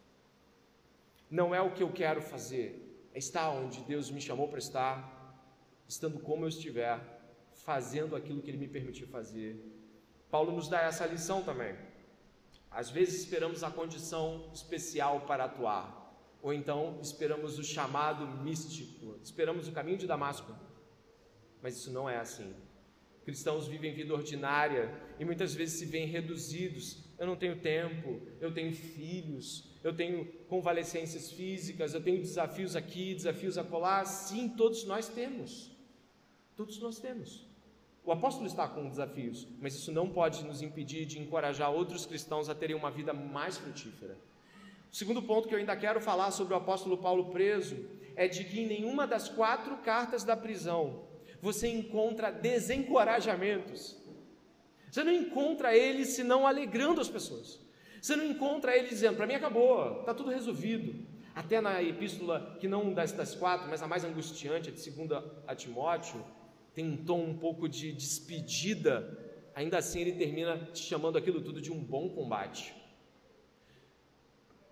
Não 1.30 1.54
é 1.54 1.62
o 1.62 1.70
que 1.70 1.82
eu 1.84 1.92
quero 1.92 2.20
fazer, 2.20 3.08
é 3.14 3.18
estar 3.18 3.50
onde 3.50 3.82
Deus 3.82 4.10
me 4.10 4.20
chamou 4.20 4.48
para 4.48 4.58
estar, 4.58 4.98
estando 5.86 6.18
como 6.18 6.44
eu 6.44 6.48
estiver, 6.48 6.98
fazendo 7.52 8.16
aquilo 8.16 8.42
que 8.42 8.50
Ele 8.50 8.58
me 8.58 8.66
permitiu 8.66 9.06
fazer. 9.06 9.77
Paulo 10.30 10.52
nos 10.52 10.68
dá 10.68 10.82
essa 10.82 11.06
lição 11.06 11.42
também. 11.42 11.74
Às 12.70 12.90
vezes 12.90 13.22
esperamos 13.22 13.64
a 13.64 13.70
condição 13.70 14.50
especial 14.52 15.22
para 15.22 15.44
atuar, 15.44 16.38
ou 16.42 16.52
então 16.52 16.98
esperamos 17.00 17.58
o 17.58 17.64
chamado 17.64 18.26
místico, 18.26 19.18
esperamos 19.22 19.68
o 19.68 19.72
caminho 19.72 19.98
de 19.98 20.06
Damasco, 20.06 20.54
mas 21.62 21.76
isso 21.76 21.90
não 21.90 22.08
é 22.08 22.18
assim. 22.18 22.54
Cristãos 23.24 23.66
vivem 23.66 23.92
vida 23.94 24.14
ordinária 24.14 24.90
e 25.18 25.24
muitas 25.24 25.54
vezes 25.54 25.78
se 25.78 25.86
veem 25.86 26.06
reduzidos. 26.06 27.04
Eu 27.18 27.26
não 27.26 27.36
tenho 27.36 27.60
tempo, 27.60 28.22
eu 28.40 28.52
tenho 28.54 28.74
filhos, 28.74 29.68
eu 29.82 29.94
tenho 29.94 30.24
convalescências 30.48 31.30
físicas, 31.32 31.92
eu 31.92 32.02
tenho 32.02 32.20
desafios 32.20 32.76
aqui, 32.76 33.14
desafios 33.14 33.58
acolá. 33.58 34.04
Sim, 34.04 34.48
todos 34.50 34.84
nós 34.84 35.08
temos. 35.08 35.76
Todos 36.56 36.78
nós 36.80 36.98
temos. 36.98 37.47
O 38.08 38.12
apóstolo 38.12 38.46
está 38.46 38.66
com 38.66 38.88
desafios, 38.88 39.46
mas 39.60 39.74
isso 39.74 39.92
não 39.92 40.08
pode 40.08 40.42
nos 40.42 40.62
impedir 40.62 41.04
de 41.04 41.18
encorajar 41.18 41.70
outros 41.70 42.06
cristãos 42.06 42.48
a 42.48 42.54
terem 42.54 42.74
uma 42.74 42.90
vida 42.90 43.12
mais 43.12 43.58
frutífera. 43.58 44.16
O 44.90 44.96
segundo 44.96 45.20
ponto 45.20 45.46
que 45.46 45.52
eu 45.54 45.58
ainda 45.58 45.76
quero 45.76 46.00
falar 46.00 46.30
sobre 46.30 46.54
o 46.54 46.56
apóstolo 46.56 46.96
Paulo 46.96 47.26
preso 47.26 47.76
é 48.16 48.26
de 48.26 48.44
que 48.44 48.60
em 48.60 48.66
nenhuma 48.66 49.06
das 49.06 49.28
quatro 49.28 49.76
cartas 49.84 50.24
da 50.24 50.34
prisão 50.34 51.02
você 51.42 51.68
encontra 51.68 52.30
desencorajamentos. 52.30 53.94
Você 54.90 55.04
não 55.04 55.12
encontra 55.12 55.76
ele 55.76 56.06
senão 56.06 56.46
alegrando 56.46 57.02
as 57.02 57.10
pessoas. 57.10 57.60
Você 58.00 58.16
não 58.16 58.24
encontra 58.24 58.74
ele 58.74 58.88
dizendo, 58.88 59.16
para 59.18 59.26
mim 59.26 59.34
acabou, 59.34 60.00
está 60.00 60.14
tudo 60.14 60.30
resolvido. 60.30 61.06
Até 61.34 61.60
na 61.60 61.82
epístola, 61.82 62.56
que 62.58 62.66
não 62.66 62.90
das, 62.94 63.12
das 63.12 63.34
quatro, 63.34 63.68
mas 63.68 63.82
a 63.82 63.86
mais 63.86 64.02
angustiante, 64.02 64.70
a 64.70 64.72
de 64.72 64.80
segunda 64.80 65.22
a 65.46 65.54
Timóteo, 65.54 66.24
tem 66.78 66.88
um 66.88 66.96
tom 66.96 67.24
um 67.24 67.36
pouco 67.36 67.68
de 67.68 67.92
despedida. 67.92 69.18
Ainda 69.52 69.78
assim 69.78 70.00
ele 70.00 70.12
termina 70.12 70.72
chamando 70.72 71.18
aquilo 71.18 71.40
tudo 71.40 71.60
de 71.60 71.72
um 71.72 71.82
bom 71.82 72.08
combate. 72.08 72.72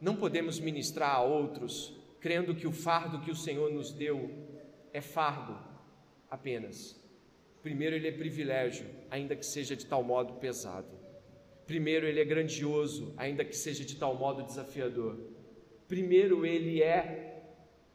Não 0.01 0.14
podemos 0.14 0.61
ministrar 0.61 1.16
a 1.16 1.23
outros 1.23 1.92
crendo 2.21 2.55
que 2.55 2.64
o 2.64 2.71
fardo 2.71 3.23
que 3.23 3.31
o 3.33 3.35
Senhor 3.35 3.73
nos 3.73 3.90
deu 3.90 4.31
é 4.92 5.01
fardo 5.01 5.59
apenas. 6.31 6.97
Primeiro, 7.61 7.97
ele 7.97 8.07
é 8.07 8.12
privilégio, 8.12 8.87
ainda 9.11 9.35
que 9.35 9.45
seja 9.45 9.75
de 9.75 9.85
tal 9.85 10.05
modo 10.05 10.35
pesado. 10.35 10.97
Primeiro, 11.66 12.07
ele 12.07 12.21
é 12.21 12.25
grandioso, 12.25 13.14
ainda 13.16 13.45
que 13.45 13.57
seja 13.57 13.85
de 13.85 13.97
tal 13.97 14.14
modo 14.14 14.45
desafiador. 14.45 15.19
Primeiro, 15.88 16.47
ele 16.47 16.81
é 16.81 17.42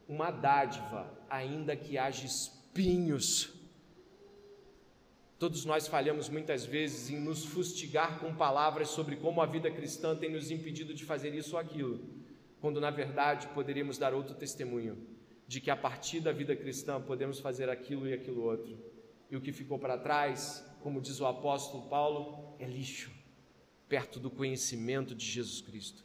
uma 0.06 0.30
dádiva, 0.30 1.10
ainda 1.30 1.74
que 1.74 1.96
haja 1.96 2.26
espinhos. 2.26 3.51
Todos 5.42 5.64
nós 5.64 5.88
falhamos 5.88 6.28
muitas 6.28 6.64
vezes 6.64 7.10
em 7.10 7.18
nos 7.18 7.44
fustigar 7.44 8.20
com 8.20 8.32
palavras 8.32 8.90
sobre 8.90 9.16
como 9.16 9.42
a 9.42 9.44
vida 9.44 9.68
cristã 9.72 10.14
tem 10.14 10.30
nos 10.30 10.52
impedido 10.52 10.94
de 10.94 11.04
fazer 11.04 11.34
isso 11.34 11.56
ou 11.56 11.60
aquilo, 11.60 11.98
quando 12.60 12.80
na 12.80 12.92
verdade 12.92 13.48
poderíamos 13.48 13.98
dar 13.98 14.14
outro 14.14 14.36
testemunho. 14.36 14.96
de 15.48 15.60
que 15.60 15.68
a 15.68 15.74
partir 15.76 16.20
da 16.20 16.30
vida 16.30 16.54
cristã 16.54 17.00
podemos 17.00 17.40
fazer 17.40 17.68
aquilo 17.68 18.06
e 18.06 18.12
aquilo 18.12 18.44
outro. 18.44 18.78
E 19.28 19.34
o 19.36 19.40
que 19.40 19.50
ficou 19.50 19.80
para 19.80 19.98
trás, 19.98 20.64
como 20.80 21.00
diz 21.00 21.18
o 21.18 21.26
apóstolo 21.26 21.88
Paulo, 21.88 22.54
é 22.60 22.64
lixo, 22.64 23.10
perto 23.88 24.20
do 24.20 24.30
conhecimento 24.30 25.12
de 25.12 25.26
Jesus 25.26 25.60
Cristo. 25.60 26.04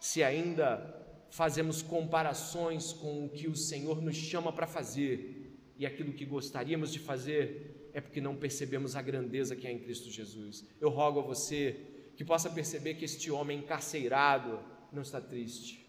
Se 0.00 0.20
ainda 0.20 1.00
fazemos 1.30 1.80
comparações 1.80 2.92
com 2.92 3.24
o 3.24 3.28
que 3.28 3.46
o 3.46 3.54
Senhor 3.54 4.02
nos 4.02 4.16
chama 4.16 4.52
para 4.52 4.66
fazer 4.66 5.56
e 5.78 5.86
aquilo 5.86 6.12
que 6.12 6.24
gostaríamos 6.24 6.92
de 6.92 6.98
fazer, 6.98 7.81
é 7.94 8.00
porque 8.00 8.20
não 8.20 8.36
percebemos 8.36 8.96
a 8.96 9.02
grandeza 9.02 9.54
que 9.54 9.66
há 9.66 9.72
em 9.72 9.78
Cristo 9.78 10.10
Jesus. 10.10 10.64
Eu 10.80 10.88
rogo 10.88 11.20
a 11.20 11.22
você 11.22 11.76
que 12.16 12.24
possa 12.24 12.50
perceber 12.50 12.94
que 12.94 13.04
este 13.04 13.30
homem 13.30 13.58
encarceirado 13.58 14.58
não 14.92 15.02
está 15.02 15.20
triste. 15.20 15.86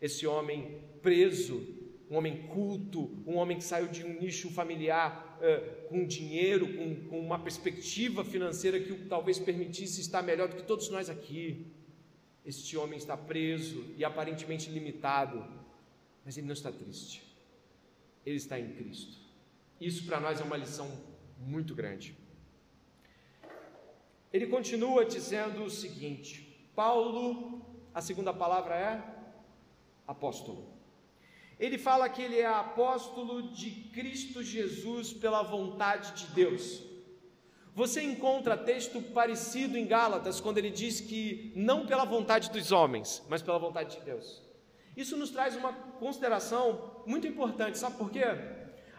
Esse 0.00 0.26
homem 0.26 0.80
preso, 1.02 1.66
um 2.10 2.16
homem 2.16 2.46
culto, 2.48 3.22
um 3.26 3.36
homem 3.36 3.56
que 3.56 3.64
saiu 3.64 3.88
de 3.88 4.04
um 4.04 4.20
nicho 4.20 4.50
familiar 4.50 5.38
uh, 5.40 5.88
com 5.88 6.06
dinheiro, 6.06 6.76
com, 6.76 7.08
com 7.08 7.20
uma 7.20 7.38
perspectiva 7.38 8.24
financeira 8.24 8.78
que 8.80 8.92
o 8.92 9.08
talvez 9.08 9.38
permitisse 9.38 10.00
estar 10.00 10.22
melhor 10.22 10.48
do 10.48 10.56
que 10.56 10.62
todos 10.62 10.88
nós 10.90 11.08
aqui. 11.08 11.66
Este 12.44 12.76
homem 12.76 12.98
está 12.98 13.16
preso 13.16 13.84
e 13.96 14.04
aparentemente 14.04 14.68
limitado, 14.70 15.44
mas 16.24 16.36
ele 16.36 16.46
não 16.46 16.52
está 16.52 16.70
triste. 16.70 17.22
Ele 18.26 18.36
está 18.36 18.58
em 18.58 18.72
Cristo. 18.72 19.18
Isso 19.80 20.04
para 20.04 20.20
nós 20.20 20.40
é 20.40 20.44
uma 20.44 20.56
lição 20.56 21.13
muito 21.46 21.74
grande. 21.74 22.16
Ele 24.32 24.46
continua 24.46 25.04
dizendo 25.04 25.64
o 25.64 25.70
seguinte: 25.70 26.68
Paulo, 26.74 27.64
a 27.92 28.00
segunda 28.00 28.32
palavra 28.32 28.74
é 28.74 29.02
apóstolo. 30.06 30.74
Ele 31.58 31.78
fala 31.78 32.08
que 32.08 32.20
ele 32.20 32.38
é 32.38 32.46
apóstolo 32.46 33.52
de 33.52 33.70
Cristo 33.92 34.42
Jesus 34.42 35.12
pela 35.12 35.42
vontade 35.42 36.12
de 36.14 36.34
Deus. 36.34 36.82
Você 37.74 38.02
encontra 38.02 38.56
texto 38.56 39.00
parecido 39.00 39.76
em 39.76 39.86
Gálatas, 39.86 40.40
quando 40.40 40.58
ele 40.58 40.70
diz 40.70 41.00
que 41.00 41.52
não 41.56 41.86
pela 41.86 42.04
vontade 42.04 42.50
dos 42.50 42.70
homens, 42.72 43.22
mas 43.28 43.42
pela 43.42 43.58
vontade 43.58 43.98
de 43.98 44.04
Deus. 44.04 44.42
Isso 44.96 45.16
nos 45.16 45.30
traz 45.30 45.56
uma 45.56 45.72
consideração 45.72 47.02
muito 47.04 47.26
importante, 47.26 47.78
sabe 47.78 47.96
por 47.96 48.10
quê? 48.10 48.24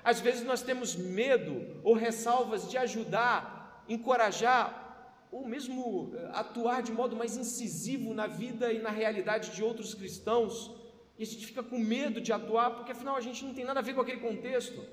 Às 0.05 0.19
vezes 0.21 0.43
nós 0.43 0.61
temos 0.61 0.95
medo 0.95 1.81
ou 1.83 1.95
ressalvas 1.95 2.69
de 2.69 2.77
ajudar, 2.77 3.83
encorajar, 3.89 5.27
ou 5.31 5.47
mesmo 5.47 6.13
eh, 6.15 6.29
atuar 6.31 6.83
de 6.83 6.91
modo 6.91 7.15
mais 7.15 7.35
incisivo 7.35 8.13
na 8.13 8.27
vida 8.27 8.71
e 8.71 8.77
na 8.77 8.91
realidade 8.91 9.49
de 9.55 9.63
outros 9.63 9.95
cristãos, 9.95 10.71
e 11.17 11.23
a 11.23 11.25
gente 11.25 11.47
fica 11.47 11.63
com 11.63 11.79
medo 11.79 12.21
de 12.21 12.31
atuar, 12.31 12.69
porque 12.75 12.91
afinal 12.91 13.15
a 13.15 13.21
gente 13.21 13.43
não 13.43 13.55
tem 13.55 13.65
nada 13.65 13.79
a 13.79 13.83
ver 13.83 13.95
com 13.95 14.01
aquele 14.01 14.21
contexto. 14.21 14.85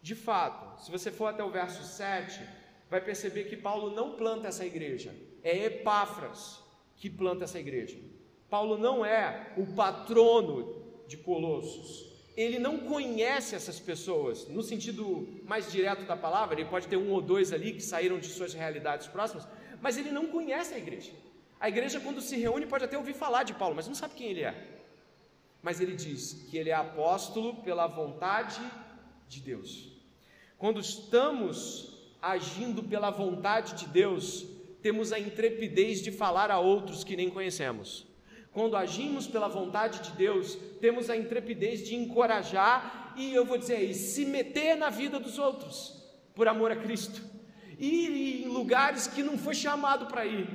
De 0.00 0.14
fato, 0.14 0.82
se 0.82 0.90
você 0.90 1.12
for 1.12 1.26
até 1.26 1.44
o 1.44 1.50
verso 1.50 1.82
7, 1.84 2.40
vai 2.88 3.02
perceber 3.02 3.44
que 3.44 3.58
Paulo 3.58 3.94
não 3.94 4.16
planta 4.16 4.48
essa 4.48 4.64
igreja, 4.64 5.14
é 5.42 5.64
Epáfras 5.64 6.62
que 6.96 7.10
planta 7.10 7.44
essa 7.44 7.60
igreja. 7.60 7.98
Paulo 8.48 8.78
não 8.78 9.04
é 9.04 9.52
o 9.58 9.66
patrono 9.66 11.04
de 11.06 11.18
Colossos. 11.18 12.15
Ele 12.36 12.58
não 12.58 12.78
conhece 12.78 13.54
essas 13.54 13.80
pessoas 13.80 14.46
no 14.48 14.62
sentido 14.62 15.26
mais 15.44 15.72
direto 15.72 16.04
da 16.04 16.16
palavra. 16.16 16.60
Ele 16.60 16.68
pode 16.68 16.86
ter 16.86 16.96
um 16.96 17.10
ou 17.10 17.22
dois 17.22 17.52
ali 17.52 17.72
que 17.72 17.82
saíram 17.82 18.18
de 18.18 18.26
suas 18.26 18.52
realidades 18.52 19.06
próximas, 19.06 19.48
mas 19.80 19.96
ele 19.96 20.10
não 20.10 20.26
conhece 20.26 20.74
a 20.74 20.78
igreja. 20.78 21.12
A 21.58 21.68
igreja, 21.68 21.98
quando 21.98 22.20
se 22.20 22.36
reúne, 22.36 22.66
pode 22.66 22.84
até 22.84 22.98
ouvir 22.98 23.14
falar 23.14 23.42
de 23.42 23.54
Paulo, 23.54 23.74
mas 23.74 23.88
não 23.88 23.94
sabe 23.94 24.14
quem 24.14 24.28
ele 24.28 24.42
é. 24.42 24.54
Mas 25.62 25.80
ele 25.80 25.96
diz 25.96 26.46
que 26.50 26.58
ele 26.58 26.68
é 26.68 26.74
apóstolo 26.74 27.62
pela 27.62 27.86
vontade 27.86 28.60
de 29.26 29.40
Deus. 29.40 29.88
Quando 30.58 30.78
estamos 30.78 31.96
agindo 32.20 32.82
pela 32.82 33.10
vontade 33.10 33.74
de 33.74 33.86
Deus, 33.86 34.46
temos 34.82 35.12
a 35.12 35.18
intrepidez 35.18 36.02
de 36.02 36.12
falar 36.12 36.50
a 36.50 36.60
outros 36.60 37.02
que 37.02 37.16
nem 37.16 37.30
conhecemos. 37.30 38.05
Quando 38.56 38.74
agimos 38.74 39.26
pela 39.26 39.48
vontade 39.48 40.00
de 40.00 40.12
Deus, 40.12 40.54
temos 40.80 41.10
a 41.10 41.16
intrepidez 41.16 41.86
de 41.86 41.94
encorajar 41.94 43.12
e 43.14 43.34
eu 43.34 43.44
vou 43.44 43.58
dizer 43.58 43.74
aí, 43.74 43.92
se 43.92 44.24
meter 44.24 44.78
na 44.78 44.88
vida 44.88 45.20
dos 45.20 45.38
outros, 45.38 46.02
por 46.34 46.48
amor 46.48 46.70
a 46.70 46.76
Cristo. 46.76 47.22
Ir 47.78 48.46
em 48.46 48.48
lugares 48.48 49.06
que 49.06 49.22
não 49.22 49.36
foi 49.36 49.54
chamado 49.54 50.06
para 50.06 50.24
ir. 50.24 50.48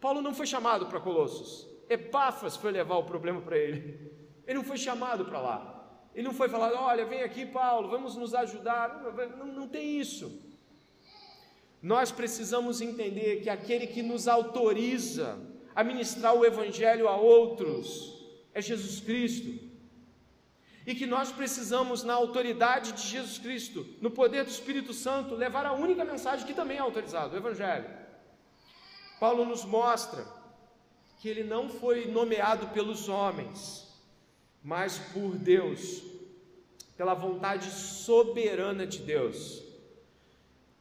Paulo 0.00 0.22
não 0.22 0.32
foi 0.32 0.46
chamado 0.46 0.86
para 0.86 1.00
Colossos. 1.00 1.66
Epáfras 1.90 2.54
foi 2.54 2.70
levar 2.70 2.94
o 2.94 3.02
problema 3.02 3.40
para 3.40 3.58
ele. 3.58 4.08
Ele 4.46 4.58
não 4.58 4.64
foi 4.64 4.78
chamado 4.78 5.24
para 5.24 5.40
lá. 5.40 6.00
Ele 6.14 6.28
não 6.28 6.32
foi 6.32 6.48
falar, 6.48 6.80
olha, 6.80 7.04
vem 7.06 7.24
aqui, 7.24 7.44
Paulo, 7.44 7.88
vamos 7.88 8.14
nos 8.14 8.36
ajudar. 8.36 9.02
Não, 9.36 9.46
não 9.46 9.66
tem 9.66 9.98
isso. 9.98 10.48
Nós 11.82 12.12
precisamos 12.12 12.80
entender 12.80 13.40
que 13.40 13.50
aquele 13.50 13.88
que 13.88 14.00
nos 14.00 14.28
autoriza 14.28 15.55
a 15.76 15.84
ministrar 15.84 16.34
o 16.34 16.44
Evangelho 16.44 17.06
a 17.06 17.16
outros 17.16 18.16
é 18.54 18.62
Jesus 18.62 18.98
Cristo. 18.98 19.66
E 20.86 20.94
que 20.94 21.04
nós 21.04 21.30
precisamos, 21.30 22.02
na 22.02 22.14
autoridade 22.14 22.92
de 22.92 23.02
Jesus 23.06 23.38
Cristo, 23.38 23.86
no 24.00 24.10
poder 24.10 24.44
do 24.44 24.50
Espírito 24.50 24.94
Santo, 24.94 25.34
levar 25.34 25.66
a 25.66 25.74
única 25.74 26.04
mensagem 26.04 26.46
que 26.46 26.54
também 26.54 26.78
é 26.78 26.80
autorizada, 26.80 27.34
o 27.34 27.36
Evangelho. 27.36 27.90
Paulo 29.20 29.44
nos 29.44 29.64
mostra 29.64 30.26
que 31.18 31.28
ele 31.28 31.44
não 31.44 31.68
foi 31.68 32.06
nomeado 32.06 32.68
pelos 32.68 33.08
homens, 33.08 33.86
mas 34.62 34.98
por 35.12 35.36
Deus, 35.36 36.02
pela 36.96 37.14
vontade 37.14 37.70
soberana 37.70 38.86
de 38.86 39.00
Deus. 39.00 39.62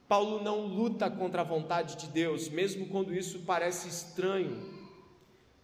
Paulo 0.07 0.41
não 0.41 0.67
luta 0.67 1.09
contra 1.09 1.41
a 1.41 1.45
vontade 1.45 1.97
de 1.97 2.07
Deus, 2.07 2.47
mesmo 2.47 2.87
quando 2.87 3.13
isso 3.13 3.39
parece 3.39 3.89
estranho. 3.89 4.74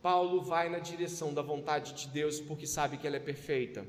Paulo 0.01 0.41
vai 0.41 0.67
na 0.67 0.79
direção 0.79 1.33
da 1.33 1.41
vontade 1.41 1.93
de 1.93 2.07
Deus 2.07 2.39
porque 2.39 2.65
sabe 2.65 2.97
que 2.97 3.05
ela 3.05 3.17
é 3.17 3.19
perfeita. 3.19 3.85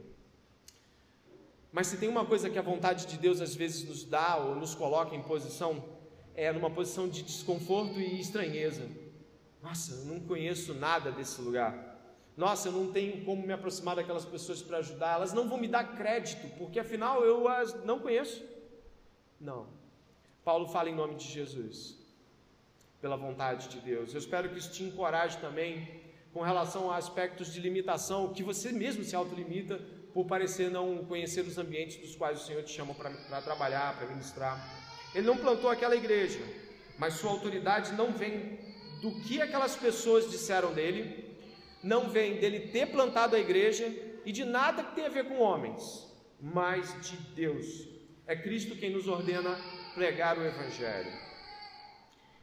Mas 1.73 1.87
se 1.87 1.97
tem 1.97 2.09
uma 2.09 2.27
coisa 2.27 2.51
que 2.51 2.59
a 2.59 2.63
vontade 2.63 3.07
de 3.07 3.17
Deus 3.17 3.41
às 3.41 3.55
vezes 3.55 3.89
nos 3.89 4.05
dá 4.05 4.37
ou 4.37 4.55
nos 4.55 4.75
coloca 4.75 5.17
em 5.17 5.23
posição, 5.23 5.83
é 6.35 6.53
numa 6.53 6.71
posição 6.71 7.09
de 7.09 7.23
desconforto 7.23 7.99
e 7.99 8.21
estranheza. 8.21 8.87
Nossa, 9.63 9.95
eu 9.95 10.05
não 10.05 10.21
conheço 10.21 10.75
nada 10.75 11.11
desse 11.11 11.41
lugar. 11.41 11.93
Nossa, 12.37 12.69
eu 12.69 12.73
não 12.73 12.93
tenho 12.93 13.25
como 13.25 13.47
me 13.47 13.53
aproximar 13.53 13.97
daquelas 13.97 14.25
pessoas 14.25 14.61
para 14.61 14.79
ajudar, 14.79 15.15
elas 15.15 15.33
não 15.33 15.49
vão 15.49 15.59
me 15.59 15.69
dar 15.69 15.97
crédito, 15.97 16.47
porque 16.59 16.79
afinal 16.79 17.23
eu 17.25 17.49
as 17.49 17.73
não 17.85 17.99
conheço. 17.99 18.43
Não. 19.41 19.67
Paulo 20.45 20.67
fala 20.69 20.91
em 20.91 20.95
nome 20.95 21.15
de 21.15 21.27
Jesus, 21.27 21.97
pela 23.01 23.17
vontade 23.17 23.69
de 23.69 23.81
Deus. 23.81 24.13
Eu 24.13 24.19
espero 24.19 24.49
que 24.51 24.59
isso 24.59 24.73
te 24.73 24.83
encoraje 24.83 25.39
também 25.39 26.02
com 26.33 26.41
relação 26.41 26.91
a 26.91 26.97
aspectos 26.97 27.53
de 27.53 27.61
limitação, 27.61 28.33
que 28.33 28.43
você 28.43 28.73
mesmo 28.73 29.05
se 29.05 29.15
autolimita 29.15 29.79
por 30.15 30.27
parecer 30.27 30.71
não 30.71 31.05
conhecer 31.05 31.43
os 31.43 31.59
ambientes 31.59 31.99
dos 31.99 32.17
quais 32.17 32.41
o 32.41 32.47
Senhor 32.47 32.63
te 32.63 32.73
chama 32.73 32.95
para 32.95 33.43
trabalhar, 33.43 33.97
para 33.97 34.07
ministrar. 34.07 34.83
Ele 35.15 35.27
não 35.27 35.37
plantou 35.37 35.71
aquela 35.71 35.97
igreja, 35.97 36.41
mas 36.99 37.15
sua 37.15 37.31
autoridade 37.31 37.93
não 37.93 38.13
vem 38.13 38.59
do 39.01 39.11
que 39.23 39.43
aquelas 39.43 39.77
pessoas 39.77 40.31
disseram 40.31 40.73
dele, 40.73 41.37
não 41.83 42.09
vem 42.09 42.39
dele 42.39 42.69
ter 42.69 42.87
plantado 42.87 43.37
a 43.37 43.39
igreja 43.39 43.93
e 44.25 44.33
de 44.33 44.45
nada 44.45 44.85
que 44.85 44.95
tenha 44.95 45.09
a 45.09 45.11
ver 45.11 45.25
com 45.25 45.39
homens, 45.39 46.09
mas 46.41 46.95
de 47.03 47.17
Deus. 47.35 47.89
É 48.27 48.37
Cristo 48.37 48.77
quem 48.77 48.91
nos 48.91 49.09
ordena 49.09 49.59
pregar 49.95 50.39
o 50.39 50.45
Evangelho. 50.45 51.13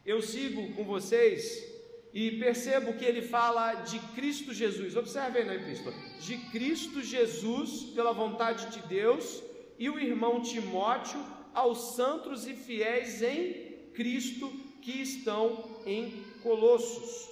Eu 0.05 0.21
sigo 0.21 0.73
com 0.73 0.83
vocês 0.83 1.78
e 2.13 2.31
percebo 2.31 2.93
que 2.93 3.05
ele 3.05 3.21
fala 3.21 3.75
de 3.75 3.99
Cristo 4.15 4.53
Jesus. 4.53 4.95
Observe 4.95 5.39
aí 5.39 5.45
na 5.45 5.55
epístola: 5.55 5.95
de 6.19 6.37
Cristo 6.51 7.01
Jesus, 7.01 7.91
pela 7.95 8.13
vontade 8.13 8.67
de 8.67 8.87
Deus, 8.87 9.43
e 9.77 9.89
o 9.89 9.99
irmão 9.99 10.41
Timóteo 10.41 11.19
aos 11.53 11.95
santos 11.95 12.47
e 12.47 12.53
fiéis 12.53 13.21
em 13.21 13.89
Cristo 13.93 14.49
que 14.81 15.01
estão 15.01 15.81
em 15.85 16.23
Colossos. 16.41 17.29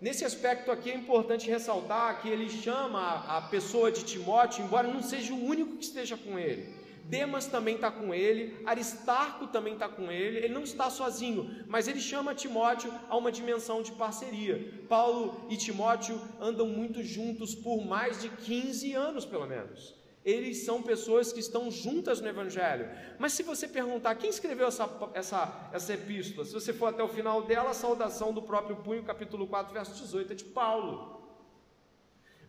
Nesse 0.00 0.24
aspecto 0.24 0.70
aqui 0.70 0.90
é 0.90 0.94
importante 0.94 1.48
ressaltar 1.48 2.20
que 2.20 2.28
ele 2.28 2.50
chama 2.50 3.24
a 3.26 3.40
pessoa 3.42 3.90
de 3.90 4.04
Timóteo, 4.04 4.64
embora 4.64 4.86
não 4.86 5.02
seja 5.02 5.32
o 5.32 5.44
único 5.44 5.76
que 5.76 5.84
esteja 5.84 6.16
com 6.16 6.38
ele. 6.38 6.83
Demas 7.04 7.46
também 7.46 7.74
está 7.74 7.90
com 7.90 8.14
ele, 8.14 8.56
Aristarco 8.64 9.46
também 9.48 9.74
está 9.74 9.88
com 9.88 10.10
ele, 10.10 10.38
ele 10.38 10.54
não 10.54 10.62
está 10.62 10.88
sozinho, 10.88 11.64
mas 11.68 11.86
ele 11.86 12.00
chama 12.00 12.34
Timóteo 12.34 12.92
a 13.08 13.16
uma 13.16 13.30
dimensão 13.30 13.82
de 13.82 13.92
parceria. 13.92 14.84
Paulo 14.88 15.46
e 15.50 15.56
Timóteo 15.56 16.20
andam 16.40 16.66
muito 16.66 17.02
juntos 17.02 17.54
por 17.54 17.84
mais 17.84 18.22
de 18.22 18.30
15 18.30 18.94
anos, 18.94 19.26
pelo 19.26 19.46
menos. 19.46 19.94
Eles 20.24 20.64
são 20.64 20.82
pessoas 20.82 21.30
que 21.30 21.40
estão 21.40 21.70
juntas 21.70 22.22
no 22.22 22.28
Evangelho. 22.28 22.88
Mas 23.18 23.34
se 23.34 23.42
você 23.42 23.68
perguntar 23.68 24.14
quem 24.14 24.30
escreveu 24.30 24.68
essa, 24.68 24.88
essa, 25.12 25.68
essa 25.70 25.92
epístola, 25.92 26.46
se 26.46 26.54
você 26.54 26.72
for 26.72 26.86
até 26.86 27.02
o 27.02 27.08
final 27.08 27.42
dela, 27.42 27.70
a 27.70 27.74
saudação 27.74 28.32
do 28.32 28.40
próprio 28.40 28.76
punho, 28.76 29.02
capítulo 29.02 29.46
4, 29.46 29.74
verso 29.74 29.92
18, 29.92 30.32
é 30.32 30.36
de 30.36 30.44
Paulo. 30.44 31.23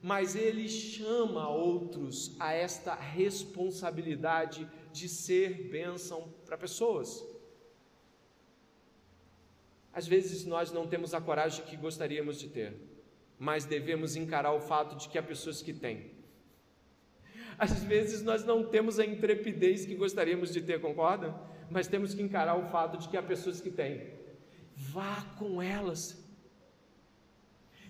Mas 0.06 0.36
ele 0.36 0.70
chama 0.70 1.50
outros 1.50 2.36
a 2.40 2.54
esta 2.54 2.94
responsabilidade 2.94 4.70
de 4.94 5.10
ser 5.10 5.68
bênção 5.72 6.32
para 6.46 6.56
pessoas. 6.56 7.26
Às 9.92 10.06
vezes 10.06 10.46
nós 10.46 10.72
não 10.72 10.86
temos 10.86 11.16
a 11.16 11.20
coragem 11.20 11.66
que 11.66 11.76
gostaríamos 11.76 12.40
de 12.40 12.50
ter, 12.50 12.78
mas 13.40 13.66
devemos 13.66 14.16
encarar 14.16 14.54
o 14.54 14.60
fato 14.60 14.96
de 14.96 15.10
que 15.10 15.18
há 15.18 15.24
pessoas 15.24 15.64
que 15.64 15.74
têm. 15.74 16.12
Às 17.58 17.84
vezes 17.84 18.22
nós 18.22 18.46
não 18.46 18.64
temos 18.64 19.00
a 19.00 19.06
intrepidez 19.08 19.88
que 19.88 19.96
gostaríamos 19.96 20.54
de 20.54 20.62
ter, 20.62 20.80
concorda? 20.80 21.34
Mas 21.72 21.88
temos 21.88 22.14
que 22.14 22.22
encarar 22.22 22.56
o 22.60 22.70
fato 22.70 23.00
de 23.00 23.10
que 23.10 23.18
há 23.18 23.24
pessoas 23.24 23.60
que 23.60 23.72
têm. 23.72 24.14
Vá 24.76 25.24
com 25.40 25.60
elas. 25.60 26.24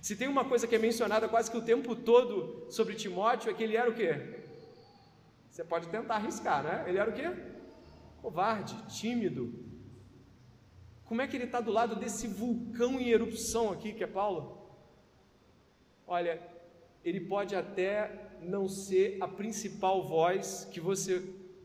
Se 0.06 0.16
tem 0.16 0.28
uma 0.28 0.46
coisa 0.46 0.68
que 0.68 0.76
é 0.76 0.78
mencionada 0.78 1.28
quase 1.28 1.50
que 1.50 1.58
o 1.58 1.64
tempo 1.64 1.96
todo 1.96 2.68
sobre 2.70 2.94
Timóteo, 2.94 3.50
é 3.50 3.56
que 3.56 3.64
ele 3.64 3.76
era 3.76 3.90
o 3.90 3.96
quê? 3.96 4.12
Você 5.50 5.64
pode 5.64 5.88
tentar 5.88 6.18
arriscar, 6.18 6.64
né? 6.64 6.86
Ele 6.88 7.00
era 7.00 7.10
o 7.10 7.14
quê? 7.14 7.28
Covarde, 8.22 8.76
tímido. 8.88 9.52
Como 11.06 11.24
é 11.24 11.28
que 11.28 11.36
ele 11.36 11.46
está 11.46 11.60
do 11.60 11.72
lado 11.72 11.96
desse 11.96 12.28
vulcão 12.28 13.02
em 13.02 13.10
erupção 13.10 13.72
aqui, 13.72 13.94
que 13.94 14.04
é 14.04 14.08
Paulo? 14.22 14.70
Olha, 16.06 16.40
ele 17.04 17.22
pode 17.22 17.56
até 17.56 18.38
não 18.44 18.68
ser 18.70 19.18
a 19.20 19.28
principal 19.28 20.08
voz 20.08 20.70
que 20.72 20.80
você 20.80 21.20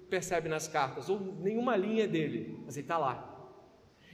percebe 0.08 0.48
nas 0.48 0.66
cartas, 0.66 1.10
ou 1.10 1.20
nenhuma 1.20 1.76
linha 1.76 2.08
dele, 2.08 2.58
mas 2.64 2.74
ele 2.74 2.84
está 2.84 2.96
lá. 2.96 3.29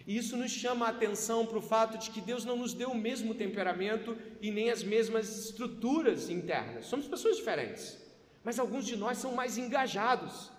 E 0.06 0.16
isso 0.16 0.36
nos 0.36 0.52
chama 0.52 0.86
a 0.86 0.90
atenção 0.90 1.44
para 1.44 1.58
o 1.58 1.62
fato 1.62 1.98
de 1.98 2.10
que 2.10 2.20
Deus 2.20 2.44
não 2.44 2.56
nos 2.56 2.72
deu 2.72 2.90
o 2.90 2.94
mesmo 2.94 3.34
temperamento 3.34 4.16
e 4.40 4.52
nem 4.52 4.70
as 4.70 4.84
mesmas 4.84 5.46
estruturas 5.46 6.30
internas. 6.30 6.86
Somos 6.86 7.08
pessoas 7.08 7.36
diferentes, 7.36 7.98
mas 8.44 8.58
alguns 8.58 8.86
de 8.86 8.94
nós 8.94 9.18
são 9.18 9.32
mais 9.32 9.58
engajados 9.58 10.52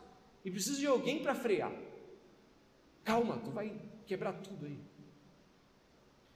e 0.44 0.52
precisam 0.52 0.80
de 0.80 0.88
alguém 0.88 1.24
para 1.24 1.34
frear. 1.34 1.72
Calma, 3.06 3.38
tu 3.38 3.52
vai 3.52 3.74
quebrar 4.06 4.34
tudo 4.34 4.66
aí. 4.66 4.78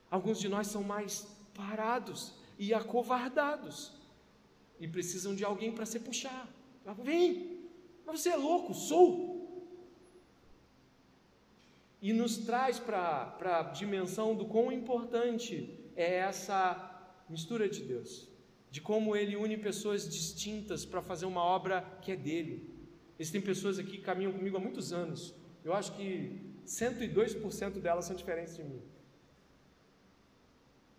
Alguns 0.10 0.40
de 0.40 0.48
nós 0.48 0.68
são 0.68 0.84
mais 0.84 1.28
parados 1.54 2.34
e 2.58 2.74
acovardados 2.74 3.92
e 4.80 4.88
precisam 4.88 5.36
de 5.36 5.44
alguém 5.44 5.74
para 5.74 5.86
se 5.86 6.00
puxar. 6.00 6.48
Vem, 7.04 7.68
mas 8.06 8.22
você 8.22 8.30
é 8.30 8.36
louco, 8.38 8.74
sou. 8.74 9.41
E 12.02 12.12
nos 12.12 12.38
traz 12.38 12.80
para 12.80 13.38
a 13.42 13.64
dimensão 13.64 14.36
do 14.36 14.46
quão 14.46 14.72
importante 14.72 15.80
é 15.96 16.16
essa 16.16 16.88
mistura 17.30 17.70
de 17.70 17.84
Deus, 17.84 18.28
de 18.72 18.82
como 18.82 19.16
Ele 19.16 19.36
une 19.36 19.58
pessoas 19.58 20.10
distintas 20.10 20.84
para 20.84 21.02
fazer 21.02 21.26
uma 21.26 21.44
obra 21.44 21.82
que 22.02 22.12
é 22.12 22.16
dele. 22.16 22.74
Existem 23.20 23.42
pessoas 23.42 23.78
aqui 23.78 23.98
que 23.98 24.04
caminham 24.04 24.34
comigo 24.34 24.58
há 24.58 24.60
muitos 24.60 24.92
anos, 24.92 25.36
eu 25.64 25.74
acho 25.74 25.96
que 25.96 26.42
102% 26.66 27.80
delas 27.80 28.06
são 28.06 28.16
diferentes 28.16 28.56
de 28.56 28.64
mim. 28.64 28.82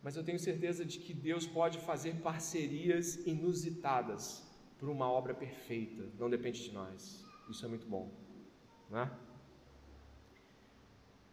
Mas 0.02 0.16
eu 0.16 0.24
tenho 0.24 0.38
certeza 0.38 0.84
de 0.84 0.98
que 0.98 1.12
Deus 1.12 1.46
pode 1.46 1.78
fazer 1.78 2.16
parcerias 2.16 3.16
inusitadas 3.26 4.42
para 4.78 4.90
uma 4.90 5.10
obra 5.10 5.34
perfeita, 5.34 6.04
não 6.18 6.28
depende 6.28 6.62
de 6.62 6.72
nós. 6.72 7.24
Isso 7.48 7.64
é 7.64 7.68
muito 7.68 7.86
bom, 7.86 8.10
não 8.90 9.00
é? 9.00 9.10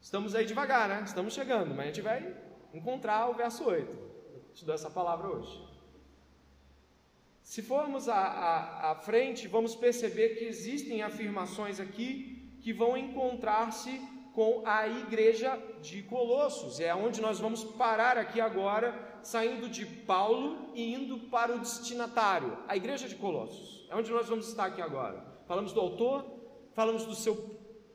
Estamos 0.01 0.33
aí 0.33 0.45
devagar, 0.45 0.87
né? 0.87 1.03
Estamos 1.05 1.33
chegando, 1.33 1.69
mas 1.75 1.79
a 1.79 1.85
gente 1.87 2.01
vai 2.01 2.35
encontrar 2.73 3.29
o 3.29 3.33
verso 3.33 3.65
8. 3.65 3.91
Eu 4.33 4.53
te 4.53 4.65
dou 4.65 4.73
essa 4.73 4.89
palavra 4.89 5.27
hoje. 5.27 5.67
Se 7.43 7.61
formos 7.61 8.07
à, 8.07 8.15
à, 8.15 8.91
à 8.91 8.95
frente, 8.95 9.47
vamos 9.47 9.75
perceber 9.75 10.35
que 10.35 10.45
existem 10.45 11.01
afirmações 11.01 11.79
aqui 11.79 12.57
que 12.61 12.71
vão 12.71 12.95
encontrar-se 12.95 13.99
com 14.33 14.61
a 14.65 14.87
igreja 14.87 15.61
de 15.81 16.03
Colossos. 16.03 16.79
É 16.79 16.93
onde 16.93 17.19
nós 17.19 17.39
vamos 17.39 17.63
parar 17.63 18.17
aqui 18.17 18.39
agora, 18.39 19.19
saindo 19.21 19.67
de 19.67 19.85
Paulo 19.85 20.71
e 20.73 20.93
indo 20.93 21.19
para 21.29 21.55
o 21.55 21.59
destinatário, 21.59 22.57
a 22.67 22.77
igreja 22.77 23.07
de 23.07 23.15
Colossos. 23.15 23.85
É 23.89 23.95
onde 23.95 24.11
nós 24.11 24.29
vamos 24.29 24.47
estar 24.47 24.65
aqui 24.65 24.81
agora. 24.81 25.25
Falamos 25.47 25.73
do 25.73 25.81
autor, 25.81 26.25
falamos 26.73 27.05
do 27.05 27.15
seu 27.15 27.35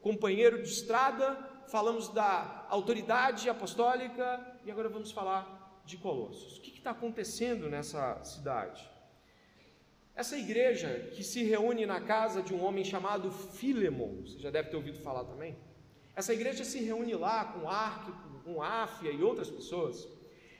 companheiro 0.02 0.62
de 0.62 0.68
estrada, 0.68 1.53
falamos 1.68 2.08
da 2.08 2.66
autoridade 2.68 3.48
apostólica 3.48 4.58
e 4.64 4.70
agora 4.70 4.88
vamos 4.88 5.12
falar 5.12 5.82
de 5.84 5.96
Colossos. 5.96 6.58
O 6.58 6.60
que 6.60 6.78
está 6.78 6.90
acontecendo 6.90 7.68
nessa 7.68 8.22
cidade? 8.24 8.88
Essa 10.14 10.38
igreja 10.38 11.10
que 11.14 11.24
se 11.24 11.42
reúne 11.42 11.84
na 11.86 12.00
casa 12.00 12.40
de 12.40 12.54
um 12.54 12.64
homem 12.64 12.84
chamado 12.84 13.30
Filemon, 13.30 14.22
você 14.22 14.38
já 14.38 14.50
deve 14.50 14.70
ter 14.70 14.76
ouvido 14.76 15.00
falar 15.00 15.24
também. 15.24 15.56
Essa 16.14 16.32
igreja 16.32 16.64
se 16.64 16.78
reúne 16.78 17.14
lá 17.14 17.44
com 17.46 17.68
Arquipo, 17.68 18.38
com 18.44 18.62
Áfia 18.62 19.10
e 19.10 19.22
outras 19.22 19.50
pessoas. 19.50 20.06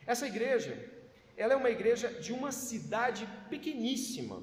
Essa 0.07 0.27
igreja, 0.27 0.91
ela 1.37 1.53
é 1.53 1.57
uma 1.57 1.71
igreja 1.71 2.09
de 2.09 2.33
uma 2.33 2.51
cidade 2.51 3.29
pequeníssima. 3.49 4.43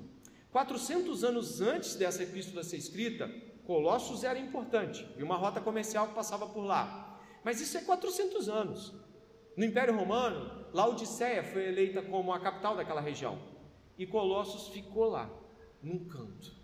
400 0.52 1.24
anos 1.24 1.60
antes 1.60 1.96
dessa 1.96 2.24
epístola 2.24 2.64
ser 2.64 2.78
escrita, 2.78 3.30
Colossos 3.66 4.24
era 4.24 4.40
importante 4.40 5.08
e 5.18 5.24
uma 5.24 5.38
rota 5.38 5.62
comercial 5.62 6.08
que 6.08 6.16
passava 6.16 6.48
por 6.48 6.64
lá. 6.64 7.20
Mas 7.44 7.60
isso 7.62 7.78
é 7.78 7.82
400 7.82 8.50
anos. 8.50 8.94
No 9.56 9.66
Império 9.66 9.96
Romano, 9.96 10.66
Laodiceia 10.74 11.44
foi 11.44 11.68
eleita 11.68 12.02
como 12.02 12.34
a 12.34 12.40
capital 12.40 12.76
daquela 12.76 13.02
região 13.02 13.40
e 13.98 14.06
Colossos 14.06 14.70
ficou 14.70 15.06
lá, 15.06 15.30
num 15.82 16.06
canto. 16.06 16.56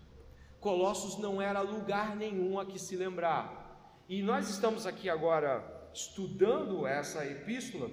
Colossos 0.60 1.20
não 1.20 1.42
era 1.42 1.62
lugar 1.62 2.16
nenhum 2.16 2.60
a 2.60 2.66
que 2.66 2.80
se 2.80 2.96
lembrar. 2.96 4.04
E 4.10 4.24
nós 4.24 4.50
estamos 4.50 4.88
aqui 4.88 5.10
agora 5.10 5.90
estudando 5.94 6.88
essa 6.88 7.26
epístola 7.26 7.90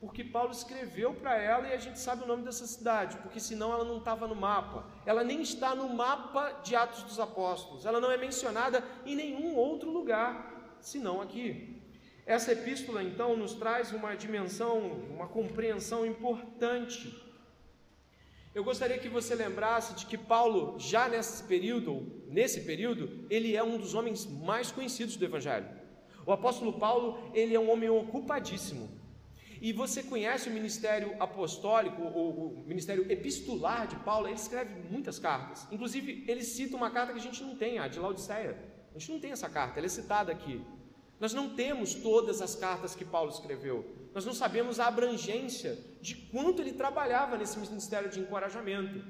porque 0.00 0.24
Paulo 0.24 0.50
escreveu 0.50 1.12
para 1.14 1.36
ela 1.36 1.68
e 1.68 1.74
a 1.74 1.76
gente 1.76 1.98
sabe 1.98 2.24
o 2.24 2.26
nome 2.26 2.42
dessa 2.42 2.66
cidade, 2.66 3.18
porque 3.18 3.38
senão 3.38 3.72
ela 3.72 3.84
não 3.84 3.98
estava 3.98 4.26
no 4.26 4.34
mapa. 4.34 4.86
Ela 5.04 5.22
nem 5.22 5.42
está 5.42 5.74
no 5.74 5.88
mapa 5.90 6.60
de 6.64 6.74
Atos 6.74 7.02
dos 7.02 7.20
Apóstolos. 7.20 7.84
Ela 7.84 8.00
não 8.00 8.10
é 8.10 8.16
mencionada 8.16 8.82
em 9.04 9.14
nenhum 9.14 9.54
outro 9.56 9.90
lugar, 9.90 10.74
senão 10.80 11.20
aqui. 11.20 11.82
Essa 12.24 12.52
epístola 12.52 13.02
então 13.02 13.36
nos 13.36 13.54
traz 13.54 13.92
uma 13.92 14.14
dimensão, 14.14 14.78
uma 15.10 15.28
compreensão 15.28 16.06
importante 16.06 17.28
eu 18.52 18.64
gostaria 18.64 18.98
que 18.98 19.08
você 19.08 19.36
lembrasse 19.36 19.94
de 19.94 20.06
que 20.06 20.18
Paulo, 20.18 20.74
já 20.76 21.08
nesse 21.08 21.44
período, 21.44 22.24
nesse 22.26 22.62
período, 22.62 23.24
ele 23.30 23.54
é 23.54 23.62
um 23.62 23.78
dos 23.78 23.94
homens 23.94 24.26
mais 24.26 24.72
conhecidos 24.72 25.14
do 25.14 25.24
Evangelho. 25.24 25.68
O 26.26 26.32
apóstolo 26.32 26.72
Paulo, 26.72 27.30
ele 27.32 27.54
é 27.54 27.60
um 27.60 27.70
homem 27.70 27.88
ocupadíssimo. 27.88 28.90
E 29.60 29.72
você 29.72 30.02
conhece 30.02 30.48
o 30.48 30.52
ministério 30.52 31.14
apostólico, 31.20 32.00
o, 32.00 32.62
o 32.62 32.64
ministério 32.66 33.10
epistolar 33.12 33.86
de 33.86 33.96
Paulo, 33.96 34.26
ele 34.26 34.36
escreve 34.36 34.74
muitas 34.90 35.18
cartas. 35.18 35.66
Inclusive, 35.70 36.24
ele 36.26 36.42
cita 36.42 36.76
uma 36.76 36.90
carta 36.90 37.12
que 37.12 37.18
a 37.18 37.22
gente 37.22 37.42
não 37.42 37.56
tem, 37.56 37.78
a 37.78 37.86
de 37.86 37.98
Laodiceia. 37.98 38.56
A 38.94 38.98
gente 38.98 39.12
não 39.12 39.20
tem 39.20 39.32
essa 39.32 39.48
carta, 39.48 39.78
ela 39.78 39.86
é 39.86 39.90
citada 39.90 40.32
aqui. 40.32 40.64
Nós 41.20 41.34
não 41.34 41.50
temos 41.50 41.94
todas 41.94 42.40
as 42.40 42.54
cartas 42.54 42.94
que 42.94 43.04
Paulo 43.04 43.30
escreveu. 43.30 43.84
Nós 44.14 44.24
não 44.24 44.32
sabemos 44.32 44.80
a 44.80 44.86
abrangência 44.86 45.78
de 46.00 46.14
quanto 46.14 46.62
ele 46.62 46.72
trabalhava 46.72 47.36
nesse 47.36 47.58
ministério 47.58 48.08
de 48.08 48.18
encorajamento. 48.18 49.04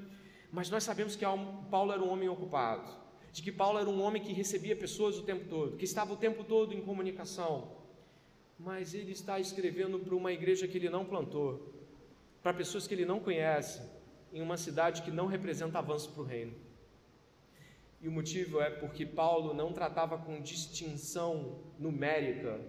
Mas 0.50 0.68
nós 0.68 0.82
sabemos 0.82 1.14
que 1.14 1.24
Paulo 1.70 1.92
era 1.92 2.02
um 2.02 2.10
homem 2.10 2.28
ocupado, 2.28 2.90
de 3.32 3.40
que 3.40 3.52
Paulo 3.52 3.78
era 3.78 3.88
um 3.88 4.02
homem 4.02 4.20
que 4.20 4.32
recebia 4.32 4.74
pessoas 4.74 5.16
o 5.16 5.22
tempo 5.22 5.48
todo, 5.48 5.76
que 5.76 5.84
estava 5.84 6.12
o 6.12 6.16
tempo 6.16 6.42
todo 6.42 6.74
em 6.74 6.80
comunicação. 6.80 7.79
Mas 8.62 8.92
ele 8.92 9.12
está 9.12 9.40
escrevendo 9.40 9.98
para 9.98 10.14
uma 10.14 10.32
igreja 10.32 10.68
que 10.68 10.76
ele 10.76 10.90
não 10.90 11.04
plantou, 11.04 11.74
para 12.42 12.52
pessoas 12.52 12.86
que 12.86 12.92
ele 12.92 13.06
não 13.06 13.18
conhece, 13.18 13.80
em 14.34 14.42
uma 14.42 14.58
cidade 14.58 15.00
que 15.00 15.10
não 15.10 15.26
representa 15.26 15.78
avanço 15.78 16.12
para 16.12 16.22
o 16.22 16.26
reino. 16.26 16.54
E 18.02 18.06
o 18.06 18.12
motivo 18.12 18.60
é 18.60 18.68
porque 18.68 19.06
Paulo 19.06 19.54
não 19.54 19.72
tratava 19.72 20.18
com 20.18 20.42
distinção 20.42 21.58
numérica 21.78 22.60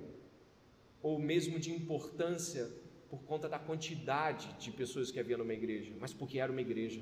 ou 1.01 1.19
mesmo 1.19 1.59
de 1.59 1.71
importância 1.71 2.69
por 3.09 3.21
conta 3.23 3.49
da 3.49 3.59
quantidade 3.59 4.47
de 4.63 4.71
pessoas 4.71 5.11
que 5.11 5.19
havia 5.19 5.37
numa 5.37 5.53
igreja, 5.53 5.93
mas 5.99 6.13
porque 6.13 6.39
era 6.39 6.51
uma 6.51 6.61
igreja. 6.61 7.01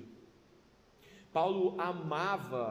Paulo 1.32 1.80
amava 1.80 2.64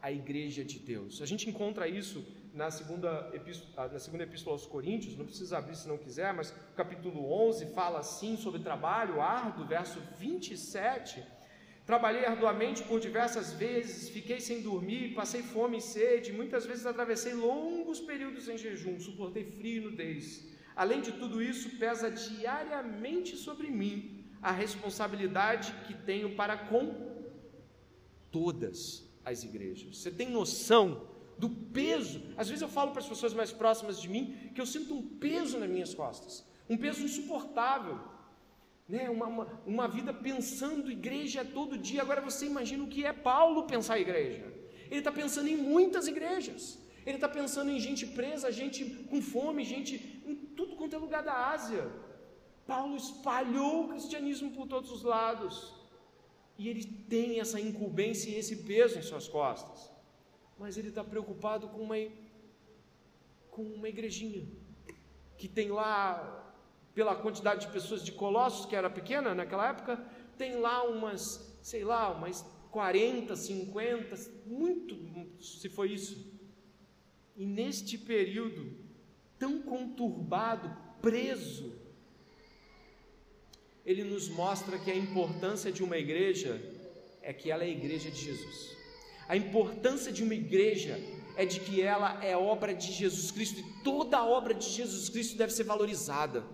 a 0.00 0.12
igreja 0.12 0.64
de 0.64 0.78
Deus. 0.78 1.20
A 1.20 1.26
gente 1.26 1.48
encontra 1.50 1.88
isso 1.88 2.24
na 2.54 2.70
segunda, 2.70 3.30
epístola, 3.34 3.88
na 3.88 3.98
segunda 3.98 4.22
epístola 4.22 4.54
aos 4.54 4.64
Coríntios, 4.64 5.16
não 5.16 5.26
precisa 5.26 5.58
abrir 5.58 5.76
se 5.76 5.88
não 5.88 5.98
quiser, 5.98 6.32
mas 6.32 6.50
o 6.50 6.74
capítulo 6.76 7.20
11 7.48 7.74
fala 7.74 7.98
assim 7.98 8.36
sobre 8.36 8.62
trabalho 8.62 9.20
árduo, 9.20 9.66
verso 9.66 10.00
27 10.18 11.22
Trabalhei 11.86 12.24
arduamente 12.24 12.82
por 12.82 12.98
diversas 12.98 13.52
vezes, 13.52 14.08
fiquei 14.08 14.40
sem 14.40 14.62
dormir, 14.62 15.14
passei 15.14 15.42
fome 15.42 15.76
e 15.78 15.82
sede, 15.82 16.32
muitas 16.32 16.64
vezes 16.64 16.86
atravessei 16.86 17.34
longos 17.34 18.00
períodos 18.00 18.48
em 18.48 18.56
jejum, 18.56 18.98
suportei 18.98 19.44
frio 19.44 19.82
e 19.82 19.84
nudez. 19.84 20.48
Além 20.74 21.02
de 21.02 21.12
tudo 21.12 21.42
isso, 21.42 21.76
pesa 21.78 22.10
diariamente 22.10 23.36
sobre 23.36 23.68
mim 23.70 24.24
a 24.40 24.50
responsabilidade 24.50 25.74
que 25.86 25.92
tenho 25.92 26.34
para 26.34 26.56
com 26.56 26.84
todas 28.30 29.06
as 29.22 29.44
igrejas. 29.44 29.98
Você 29.98 30.10
tem 30.10 30.30
noção 30.30 31.06
do 31.38 31.48
peso? 31.50 32.22
Às 32.36 32.48
vezes 32.48 32.62
eu 32.62 32.68
falo 32.68 32.90
para 32.92 33.00
as 33.00 33.08
pessoas 33.08 33.34
mais 33.34 33.52
próximas 33.52 34.00
de 34.00 34.08
mim 34.08 34.50
que 34.54 34.60
eu 34.60 34.66
sinto 34.66 34.94
um 34.94 35.02
peso 35.18 35.58
nas 35.58 35.68
minhas 35.68 35.94
costas, 35.94 36.44
um 36.68 36.76
peso 36.76 37.02
insuportável. 37.02 37.98
Né? 38.88 39.08
Uma, 39.08 39.26
uma, 39.26 39.62
uma 39.66 39.88
vida 39.88 40.12
pensando 40.12 40.90
igreja 40.90 41.44
todo 41.44 41.78
dia. 41.78 42.02
Agora 42.02 42.20
você 42.20 42.46
imagina 42.46 42.84
o 42.84 42.88
que 42.88 43.04
é 43.04 43.12
Paulo 43.12 43.64
pensar 43.64 43.98
igreja. 43.98 44.44
Ele 44.90 44.98
está 45.00 45.12
pensando 45.12 45.48
em 45.48 45.56
muitas 45.56 46.06
igrejas. 46.06 46.78
Ele 47.06 47.16
está 47.16 47.28
pensando 47.28 47.70
em 47.70 47.78
gente 47.78 48.06
presa, 48.06 48.50
gente 48.50 48.84
com 49.10 49.20
fome, 49.20 49.64
gente 49.64 50.22
em 50.26 50.34
tudo 50.34 50.76
quanto 50.76 50.96
é 50.96 50.98
lugar 50.98 51.22
da 51.22 51.50
Ásia. 51.50 51.90
Paulo 52.66 52.96
espalhou 52.96 53.84
o 53.84 53.88
cristianismo 53.88 54.50
por 54.52 54.66
todos 54.66 54.90
os 54.90 55.02
lados. 55.02 55.74
E 56.56 56.68
ele 56.68 56.84
tem 56.84 57.40
essa 57.40 57.60
incumbência 57.60 58.30
e 58.30 58.36
esse 58.36 58.56
peso 58.64 58.98
em 58.98 59.02
suas 59.02 59.28
costas. 59.28 59.93
Mas 60.58 60.76
ele 60.76 60.88
está 60.88 61.02
preocupado 61.02 61.68
com 61.68 61.82
uma, 61.82 61.96
com 63.50 63.62
uma 63.62 63.88
igrejinha 63.88 64.46
que 65.36 65.48
tem 65.48 65.70
lá, 65.70 66.54
pela 66.94 67.14
quantidade 67.16 67.66
de 67.66 67.72
pessoas 67.72 68.04
de 68.04 68.12
Colossos, 68.12 68.66
que 68.66 68.76
era 68.76 68.88
pequena 68.88 69.34
naquela 69.34 69.68
época, 69.68 69.96
tem 70.38 70.56
lá 70.56 70.84
umas, 70.84 71.58
sei 71.62 71.84
lá, 71.84 72.10
umas 72.10 72.42
40, 72.70 73.34
50, 73.34 74.16
muito, 74.46 74.96
se 75.42 75.68
foi 75.68 75.92
isso. 75.92 76.32
E 77.36 77.44
neste 77.44 77.98
período 77.98 78.76
tão 79.38 79.60
conturbado, 79.62 80.74
preso, 81.02 81.74
ele 83.84 84.04
nos 84.04 84.28
mostra 84.28 84.78
que 84.78 84.90
a 84.90 84.96
importância 84.96 85.70
de 85.70 85.82
uma 85.82 85.98
igreja 85.98 86.60
é 87.20 87.32
que 87.32 87.50
ela 87.50 87.62
é 87.62 87.66
a 87.66 87.70
igreja 87.70 88.10
de 88.10 88.20
Jesus. 88.20 88.76
A 89.28 89.36
importância 89.36 90.12
de 90.12 90.22
uma 90.22 90.34
igreja 90.34 91.00
é 91.36 91.44
de 91.44 91.60
que 91.60 91.80
ela 91.80 92.22
é 92.24 92.36
obra 92.36 92.74
de 92.74 92.92
Jesus 92.92 93.30
Cristo 93.30 93.60
e 93.60 93.82
toda 93.82 94.18
a 94.18 94.24
obra 94.24 94.54
de 94.54 94.68
Jesus 94.68 95.08
Cristo 95.08 95.36
deve 95.36 95.52
ser 95.52 95.64
valorizada. 95.64 96.44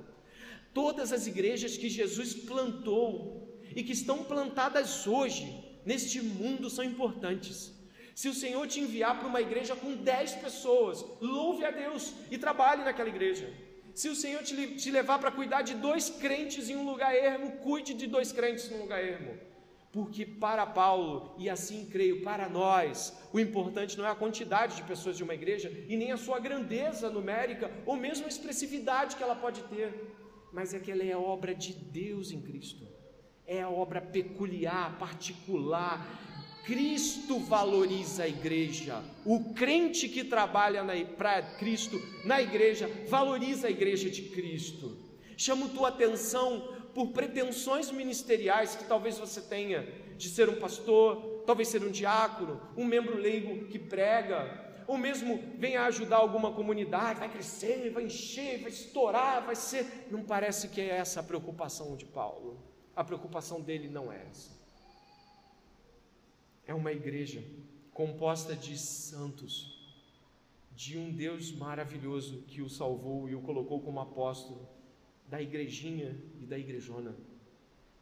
Todas 0.72 1.12
as 1.12 1.26
igrejas 1.26 1.76
que 1.76 1.88
Jesus 1.88 2.32
plantou 2.34 3.60
e 3.74 3.82
que 3.82 3.92
estão 3.92 4.24
plantadas 4.24 5.06
hoje 5.06 5.46
neste 5.84 6.20
mundo 6.20 6.70
são 6.70 6.84
importantes. 6.84 7.72
Se 8.14 8.28
o 8.28 8.34
Senhor 8.34 8.66
te 8.66 8.80
enviar 8.80 9.18
para 9.18 9.28
uma 9.28 9.40
igreja 9.40 9.74
com 9.74 9.94
10 9.94 10.32
pessoas, 10.36 11.04
louve 11.20 11.64
a 11.64 11.70
Deus 11.70 12.12
e 12.30 12.38
trabalhe 12.38 12.84
naquela 12.84 13.08
igreja. 13.08 13.52
Se 13.94 14.08
o 14.08 14.14
Senhor 14.14 14.42
te, 14.42 14.90
levar 14.90 15.18
para 15.18 15.30
cuidar 15.30 15.62
de 15.62 15.74
dois 15.74 16.08
crentes 16.08 16.68
em 16.68 16.76
um 16.76 16.84
lugar 16.84 17.14
ermo, 17.14 17.52
cuide 17.58 17.94
de 17.94 18.06
dois 18.06 18.32
crentes 18.32 18.70
num 18.70 18.82
lugar 18.82 19.02
ermo. 19.02 19.36
Porque 19.92 20.24
para 20.24 20.64
Paulo, 20.64 21.34
e 21.36 21.50
assim 21.50 21.86
creio, 21.86 22.22
para 22.22 22.48
nós, 22.48 23.12
o 23.32 23.40
importante 23.40 23.98
não 23.98 24.06
é 24.06 24.10
a 24.10 24.14
quantidade 24.14 24.76
de 24.76 24.84
pessoas 24.84 25.16
de 25.16 25.24
uma 25.24 25.34
igreja 25.34 25.70
e 25.88 25.96
nem 25.96 26.12
a 26.12 26.16
sua 26.16 26.38
grandeza 26.38 27.10
numérica 27.10 27.70
ou 27.84 27.96
mesmo 27.96 28.26
a 28.26 28.28
expressividade 28.28 29.16
que 29.16 29.22
ela 29.22 29.34
pode 29.34 29.62
ter, 29.64 29.92
mas 30.52 30.72
é 30.74 30.78
que 30.78 30.92
ela 30.92 31.02
é 31.02 31.16
obra 31.16 31.54
de 31.54 31.72
Deus 31.72 32.30
em 32.30 32.40
Cristo. 32.40 32.86
É 33.44 33.62
a 33.62 33.68
obra 33.68 34.00
peculiar, 34.00 34.96
particular, 34.96 36.06
Cristo 36.64 37.40
valoriza 37.40 38.22
a 38.22 38.28
igreja. 38.28 39.02
O 39.24 39.52
crente 39.54 40.08
que 40.08 40.22
trabalha 40.22 40.84
para 41.16 41.42
Cristo 41.42 42.00
na 42.24 42.40
igreja 42.40 42.88
valoriza 43.08 43.66
a 43.66 43.70
igreja 43.70 44.08
de 44.08 44.22
Cristo. 44.22 44.96
Chamo 45.36 45.70
tua 45.70 45.88
atenção 45.88 46.79
por 46.94 47.08
pretensões 47.08 47.90
ministeriais 47.90 48.74
que 48.74 48.84
talvez 48.84 49.18
você 49.18 49.40
tenha 49.40 49.86
de 50.16 50.28
ser 50.28 50.48
um 50.48 50.56
pastor, 50.56 51.42
talvez 51.46 51.68
ser 51.68 51.82
um 51.82 51.90
diácono, 51.90 52.60
um 52.76 52.84
membro 52.84 53.16
leigo 53.16 53.66
que 53.66 53.78
prega, 53.78 54.68
ou 54.86 54.98
mesmo 54.98 55.42
venha 55.56 55.84
ajudar 55.84 56.16
alguma 56.16 56.52
comunidade, 56.52 57.20
vai 57.20 57.28
crescer, 57.28 57.90
vai 57.90 58.04
encher, 58.04 58.60
vai 58.60 58.70
estourar, 58.70 59.44
vai 59.44 59.54
ser. 59.54 60.08
Não 60.10 60.22
parece 60.22 60.68
que 60.68 60.80
é 60.80 60.88
essa 60.88 61.20
a 61.20 61.22
preocupação 61.22 61.96
de 61.96 62.04
Paulo. 62.04 62.60
A 62.94 63.04
preocupação 63.04 63.60
dele 63.60 63.88
não 63.88 64.12
é 64.12 64.26
essa 64.30 64.60
é 66.70 66.74
uma 66.74 66.92
igreja 66.92 67.42
composta 67.92 68.54
de 68.54 68.78
santos, 68.78 69.76
de 70.70 70.96
um 70.96 71.10
Deus 71.10 71.50
maravilhoso 71.50 72.44
que 72.46 72.62
o 72.62 72.68
salvou 72.68 73.28
e 73.28 73.34
o 73.34 73.42
colocou 73.42 73.80
como 73.80 73.98
apóstolo 73.98 74.68
da 75.30 75.40
igrejinha 75.40 76.10
e 76.40 76.44
da 76.44 76.58
igrejona. 76.58 77.14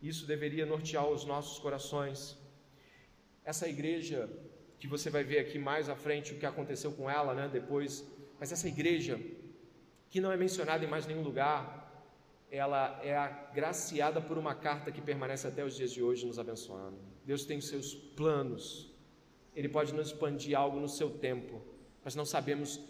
Isso 0.01 0.26
deveria 0.26 0.64
nortear 0.64 1.07
os 1.07 1.24
nossos 1.24 1.59
corações. 1.59 2.39
Essa 3.45 3.68
igreja 3.68 4.18
que 4.79 4.87
você 4.87 5.11
vai 5.11 5.24
ver 5.24 5.41
aqui 5.41 5.59
mais 5.59 5.89
à 5.89 5.97
frente 5.97 6.33
o 6.33 6.39
que 6.39 6.47
aconteceu 6.47 6.93
com 6.93 7.11
ela, 7.11 7.35
né, 7.35 7.49
depois, 7.53 7.91
mas 8.39 8.53
essa 8.53 8.68
igreja 8.68 9.20
que 10.09 10.20
não 10.20 10.33
é 10.33 10.37
mencionada 10.37 10.85
em 10.85 10.89
mais 10.89 11.07
nenhum 11.07 11.22
lugar, 11.22 11.59
ela 12.51 12.99
é 13.03 13.14
agraciada 13.16 14.20
por 14.22 14.39
uma 14.39 14.55
carta 14.55 14.91
que 14.91 15.03
permanece 15.03 15.47
até 15.47 15.62
os 15.62 15.76
dias 15.76 15.93
de 15.93 16.03
hoje 16.03 16.26
nos 16.26 16.39
abençoando. 16.39 16.99
Deus 17.26 17.45
tem 17.45 17.59
os 17.59 17.68
seus 17.68 17.95
planos, 17.95 18.91
Ele 19.55 19.68
pode 19.68 19.93
nos 19.93 20.07
expandir 20.09 20.57
algo 20.57 20.81
no 20.81 20.89
seu 20.89 21.11
tempo, 21.11 21.61
mas 22.03 22.14
não 22.14 22.24
sabemos 22.24 22.81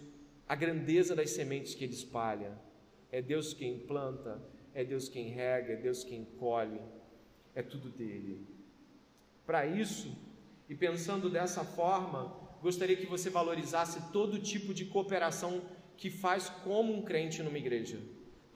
a 0.46 0.54
grandeza 0.54 1.16
das 1.16 1.30
sementes 1.30 1.74
que 1.74 1.82
Ele 1.82 1.94
espalha. 1.94 2.67
É 3.10 3.22
Deus 3.22 3.52
quem 3.52 3.78
planta, 3.80 4.42
é 4.74 4.84
Deus 4.84 5.08
quem 5.08 5.28
rega, 5.28 5.72
é 5.72 5.76
Deus 5.76 6.04
quem 6.04 6.24
colhe, 6.24 6.80
é 7.54 7.62
tudo 7.62 7.88
dele. 7.88 8.46
Para 9.46 9.66
isso, 9.66 10.16
e 10.68 10.74
pensando 10.74 11.30
dessa 11.30 11.64
forma, 11.64 12.36
gostaria 12.60 12.96
que 12.96 13.06
você 13.06 13.30
valorizasse 13.30 14.12
todo 14.12 14.38
tipo 14.38 14.74
de 14.74 14.84
cooperação 14.84 15.62
que 15.96 16.10
faz 16.10 16.48
como 16.48 16.92
um 16.92 17.02
crente 17.02 17.42
numa 17.42 17.58
igreja 17.58 17.98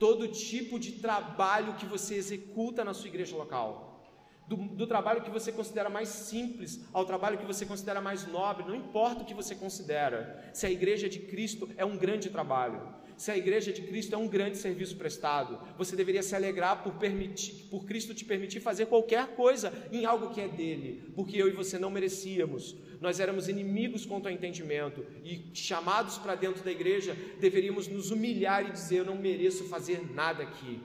todo 0.03 0.27
tipo 0.27 0.77
de 0.77 0.93
trabalho 0.93 1.75
que 1.75 1.85
você 1.85 2.15
executa 2.15 2.83
na 2.83 2.93
sua 2.93 3.07
igreja 3.07 3.37
local. 3.37 4.03
Do, 4.45 4.57
do, 4.57 4.85
trabalho 4.85 5.21
que 5.21 5.29
você 5.29 5.49
considera 5.49 5.89
mais 5.89 6.09
simples 6.09 6.85
ao 6.91 7.05
trabalho 7.05 7.37
que 7.37 7.45
você 7.45 7.65
considera 7.65 8.01
mais 8.01 8.27
nobre, 8.27 8.65
não 8.65 8.75
importa 8.75 9.21
o 9.21 9.25
que 9.25 9.33
você 9.33 9.55
considera. 9.55 10.51
Se 10.53 10.65
a 10.65 10.69
igreja 10.69 11.07
de 11.07 11.19
Cristo 11.19 11.69
é 11.77 11.85
um 11.85 11.95
grande 11.95 12.29
trabalho, 12.29 12.81
se 13.17 13.31
a 13.31 13.37
igreja 13.37 13.71
de 13.71 13.81
Cristo 13.81 14.15
é 14.15 14.17
um 14.17 14.27
grande 14.27 14.57
serviço 14.57 14.95
prestado, 14.95 15.59
você 15.77 15.95
deveria 15.95 16.23
se 16.23 16.35
alegrar 16.35 16.83
por, 16.83 16.93
permitir, 16.95 17.65
por 17.69 17.85
Cristo 17.85 18.13
te 18.13 18.25
permitir 18.25 18.59
fazer 18.59 18.87
qualquer 18.87 19.35
coisa 19.35 19.71
em 19.91 20.05
algo 20.05 20.33
que 20.33 20.41
é 20.41 20.47
dele, 20.47 21.11
porque 21.15 21.37
eu 21.37 21.47
e 21.47 21.51
você 21.51 21.77
não 21.77 21.89
merecíamos, 21.89 22.75
nós 22.99 23.19
éramos 23.19 23.49
inimigos 23.49 24.05
contra 24.05 24.31
o 24.31 24.33
entendimento 24.33 25.05
e 25.23 25.51
chamados 25.53 26.17
para 26.17 26.35
dentro 26.35 26.63
da 26.63 26.71
igreja, 26.71 27.17
deveríamos 27.39 27.87
nos 27.87 28.11
humilhar 28.11 28.65
e 28.65 28.71
dizer: 28.71 28.99
Eu 28.99 29.05
não 29.05 29.17
mereço 29.17 29.65
fazer 29.65 30.09
nada 30.13 30.43
aqui, 30.43 30.79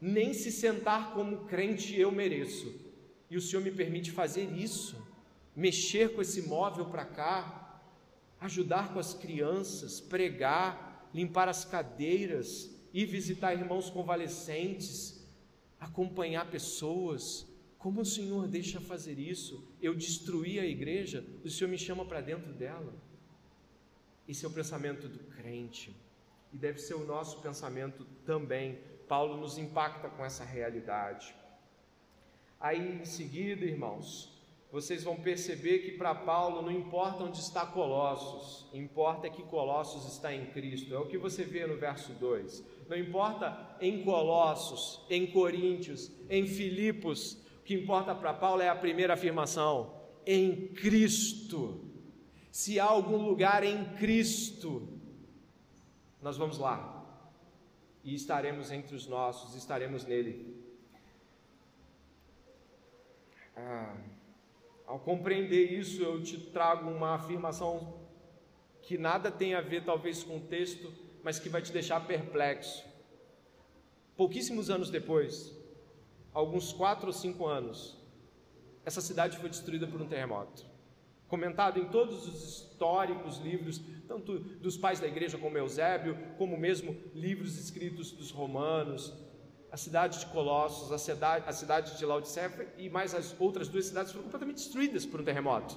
nem 0.00 0.32
se 0.32 0.50
sentar 0.50 1.12
como 1.12 1.44
crente 1.44 1.98
eu 1.98 2.10
mereço. 2.10 2.82
E 3.30 3.36
o 3.36 3.40
Senhor 3.40 3.62
me 3.62 3.70
permite 3.70 4.10
fazer 4.10 4.50
isso, 4.56 4.96
mexer 5.56 6.14
com 6.14 6.22
esse 6.22 6.42
móvel 6.42 6.86
para 6.86 7.04
cá, 7.04 7.80
ajudar 8.40 8.92
com 8.92 8.98
as 8.98 9.14
crianças, 9.14 10.00
pregar, 10.00 10.93
limpar 11.14 11.48
as 11.48 11.64
cadeiras, 11.64 12.70
ir 12.92 13.06
visitar 13.06 13.54
irmãos 13.54 13.88
convalescentes, 13.88 15.24
acompanhar 15.80 16.50
pessoas 16.50 17.46
como 17.84 18.00
o 18.00 18.04
Senhor 18.06 18.48
deixa 18.48 18.80
fazer 18.80 19.18
isso? 19.18 19.62
Eu 19.78 19.94
destruí 19.94 20.58
a 20.58 20.64
igreja, 20.64 21.22
o 21.44 21.50
Senhor 21.50 21.68
me 21.68 21.76
chama 21.76 22.02
para 22.06 22.22
dentro 22.22 22.50
dela. 22.54 22.94
Esse 24.26 24.46
é 24.46 24.48
o 24.48 24.50
pensamento 24.50 25.06
do 25.06 25.18
crente, 25.24 25.94
e 26.50 26.56
deve 26.56 26.78
ser 26.78 26.94
o 26.94 27.04
nosso 27.04 27.42
pensamento 27.42 28.06
também. 28.24 28.78
Paulo 29.06 29.36
nos 29.36 29.58
impacta 29.58 30.08
com 30.08 30.24
essa 30.24 30.44
realidade. 30.44 31.36
Aí 32.58 33.02
em 33.02 33.04
seguida, 33.04 33.66
irmãos, 33.66 34.33
vocês 34.74 35.04
vão 35.04 35.14
perceber 35.14 35.78
que 35.84 35.92
para 35.92 36.12
Paulo 36.12 36.60
não 36.60 36.72
importa 36.72 37.22
onde 37.22 37.38
está 37.38 37.64
Colossos, 37.64 38.66
importa 38.74 39.30
que 39.30 39.44
Colossos 39.44 40.12
está 40.12 40.34
em 40.34 40.46
Cristo. 40.46 40.92
É 40.92 40.98
o 40.98 41.06
que 41.06 41.16
você 41.16 41.44
vê 41.44 41.64
no 41.64 41.76
verso 41.76 42.12
2. 42.14 42.64
Não 42.88 42.96
importa 42.96 43.76
em 43.80 44.02
Colossos, 44.02 45.00
em 45.08 45.28
Coríntios, 45.28 46.10
em 46.28 46.44
Filipos, 46.44 47.34
o 47.60 47.62
que 47.62 47.72
importa 47.72 48.16
para 48.16 48.34
Paulo 48.34 48.62
é 48.62 48.68
a 48.68 48.74
primeira 48.74 49.14
afirmação: 49.14 49.94
em 50.26 50.66
Cristo. 50.74 51.80
Se 52.50 52.80
há 52.80 52.86
algum 52.86 53.18
lugar 53.18 53.62
em 53.62 53.84
Cristo, 53.94 54.88
nós 56.20 56.36
vamos 56.36 56.58
lá 56.58 57.06
e 58.02 58.12
estaremos 58.12 58.72
entre 58.72 58.96
os 58.96 59.06
nossos, 59.06 59.54
estaremos 59.54 60.04
nele. 60.04 60.52
Ah, 63.56 64.13
ao 64.86 64.98
compreender 64.98 65.72
isso, 65.72 66.02
eu 66.02 66.22
te 66.22 66.38
trago 66.38 66.90
uma 66.90 67.14
afirmação 67.14 68.00
que 68.82 68.98
nada 68.98 69.30
tem 69.30 69.54
a 69.54 69.60
ver, 69.60 69.84
talvez, 69.84 70.22
com 70.22 70.36
o 70.36 70.40
texto, 70.40 70.92
mas 71.22 71.38
que 71.38 71.48
vai 71.48 71.62
te 71.62 71.72
deixar 71.72 72.06
perplexo. 72.06 72.84
Pouquíssimos 74.16 74.68
anos 74.68 74.90
depois, 74.90 75.56
alguns 76.32 76.72
quatro 76.72 77.06
ou 77.06 77.12
cinco 77.12 77.46
anos, 77.46 77.96
essa 78.84 79.00
cidade 79.00 79.38
foi 79.38 79.48
destruída 79.48 79.86
por 79.86 80.00
um 80.00 80.06
terremoto. 80.06 80.66
Comentado 81.26 81.80
em 81.80 81.86
todos 81.86 82.28
os 82.28 82.44
históricos 82.44 83.38
livros, 83.38 83.80
tanto 84.06 84.38
dos 84.38 84.76
pais 84.76 85.00
da 85.00 85.06
igreja 85.08 85.38
como 85.38 85.56
Eusébio, 85.56 86.16
como 86.36 86.56
mesmo 86.56 86.94
livros 87.14 87.56
escritos 87.58 88.12
dos 88.12 88.30
romanos, 88.30 89.14
a 89.74 89.76
cidade 89.76 90.20
de 90.20 90.26
Colossos, 90.26 90.92
a 90.92 90.98
cidade, 90.98 91.44
a 91.48 91.52
cidade 91.52 91.98
de 91.98 92.06
Laodiceia 92.06 92.72
e 92.78 92.88
mais 92.88 93.12
as 93.12 93.34
outras 93.40 93.66
duas 93.66 93.86
cidades 93.86 94.12
foram 94.12 94.22
completamente 94.22 94.58
destruídas 94.58 95.04
por 95.04 95.20
um 95.20 95.24
terremoto. 95.24 95.76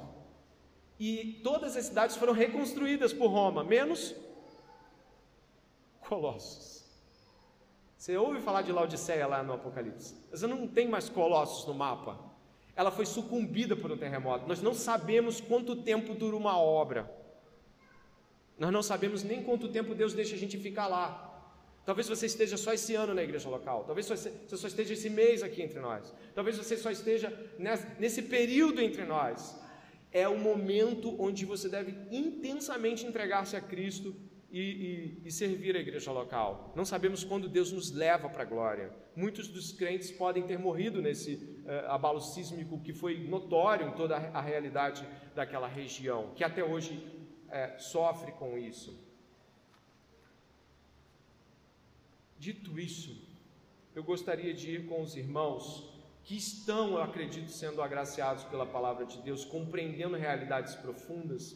E 0.99 1.41
todas 1.43 1.75
as 1.75 1.85
cidades 1.85 2.15
foram 2.15 2.31
reconstruídas 2.31 3.11
por 3.11 3.31
Roma, 3.31 3.63
menos 3.63 4.13
Colossos. 6.07 6.85
Você 7.97 8.15
ouve 8.15 8.39
falar 8.39 8.61
de 8.61 8.71
Laodiceia 8.71 9.25
lá 9.25 9.41
no 9.41 9.53
Apocalipse. 9.53 10.13
Você 10.29 10.45
não 10.45 10.67
tem 10.67 10.87
mais 10.87 11.09
Colossos 11.09 11.65
no 11.65 11.73
mapa. 11.73 12.19
Ela 12.75 12.91
foi 12.91 13.07
sucumbida 13.07 13.75
por 13.75 13.91
um 13.91 13.97
terremoto. 13.97 14.47
Nós 14.47 14.61
não 14.61 14.75
sabemos 14.75 15.41
quanto 15.41 15.75
tempo 15.75 16.13
dura 16.13 16.35
uma 16.35 16.55
obra. 16.59 17.11
Nós 18.59 18.71
não 18.71 18.83
sabemos 18.83 19.23
nem 19.23 19.41
quanto 19.43 19.69
tempo 19.69 19.95
Deus 19.95 20.13
deixa 20.13 20.35
a 20.35 20.37
gente 20.37 20.55
ficar 20.55 20.85
lá. 20.85 21.26
Talvez 21.87 22.05
você 22.09 22.25
esteja 22.25 22.57
só 22.57 22.73
esse 22.73 22.95
ano 22.95 23.13
na 23.13 23.23
igreja 23.23 23.47
local. 23.47 23.85
Talvez 23.85 24.09
você 24.09 24.29
só 24.57 24.67
esteja 24.67 24.91
esse 24.91 25.09
mês 25.09 25.41
aqui 25.41 25.61
entre 25.61 25.79
nós. 25.79 26.13
Talvez 26.35 26.57
você 26.57 26.75
só 26.75 26.91
esteja 26.91 27.31
nesse 27.97 28.23
período 28.23 28.81
entre 28.81 29.05
nós. 29.05 29.57
É 30.11 30.27
o 30.27 30.37
momento 30.37 31.15
onde 31.17 31.45
você 31.45 31.69
deve 31.69 31.95
intensamente 32.11 33.05
entregar-se 33.05 33.55
a 33.55 33.61
Cristo 33.61 34.13
e, 34.51 34.59
e, 34.59 35.21
e, 35.27 35.31
servir 35.31 35.77
a 35.77 35.79
igreja 35.79 36.11
local. 36.11 36.73
Não 36.75 36.83
sabemos 36.83 37.23
quando 37.23 37.47
Deus 37.47 37.71
nos 37.71 37.89
leva 37.89 38.27
para 38.27 38.43
a 38.43 38.45
glória. 38.45 38.91
Muitos 39.15 39.47
dos 39.47 39.71
crentes 39.71 40.11
podem 40.11 40.43
ter 40.43 40.59
morrido 40.59 41.01
nesse 41.01 41.35
uh, 41.35 41.89
abalo 41.89 42.19
sísmico 42.19 42.81
que 42.81 42.91
foi 42.91 43.17
notório 43.29 43.87
em 43.87 43.91
toda 43.93 44.17
a, 44.17 44.41
realidade 44.41 45.07
daquela 45.33 45.69
região, 45.69 46.33
que 46.35 46.43
até 46.43 46.61
hoje 46.61 46.95
uh, 47.47 47.81
sofre 47.81 48.33
com 48.33 48.57
isso. 48.57 49.06
Dito 52.39 52.79
isso, 52.79 53.19
eu 53.95 54.03
gostaria 54.03 54.53
de 54.53 54.75
ir 54.75 54.87
com 54.87 55.01
os 55.01 55.15
irmãos 55.15 55.89
que 56.23 56.35
estão, 56.35 56.91
eu 56.91 57.01
acredito, 57.01 57.49
sendo 57.49 57.81
agraciados 57.81 58.43
pela 58.43 58.65
palavra 58.65 59.05
de 59.05 59.17
Deus, 59.21 59.45
compreendendo 59.45 60.15
realidades 60.17 60.75
profundas 60.75 61.55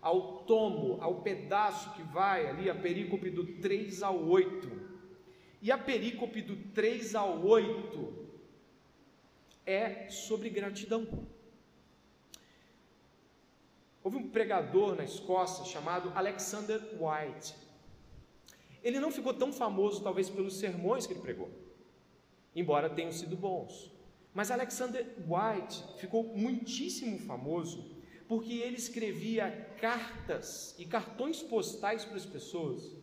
ao 0.00 0.44
tomo, 0.44 0.98
ao 1.00 1.22
pedaço 1.22 1.92
que 1.94 2.02
vai 2.02 2.46
ali, 2.46 2.70
a 2.70 2.74
perícope 2.74 3.30
do 3.30 3.44
3 3.60 4.02
ao 4.02 4.24
8. 4.24 4.70
E 5.60 5.70
a 5.70 5.78
perícope 5.78 6.40
do 6.42 6.56
3 6.72 7.14
ao 7.14 7.44
8 7.44 8.28
é 9.66 10.08
sobre 10.08 10.50
gratidão. 10.50 11.06
Houve 14.02 14.16
um 14.16 14.28
pregador 14.28 14.96
na 14.96 15.04
Escócia 15.04 15.64
chamado 15.64 16.10
Alexander 16.16 16.80
White. 17.00 17.54
Ele 18.82 18.98
não 18.98 19.10
ficou 19.10 19.32
tão 19.32 19.52
famoso, 19.52 20.02
talvez, 20.02 20.28
pelos 20.28 20.56
sermões 20.58 21.06
que 21.06 21.12
ele 21.12 21.20
pregou, 21.20 21.50
embora 22.54 22.90
tenham 22.90 23.12
sido 23.12 23.36
bons. 23.36 23.92
Mas 24.34 24.50
Alexander 24.50 25.06
White 25.28 25.98
ficou 25.98 26.24
muitíssimo 26.24 27.18
famoso 27.18 27.92
porque 28.26 28.54
ele 28.54 28.76
escrevia 28.76 29.50
cartas 29.78 30.74
e 30.78 30.86
cartões 30.86 31.42
postais 31.42 32.04
para 32.04 32.16
as 32.16 32.24
pessoas, 32.24 32.96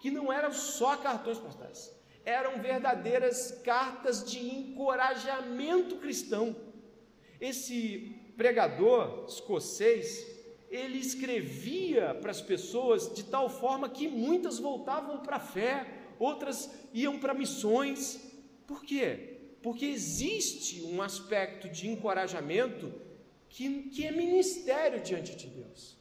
que 0.00 0.10
não 0.10 0.32
eram 0.32 0.52
só 0.52 0.96
cartões 0.96 1.38
postais, 1.38 1.94
eram 2.24 2.60
verdadeiras 2.60 3.52
cartas 3.62 4.28
de 4.28 4.40
encorajamento 4.40 5.96
cristão. 5.98 6.56
Esse 7.40 8.32
pregador 8.36 9.26
escocês, 9.28 10.33
ele 10.74 10.98
escrevia 10.98 12.14
para 12.14 12.32
as 12.32 12.40
pessoas 12.40 13.14
de 13.14 13.22
tal 13.24 13.48
forma 13.48 13.88
que 13.88 14.08
muitas 14.08 14.58
voltavam 14.58 15.18
para 15.18 15.36
a 15.36 15.40
fé, 15.40 15.86
outras 16.18 16.68
iam 16.92 17.18
para 17.18 17.32
missões. 17.32 18.20
Por 18.66 18.82
quê? 18.84 19.38
Porque 19.62 19.86
existe 19.86 20.82
um 20.82 21.00
aspecto 21.00 21.68
de 21.68 21.88
encorajamento 21.88 22.92
que, 23.48 23.84
que 23.84 24.04
é 24.04 24.10
ministério 24.10 25.00
diante 25.00 25.36
de 25.36 25.46
Deus. 25.46 25.96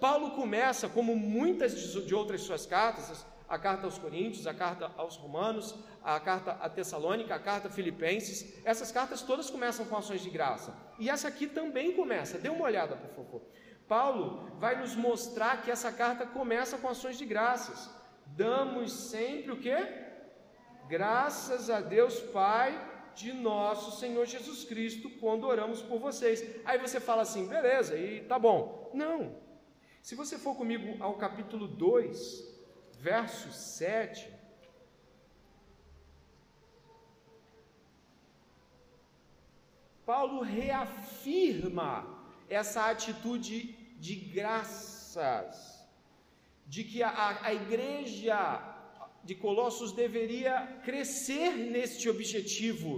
Paulo 0.00 0.32
começa, 0.32 0.88
como 0.88 1.14
muitas 1.14 1.92
de 2.04 2.14
outras 2.14 2.40
suas 2.42 2.66
cartas, 2.66 3.24
a 3.48 3.58
carta 3.58 3.86
aos 3.86 3.96
Coríntios, 3.96 4.46
a 4.46 4.52
carta 4.52 4.90
aos 4.96 5.16
Romanos, 5.16 5.74
a 6.02 6.18
carta 6.18 6.50
a 6.52 6.68
Tessalônica, 6.68 7.32
a 7.32 7.38
carta 7.38 7.68
a 7.68 7.70
Filipenses, 7.70 8.60
essas 8.64 8.90
cartas 8.90 9.22
todas 9.22 9.48
começam 9.48 9.86
com 9.86 9.96
ações 9.96 10.20
de 10.20 10.30
graça. 10.30 10.76
E 10.98 11.08
essa 11.08 11.28
aqui 11.28 11.46
também 11.46 11.92
começa, 11.92 12.38
dê 12.38 12.48
uma 12.48 12.64
olhada, 12.64 12.96
por 12.96 13.14
favor. 13.14 13.42
Paulo 13.88 14.50
vai 14.58 14.80
nos 14.80 14.94
mostrar 14.96 15.62
que 15.62 15.70
essa 15.70 15.92
carta 15.92 16.26
começa 16.26 16.78
com 16.78 16.88
ações 16.88 17.18
de 17.18 17.24
graças. 17.24 17.90
Damos 18.26 18.92
sempre 18.92 19.52
o 19.52 19.60
que? 19.60 19.76
Graças 20.88 21.70
a 21.70 21.80
Deus 21.80 22.20
Pai 22.20 22.70
de 23.14 23.32
nosso 23.32 23.98
Senhor 23.98 24.26
Jesus 24.26 24.64
Cristo 24.64 25.08
quando 25.18 25.44
oramos 25.44 25.82
por 25.82 25.98
vocês. 25.98 26.44
Aí 26.64 26.78
você 26.78 27.00
fala 27.00 27.22
assim, 27.22 27.46
beleza, 27.46 27.96
e 27.96 28.20
tá 28.24 28.38
bom. 28.38 28.90
Não. 28.92 29.36
Se 30.02 30.14
você 30.14 30.38
for 30.38 30.54
comigo 30.54 31.02
ao 31.02 31.14
capítulo 31.14 31.66
2, 31.66 32.56
verso 33.00 33.52
7, 33.52 34.32
Paulo 40.04 40.42
reafirma 40.42 42.06
essa 42.48 42.90
atitude 42.90 43.75
de 44.06 44.14
graças, 44.38 45.56
de 46.72 46.82
que 46.84 47.02
a, 47.02 47.12
a 47.48 47.52
igreja 47.62 48.40
de 49.28 49.34
Colossos 49.34 49.90
deveria 50.04 50.54
crescer 50.84 51.50
neste 51.74 52.08
objetivo 52.14 52.92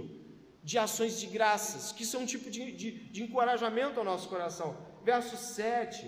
de 0.69 0.77
ações 0.77 1.19
de 1.19 1.27
graças, 1.37 1.91
que 1.91 2.05
são 2.05 2.21
um 2.21 2.31
tipo 2.33 2.47
de, 2.55 2.71
de, 2.81 2.91
de 3.13 3.23
encorajamento 3.23 3.99
ao 3.99 4.05
nosso 4.11 4.29
coração. 4.33 4.69
Verso 5.03 5.35
7, 5.35 6.07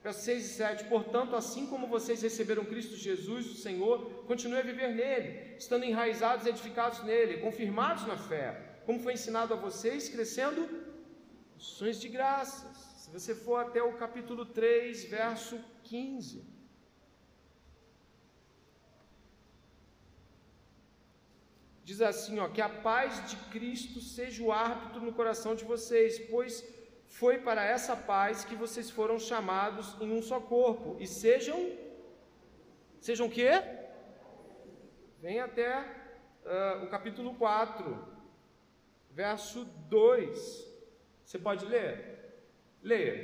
versos 0.00 0.22
6 0.22 0.44
e 0.44 0.48
7: 0.48 0.84
Portanto, 0.84 1.34
assim 1.34 1.66
como 1.66 1.92
vocês 1.96 2.22
receberam 2.22 2.64
Cristo 2.64 2.96
Jesus, 2.96 3.46
o 3.50 3.56
Senhor, 3.66 3.96
continue 4.30 4.58
a 4.60 4.68
viver 4.70 4.94
nele, 4.94 5.56
estando 5.58 5.84
enraizados 5.84 6.46
e 6.46 6.50
edificados 6.50 7.02
nele, 7.02 7.38
confirmados 7.38 8.06
na 8.06 8.16
fé, 8.16 8.46
como 8.86 9.00
foi 9.00 9.14
ensinado 9.14 9.52
a 9.54 9.56
vocês, 9.56 10.08
crescendo 10.08 10.68
ações 11.58 12.00
de 12.00 12.08
graças. 12.08 12.85
Se 13.06 13.12
você 13.12 13.36
for 13.36 13.58
até 13.60 13.80
o 13.80 13.96
capítulo 13.96 14.44
3, 14.44 15.04
verso 15.04 15.56
15. 15.84 16.44
diz 21.84 22.00
assim, 22.02 22.40
ó, 22.40 22.48
que 22.48 22.60
a 22.60 22.68
paz 22.68 23.30
de 23.30 23.36
Cristo 23.52 24.00
seja 24.00 24.42
o 24.42 24.50
árbitro 24.50 25.00
no 25.00 25.12
coração 25.12 25.54
de 25.54 25.64
vocês, 25.64 26.18
pois 26.28 26.66
foi 27.06 27.38
para 27.38 27.64
essa 27.64 27.94
paz 27.94 28.44
que 28.44 28.56
vocês 28.56 28.90
foram 28.90 29.20
chamados 29.20 29.94
em 30.00 30.10
um 30.10 30.20
só 30.20 30.40
corpo, 30.40 30.96
e 30.98 31.06
sejam, 31.06 31.60
sejam 33.00 33.30
quê? 33.30 33.52
Vem 35.20 35.38
até 35.38 35.78
uh, 35.78 36.84
o 36.84 36.88
capítulo 36.88 37.36
4, 37.36 38.04
verso 39.12 39.64
2, 39.64 40.66
você 41.24 41.38
pode 41.38 41.64
ler? 41.66 42.15
Leia. 42.86 43.14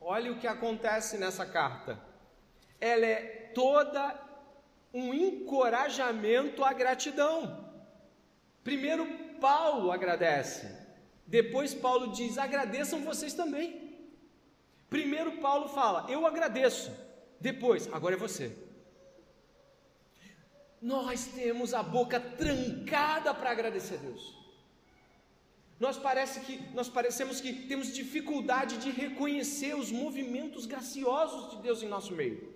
Olha 0.00 0.30
o 0.30 0.38
que 0.38 0.46
acontece 0.46 1.18
nessa 1.18 1.44
carta. 1.44 1.98
Ela 2.80 3.04
é 3.04 3.50
toda 3.52 4.16
um 4.94 5.12
encorajamento 5.12 6.62
à 6.62 6.72
gratidão. 6.72 7.68
Primeiro, 8.62 9.04
Paulo 9.40 9.90
agradece. 9.90 10.70
Depois, 11.26 11.74
Paulo 11.74 12.12
diz: 12.12 12.38
agradeçam 12.38 13.00
vocês 13.00 13.34
também. 13.34 14.06
Primeiro, 14.88 15.38
Paulo 15.38 15.68
fala: 15.68 16.08
eu 16.08 16.24
agradeço. 16.24 16.92
Depois, 17.40 17.92
agora 17.92 18.14
é 18.14 18.18
você. 18.18 18.56
Nós 20.82 21.26
temos 21.26 21.72
a 21.72 21.82
boca 21.82 22.18
trancada 22.18 23.32
para 23.32 23.50
agradecer 23.50 23.94
a 23.94 23.98
Deus. 23.98 24.36
Nós 25.78 25.96
parece 25.96 26.40
que 26.40 26.60
nós 26.74 26.88
parecemos 26.88 27.40
que 27.40 27.52
temos 27.66 27.94
dificuldade 27.94 28.78
de 28.78 28.90
reconhecer 28.90 29.74
os 29.74 29.90
movimentos 29.90 30.66
graciosos 30.66 31.50
de 31.50 31.62
Deus 31.62 31.82
em 31.82 31.88
nosso 31.88 32.12
meio. 32.12 32.52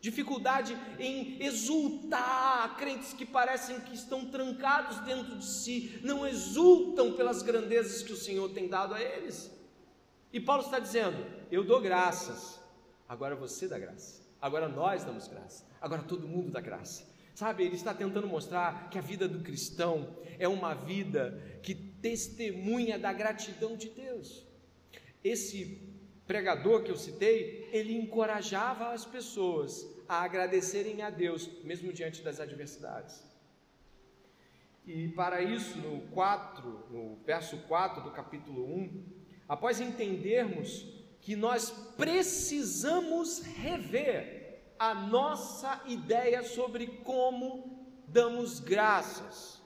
Dificuldade 0.00 0.76
em 0.98 1.42
exultar, 1.42 2.76
crentes 2.76 3.12
que 3.12 3.24
parecem 3.24 3.80
que 3.80 3.94
estão 3.94 4.26
trancados 4.26 4.98
dentro 5.00 5.36
de 5.36 5.44
si, 5.44 6.00
não 6.02 6.26
exultam 6.26 7.12
pelas 7.14 7.42
grandezas 7.42 8.02
que 8.02 8.12
o 8.12 8.16
Senhor 8.16 8.50
tem 8.50 8.68
dado 8.68 8.94
a 8.94 9.00
eles. 9.00 9.50
E 10.32 10.40
Paulo 10.40 10.62
está 10.62 10.78
dizendo: 10.78 11.18
Eu 11.50 11.62
dou 11.64 11.80
graças, 11.80 12.60
Agora 13.10 13.34
você 13.34 13.66
dá 13.66 13.76
graça. 13.76 14.22
Agora 14.40 14.68
nós 14.68 15.02
damos 15.02 15.26
graça. 15.26 15.66
Agora 15.80 16.00
todo 16.00 16.28
mundo 16.28 16.52
dá 16.52 16.60
graça. 16.60 17.09
Sabe, 17.40 17.64
ele 17.64 17.74
está 17.74 17.94
tentando 17.94 18.28
mostrar 18.28 18.90
que 18.90 18.98
a 18.98 19.00
vida 19.00 19.26
do 19.26 19.40
cristão 19.40 20.14
é 20.38 20.46
uma 20.46 20.74
vida 20.74 21.40
que 21.62 21.74
testemunha 21.74 22.98
da 22.98 23.14
gratidão 23.14 23.78
de 23.78 23.88
Deus. 23.88 24.46
Esse 25.24 25.80
pregador 26.26 26.82
que 26.82 26.90
eu 26.90 26.98
citei, 26.98 27.66
ele 27.72 27.96
encorajava 27.96 28.92
as 28.92 29.06
pessoas 29.06 29.88
a 30.06 30.20
agradecerem 30.20 31.00
a 31.00 31.08
Deus, 31.08 31.48
mesmo 31.64 31.94
diante 31.94 32.20
das 32.20 32.40
adversidades. 32.40 33.24
E 34.86 35.08
para 35.08 35.40
isso, 35.40 35.78
no 35.78 36.02
4, 36.08 36.88
no 36.90 37.16
verso 37.24 37.56
4 37.66 38.02
do 38.02 38.10
capítulo 38.10 38.70
1, 38.70 39.04
após 39.48 39.80
entendermos 39.80 40.86
que 41.22 41.34
nós 41.34 41.70
precisamos 41.96 43.40
rever 43.40 44.39
a 44.80 44.94
nossa 44.94 45.82
ideia 45.86 46.42
sobre 46.42 46.86
como 47.04 48.02
damos 48.08 48.60
graças. 48.60 49.60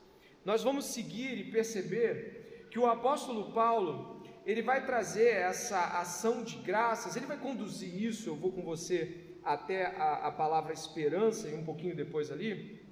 Nós 0.45 0.65
vamos 0.65 0.87
seguir 0.87 1.39
e 1.39 1.53
perceber 1.53 2.67
que 2.69 2.81
o 2.81 2.87
apóstolo 2.87 3.53
Paulo, 3.53 4.25
ele 4.45 4.61
vai 4.61 4.85
trazer 4.85 5.29
essa 5.29 6.01
ação 6.01 6.43
de 6.43 6.57
graças, 6.57 7.15
ele 7.15 7.27
vai 7.27 7.39
conduzir 7.39 7.95
isso, 7.95 8.29
eu 8.29 8.35
vou 8.35 8.51
com 8.51 8.63
você 8.63 9.39
até 9.45 9.87
a, 9.87 10.27
a 10.27 10.33
palavra 10.33 10.73
esperança 10.73 11.49
e 11.49 11.55
um 11.55 11.65
pouquinho 11.65 11.95
depois 11.95 12.33
ali, 12.33 12.83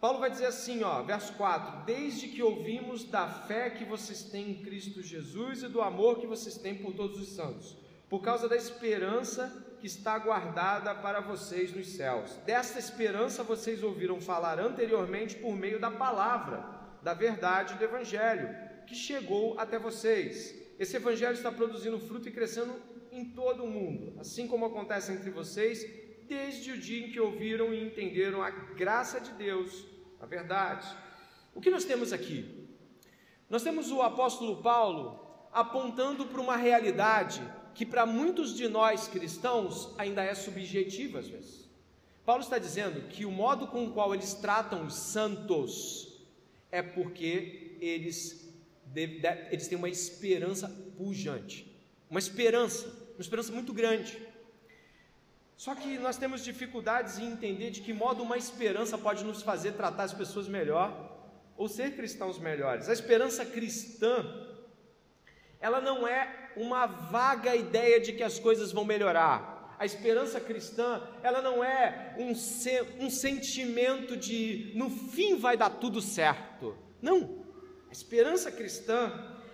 Paulo 0.00 0.20
vai 0.20 0.30
dizer 0.30 0.46
assim, 0.46 0.82
ó, 0.82 1.02
verso 1.02 1.34
4: 1.34 1.84
Desde 1.84 2.28
que 2.28 2.42
ouvimos 2.42 3.04
da 3.04 3.28
fé 3.28 3.68
que 3.68 3.84
vocês 3.84 4.22
têm 4.22 4.52
em 4.52 4.62
Cristo 4.62 5.02
Jesus 5.02 5.62
e 5.62 5.68
do 5.68 5.82
amor 5.82 6.18
que 6.18 6.26
vocês 6.26 6.56
têm 6.56 6.76
por 6.76 6.94
todos 6.94 7.20
os 7.20 7.28
santos, 7.34 7.76
por 8.08 8.22
causa 8.22 8.48
da 8.48 8.56
esperança 8.56 9.73
que 9.84 9.88
está 9.88 10.18
guardada 10.18 10.94
para 10.94 11.20
vocês 11.20 11.70
nos 11.76 11.88
céus. 11.88 12.30
Desta 12.46 12.78
esperança 12.78 13.42
vocês 13.42 13.82
ouviram 13.82 14.18
falar 14.18 14.58
anteriormente 14.58 15.36
por 15.36 15.54
meio 15.54 15.78
da 15.78 15.90
palavra, 15.90 16.64
da 17.02 17.12
verdade 17.12 17.74
do 17.74 17.84
Evangelho, 17.84 18.48
que 18.86 18.94
chegou 18.94 19.60
até 19.60 19.78
vocês. 19.78 20.54
Esse 20.78 20.96
Evangelho 20.96 21.34
está 21.34 21.52
produzindo 21.52 22.00
fruto 22.00 22.26
e 22.26 22.32
crescendo 22.32 22.74
em 23.12 23.26
todo 23.26 23.62
o 23.62 23.70
mundo, 23.70 24.18
assim 24.18 24.48
como 24.48 24.64
acontece 24.64 25.12
entre 25.12 25.28
vocês, 25.30 25.84
desde 26.26 26.72
o 26.72 26.78
dia 26.78 27.06
em 27.06 27.10
que 27.10 27.20
ouviram 27.20 27.74
e 27.74 27.84
entenderam 27.84 28.42
a 28.42 28.48
graça 28.48 29.20
de 29.20 29.32
Deus 29.32 29.84
a 30.18 30.24
verdade. 30.24 30.88
O 31.54 31.60
que 31.60 31.68
nós 31.68 31.84
temos 31.84 32.10
aqui? 32.10 32.70
Nós 33.50 33.62
temos 33.62 33.90
o 33.90 34.00
apóstolo 34.00 34.62
Paulo 34.62 35.48
apontando 35.52 36.24
para 36.24 36.40
uma 36.40 36.56
realidade 36.56 37.42
que 37.74 37.84
para 37.84 38.06
muitos 38.06 38.54
de 38.54 38.68
nós 38.68 39.08
cristãos 39.08 39.94
ainda 39.98 40.22
é 40.22 40.34
subjetiva 40.34 41.18
às 41.18 41.28
vezes. 41.28 41.68
Paulo 42.24 42.42
está 42.42 42.58
dizendo 42.58 43.08
que 43.08 43.26
o 43.26 43.30
modo 43.30 43.66
com 43.66 43.84
o 43.84 43.92
qual 43.92 44.14
eles 44.14 44.32
tratam 44.34 44.86
os 44.86 44.94
santos 44.94 46.20
é 46.72 46.82
porque 46.82 47.76
eles, 47.80 48.50
eles 49.50 49.68
têm 49.68 49.76
uma 49.76 49.88
esperança 49.88 50.68
pujante, 50.96 51.70
uma 52.08 52.18
esperança, 52.18 52.86
uma 53.14 53.20
esperança 53.20 53.52
muito 53.52 53.72
grande. 53.72 54.18
Só 55.56 55.74
que 55.74 55.98
nós 55.98 56.16
temos 56.16 56.42
dificuldades 56.42 57.18
em 57.18 57.26
entender 57.26 57.70
de 57.70 57.80
que 57.80 57.92
modo 57.92 58.22
uma 58.22 58.36
esperança 58.36 58.98
pode 58.98 59.22
nos 59.24 59.42
fazer 59.42 59.72
tratar 59.72 60.04
as 60.04 60.12
pessoas 60.12 60.48
melhor 60.48 61.12
ou 61.56 61.68
ser 61.68 61.94
cristãos 61.94 62.38
melhores. 62.38 62.88
A 62.88 62.92
esperança 62.92 63.44
cristã, 63.44 64.24
ela 65.64 65.80
não 65.80 66.06
é 66.06 66.50
uma 66.54 66.84
vaga 66.84 67.56
ideia 67.56 67.98
de 67.98 68.12
que 68.12 68.22
as 68.22 68.38
coisas 68.38 68.70
vão 68.70 68.84
melhorar. 68.84 69.74
A 69.78 69.86
esperança 69.86 70.38
cristã, 70.38 71.02
ela 71.22 71.40
não 71.40 71.64
é 71.64 72.14
um, 72.18 72.32
um 73.06 73.08
sentimento 73.08 74.14
de 74.14 74.72
no 74.74 74.90
fim 74.90 75.36
vai 75.36 75.56
dar 75.56 75.70
tudo 75.70 76.02
certo. 76.02 76.76
Não. 77.00 77.46
A 77.88 77.92
esperança 77.92 78.52
cristã 78.52 79.10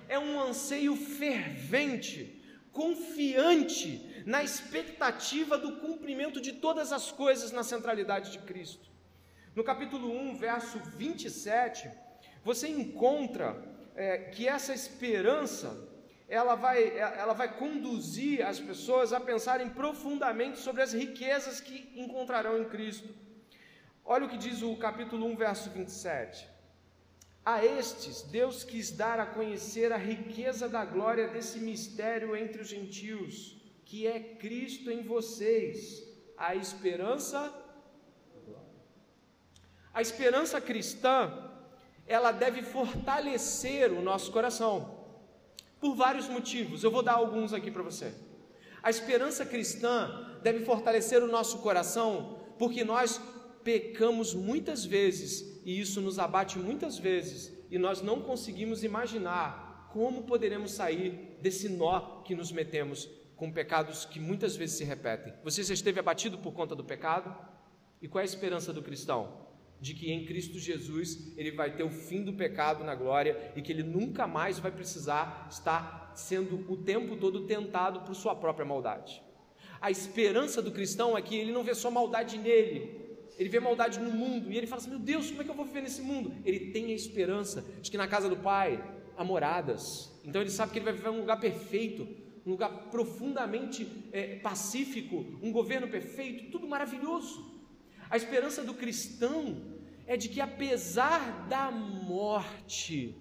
é 0.08 0.18
um 0.18 0.40
anseio 0.40 0.96
fervente, 0.96 2.42
confiante 2.72 4.24
na 4.26 4.42
expectativa 4.42 5.56
do 5.56 5.76
cumprimento 5.76 6.40
de 6.40 6.54
todas 6.54 6.92
as 6.92 7.12
coisas 7.12 7.52
na 7.52 7.62
centralidade 7.62 8.32
de 8.32 8.40
Cristo. 8.40 8.90
No 9.54 9.62
capítulo 9.62 10.10
1, 10.10 10.38
verso 10.38 10.80
27, 10.96 11.88
você 12.42 12.66
encontra 12.66 13.62
é, 13.94 14.18
que 14.18 14.48
essa 14.48 14.74
esperança 14.74 15.88
ela 16.30 16.54
vai, 16.54 16.96
ela 16.96 17.32
vai 17.32 17.52
conduzir 17.58 18.46
as 18.46 18.60
pessoas 18.60 19.12
a 19.12 19.18
pensarem 19.18 19.68
profundamente 19.68 20.60
sobre 20.60 20.80
as 20.80 20.92
riquezas 20.92 21.60
que 21.60 21.92
encontrarão 21.96 22.56
em 22.56 22.66
Cristo. 22.66 23.12
Olha 24.04 24.26
o 24.26 24.28
que 24.28 24.38
diz 24.38 24.62
o 24.62 24.76
capítulo 24.76 25.26
1, 25.26 25.36
verso 25.36 25.68
27. 25.70 26.48
A 27.44 27.64
estes 27.64 28.22
Deus 28.22 28.62
quis 28.62 28.92
dar 28.92 29.18
a 29.18 29.26
conhecer 29.26 29.92
a 29.92 29.96
riqueza 29.96 30.68
da 30.68 30.84
glória 30.84 31.26
desse 31.26 31.58
mistério 31.58 32.36
entre 32.36 32.62
os 32.62 32.68
gentios 32.68 33.60
que 33.84 34.06
é 34.06 34.20
Cristo 34.20 34.88
em 34.88 35.02
vocês, 35.02 36.06
a 36.38 36.54
esperança. 36.54 37.52
A 39.92 40.00
esperança 40.00 40.60
cristã, 40.60 41.50
ela 42.06 42.30
deve 42.30 42.62
fortalecer 42.62 43.90
o 43.92 44.00
nosso 44.00 44.30
coração, 44.30 44.99
por 45.80 45.94
vários 45.94 46.28
motivos, 46.28 46.84
eu 46.84 46.90
vou 46.90 47.02
dar 47.02 47.14
alguns 47.14 47.52
aqui 47.52 47.70
para 47.70 47.82
você. 47.82 48.12
A 48.82 48.90
esperança 48.90 49.44
cristã 49.44 50.38
deve 50.42 50.64
fortalecer 50.64 51.22
o 51.22 51.26
nosso 51.26 51.58
coração, 51.58 52.38
porque 52.58 52.84
nós 52.84 53.20
pecamos 53.64 54.34
muitas 54.34 54.84
vezes, 54.84 55.60
e 55.64 55.80
isso 55.80 56.00
nos 56.00 56.18
abate 56.18 56.58
muitas 56.58 56.98
vezes, 56.98 57.52
e 57.70 57.78
nós 57.78 58.02
não 58.02 58.20
conseguimos 58.20 58.82
imaginar 58.82 59.88
como 59.92 60.22
poderemos 60.22 60.72
sair 60.72 61.38
desse 61.40 61.68
nó 61.68 62.22
que 62.22 62.34
nos 62.34 62.52
metemos 62.52 63.08
com 63.36 63.50
pecados 63.50 64.04
que 64.04 64.20
muitas 64.20 64.54
vezes 64.54 64.76
se 64.76 64.84
repetem. 64.84 65.32
Você 65.42 65.62
já 65.62 65.74
esteve 65.74 65.98
abatido 65.98 66.38
por 66.38 66.52
conta 66.52 66.74
do 66.74 66.84
pecado? 66.84 67.34
E 68.00 68.08
qual 68.08 68.20
é 68.20 68.22
a 68.22 68.24
esperança 68.24 68.72
do 68.72 68.82
cristão? 68.82 69.49
De 69.80 69.94
que 69.94 70.10
em 70.10 70.26
Cristo 70.26 70.58
Jesus 70.58 71.32
ele 71.36 71.52
vai 71.52 71.74
ter 71.74 71.82
o 71.82 71.90
fim 71.90 72.22
do 72.22 72.34
pecado 72.34 72.84
na 72.84 72.94
glória 72.94 73.52
e 73.56 73.62
que 73.62 73.72
ele 73.72 73.82
nunca 73.82 74.26
mais 74.26 74.58
vai 74.58 74.70
precisar 74.70 75.48
estar 75.50 76.12
sendo 76.14 76.70
o 76.70 76.76
tempo 76.76 77.16
todo 77.16 77.46
tentado 77.46 78.00
por 78.00 78.14
sua 78.14 78.34
própria 78.34 78.66
maldade. 78.66 79.22
A 79.80 79.90
esperança 79.90 80.60
do 80.60 80.70
cristão 80.70 81.16
é 81.16 81.22
que 81.22 81.34
ele 81.34 81.52
não 81.52 81.64
vê 81.64 81.74
só 81.74 81.90
maldade 81.90 82.36
nele, 82.36 83.00
ele 83.38 83.48
vê 83.48 83.58
maldade 83.58 83.98
no 83.98 84.10
mundo 84.10 84.52
e 84.52 84.58
ele 84.58 84.66
fala 84.66 84.82
assim: 84.82 84.90
Meu 84.90 84.98
Deus, 84.98 85.30
como 85.30 85.40
é 85.40 85.44
que 85.44 85.50
eu 85.50 85.54
vou 85.54 85.64
viver 85.64 85.80
nesse 85.80 86.02
mundo? 86.02 86.34
Ele 86.44 86.70
tem 86.72 86.86
a 86.86 86.94
esperança 86.94 87.64
de 87.80 87.90
que 87.90 87.96
na 87.96 88.06
casa 88.06 88.28
do 88.28 88.36
Pai 88.36 88.82
há 89.16 89.24
moradas, 89.24 90.12
então 90.22 90.42
ele 90.42 90.50
sabe 90.50 90.72
que 90.72 90.78
ele 90.78 90.84
vai 90.84 90.92
viver 90.92 91.08
em 91.08 91.12
um 91.12 91.20
lugar 91.20 91.40
perfeito, 91.40 92.06
um 92.44 92.50
lugar 92.50 92.68
profundamente 92.90 93.88
é, 94.12 94.36
pacífico, 94.36 95.24
um 95.42 95.50
governo 95.52 95.88
perfeito, 95.88 96.50
tudo 96.50 96.68
maravilhoso. 96.68 97.59
A 98.10 98.16
esperança 98.16 98.64
do 98.64 98.74
cristão 98.74 99.56
é 100.06 100.16
de 100.16 100.28
que, 100.28 100.40
apesar 100.40 101.46
da 101.48 101.70
morte 101.70 103.16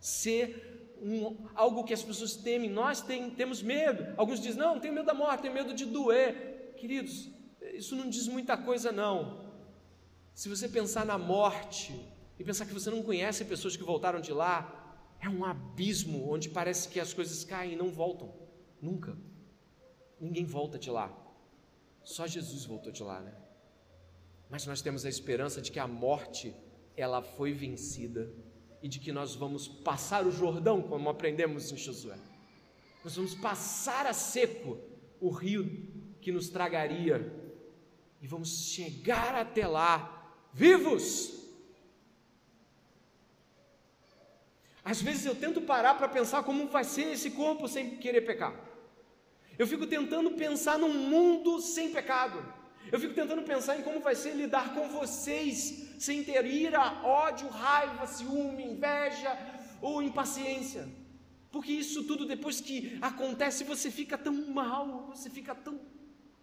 ser 0.00 0.96
um, 1.00 1.46
algo 1.54 1.84
que 1.84 1.94
as 1.94 2.02
pessoas 2.02 2.34
temem, 2.34 2.68
nós 2.68 3.00
tem, 3.00 3.30
temos 3.30 3.62
medo. 3.62 4.12
Alguns 4.16 4.40
dizem: 4.40 4.58
não, 4.58 4.80
tenho 4.80 4.92
medo 4.92 5.06
da 5.06 5.14
morte, 5.14 5.42
tenho 5.42 5.54
medo 5.54 5.72
de 5.72 5.84
doer. 5.84 6.74
Queridos, 6.76 7.30
isso 7.74 7.94
não 7.94 8.08
diz 8.08 8.26
muita 8.26 8.56
coisa, 8.56 8.90
não. 8.90 9.44
Se 10.34 10.48
você 10.48 10.68
pensar 10.68 11.06
na 11.06 11.16
morte 11.16 11.94
e 12.36 12.42
pensar 12.42 12.66
que 12.66 12.74
você 12.74 12.90
não 12.90 13.04
conhece 13.04 13.44
pessoas 13.44 13.76
que 13.76 13.84
voltaram 13.84 14.20
de 14.20 14.32
lá, 14.32 14.58
é 15.20 15.28
um 15.28 15.44
abismo 15.44 16.28
onde 16.28 16.48
parece 16.48 16.88
que 16.88 16.98
as 16.98 17.14
coisas 17.14 17.44
caem 17.44 17.74
e 17.74 17.76
não 17.76 17.90
voltam. 17.90 18.34
Nunca. 18.82 19.16
Ninguém 20.20 20.44
volta 20.44 20.76
de 20.78 20.90
lá. 20.90 21.16
Só 22.02 22.26
Jesus 22.26 22.64
voltou 22.64 22.92
de 22.92 23.02
lá, 23.02 23.20
né? 23.20 23.43
Mas 24.54 24.64
nós 24.66 24.80
temos 24.80 25.04
a 25.04 25.08
esperança 25.08 25.60
de 25.60 25.72
que 25.72 25.80
a 25.80 25.88
morte 25.88 26.54
ela 26.96 27.20
foi 27.20 27.52
vencida 27.52 28.32
e 28.80 28.86
de 28.86 29.00
que 29.00 29.10
nós 29.10 29.34
vamos 29.34 29.66
passar 29.66 30.24
o 30.24 30.30
Jordão, 30.30 30.80
como 30.80 31.10
aprendemos 31.10 31.72
em 31.72 31.76
Josué. 31.76 32.16
Nós 33.02 33.16
vamos 33.16 33.34
passar 33.34 34.06
a 34.06 34.12
seco 34.12 34.78
o 35.20 35.28
rio 35.28 35.66
que 36.20 36.30
nos 36.30 36.50
tragaria 36.50 37.34
e 38.22 38.28
vamos 38.28 38.68
chegar 38.68 39.34
até 39.34 39.66
lá 39.66 40.32
vivos. 40.52 41.34
Às 44.84 45.02
vezes 45.02 45.26
eu 45.26 45.34
tento 45.34 45.62
parar 45.62 45.94
para 45.94 46.08
pensar 46.08 46.44
como 46.44 46.68
vai 46.68 46.84
ser 46.84 47.08
esse 47.12 47.32
corpo 47.32 47.66
sem 47.66 47.96
querer 47.96 48.20
pecar. 48.20 48.54
Eu 49.58 49.66
fico 49.66 49.84
tentando 49.84 50.30
pensar 50.36 50.78
num 50.78 50.94
mundo 50.94 51.60
sem 51.60 51.90
pecado. 51.90 52.53
Eu 52.92 53.00
fico 53.00 53.14
tentando 53.14 53.42
pensar 53.42 53.78
em 53.78 53.82
como 53.82 54.00
vai 54.00 54.14
ser 54.14 54.34
lidar 54.34 54.74
com 54.74 54.88
vocês 54.88 55.94
sem 55.98 56.22
ter 56.22 56.44
ira, 56.44 56.82
ódio, 57.04 57.48
raiva, 57.48 58.06
ciúme, 58.06 58.64
inveja 58.64 59.36
ou 59.80 60.02
impaciência. 60.02 60.86
Porque 61.50 61.72
isso 61.72 62.04
tudo 62.04 62.26
depois 62.26 62.60
que 62.60 62.98
acontece 63.00 63.64
você 63.64 63.90
fica 63.90 64.18
tão 64.18 64.34
mal, 64.50 65.08
você 65.14 65.30
fica 65.30 65.54
tão 65.54 65.80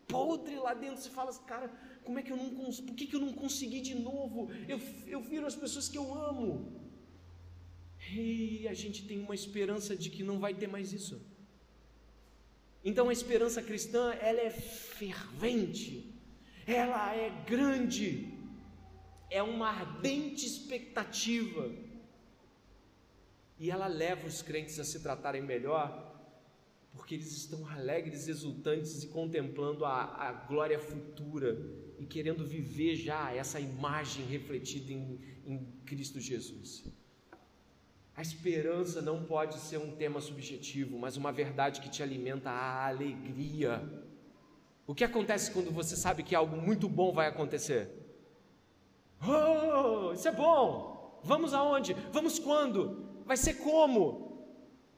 podre 0.07 0.55
lá 0.55 0.73
dentro. 0.73 1.01
Você 1.01 1.09
fala, 1.09 1.33
cara, 1.51 1.71
como 2.03 2.19
é 2.19 2.23
que 2.23 2.31
eu 2.31 2.37
não 2.37 2.49
por 2.71 2.95
que, 2.95 3.07
que 3.07 3.15
eu 3.15 3.19
não 3.19 3.33
consegui 3.33 3.81
de 3.81 3.95
novo? 3.95 4.49
Eu, 4.67 4.79
eu 5.07 5.21
viro 5.21 5.45
as 5.45 5.55
pessoas 5.55 5.87
que 5.87 5.97
eu 5.97 6.13
amo. 6.13 6.81
E 8.09 8.67
a 8.67 8.73
gente 8.73 9.05
tem 9.05 9.19
uma 9.19 9.35
esperança 9.35 9.95
de 9.95 10.09
que 10.09 10.23
não 10.23 10.39
vai 10.39 10.53
ter 10.53 10.67
mais 10.67 10.91
isso. 10.91 11.21
Então 12.83 13.09
a 13.09 13.13
esperança 13.13 13.61
cristã, 13.61 14.11
ela 14.13 14.41
é 14.41 14.49
fervente, 14.49 16.11
ela 16.65 17.15
é 17.15 17.29
grande, 17.45 18.33
é 19.29 19.41
uma 19.41 19.69
ardente 19.69 20.45
expectativa. 20.45 21.71
E 23.59 23.69
ela 23.69 23.87
leva 23.87 24.27
os 24.27 24.41
crentes 24.41 24.79
a 24.79 24.83
se 24.83 24.99
tratarem 24.99 25.41
melhor, 25.41 26.11
porque 26.93 27.15
eles 27.15 27.31
estão 27.31 27.67
alegres, 27.67 28.27
exultantes 28.27 29.03
e 29.03 29.07
contemplando 29.07 29.85
a, 29.85 30.03
a 30.03 30.31
glória 30.31 30.79
futura 30.79 31.57
e 31.99 32.05
querendo 32.05 32.45
viver 32.45 32.95
já 32.95 33.31
essa 33.33 33.59
imagem 33.59 34.25
refletida 34.25 34.91
em, 34.91 35.19
em 35.45 35.65
Cristo 35.85 36.19
Jesus. 36.19 36.83
A 38.15 38.21
esperança 38.21 39.01
não 39.01 39.23
pode 39.23 39.57
ser 39.59 39.77
um 39.77 39.95
tema 39.95 40.19
subjetivo, 40.19 40.97
mas 40.97 41.15
uma 41.15 41.31
verdade 41.31 41.79
que 41.81 41.89
te 41.89 42.03
alimenta 42.03 42.49
a 42.49 42.87
alegria. 42.87 43.81
O 44.87 44.95
que 44.95 45.03
acontece 45.03 45.51
quando 45.51 45.71
você 45.71 45.95
sabe 45.95 46.23
que 46.23 46.35
algo 46.35 46.57
muito 46.57 46.89
bom 46.89 47.13
vai 47.13 47.27
acontecer? 47.27 47.89
Oh, 49.21 50.13
isso 50.13 50.27
é 50.27 50.31
bom! 50.31 51.19
Vamos 51.23 51.53
aonde? 51.53 51.95
Vamos 52.11 52.39
quando? 52.39 53.05
Vai 53.25 53.37
ser 53.37 53.55
como? 53.55 54.31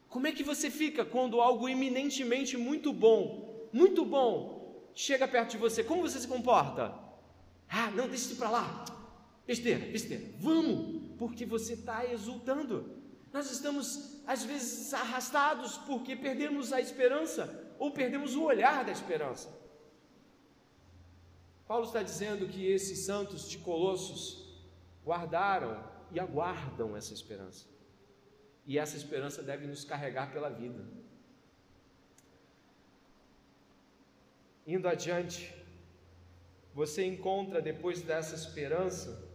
Como 0.07 0.27
é 0.27 0.31
que 0.31 0.43
você 0.43 0.69
fica 0.69 1.03
quando 1.03 1.41
algo 1.41 1.67
eminentemente 1.67 2.55
muito 2.55 2.93
bom, 2.93 3.67
muito 3.73 4.05
bom, 4.05 4.89
chega 4.93 5.27
perto 5.27 5.51
de 5.51 5.57
você? 5.57 5.84
Como 5.84 6.01
você 6.01 6.19
se 6.19 6.27
comporta? 6.27 6.93
Ah, 7.67 7.89
não, 7.91 8.07
deixa 8.07 8.25
isso 8.25 8.36
para 8.36 8.49
lá. 8.49 8.86
Besteira, 9.45 9.86
besteira. 9.91 10.23
Vamos, 10.39 11.17
porque 11.17 11.45
você 11.45 11.73
está 11.73 12.05
exultando. 12.05 13.01
Nós 13.34 13.51
estamos, 13.51 14.21
às 14.27 14.43
vezes, 14.43 14.93
arrastados 14.93 15.77
porque 15.79 16.15
perdemos 16.15 16.71
a 16.71 16.79
esperança 16.79 17.73
ou 17.79 17.91
perdemos 17.91 18.36
o 18.36 18.43
olhar 18.43 18.86
da 18.86 18.91
esperança. 18.91 19.62
Paulo 21.68 21.86
está 21.86 22.03
dizendo 22.03 22.47
que 22.47 22.66
esses 22.66 22.99
santos 22.99 23.49
de 23.49 23.57
Colossos 23.57 24.64
guardaram 25.03 25.84
e 26.11 26.20
aguardam 26.20 26.95
essa 26.95 27.14
esperança. 27.14 27.66
E 28.66 28.78
essa 28.78 28.95
esperança 28.95 29.41
deve 29.41 29.66
nos 29.68 29.84
carregar 29.84 30.32
pela 30.32 30.49
vida. 30.49 30.84
Indo 34.66 34.88
adiante, 34.88 35.53
você 36.74 37.05
encontra 37.05 37.61
depois 37.61 38.01
dessa 38.01 38.36
esperança 38.36 39.32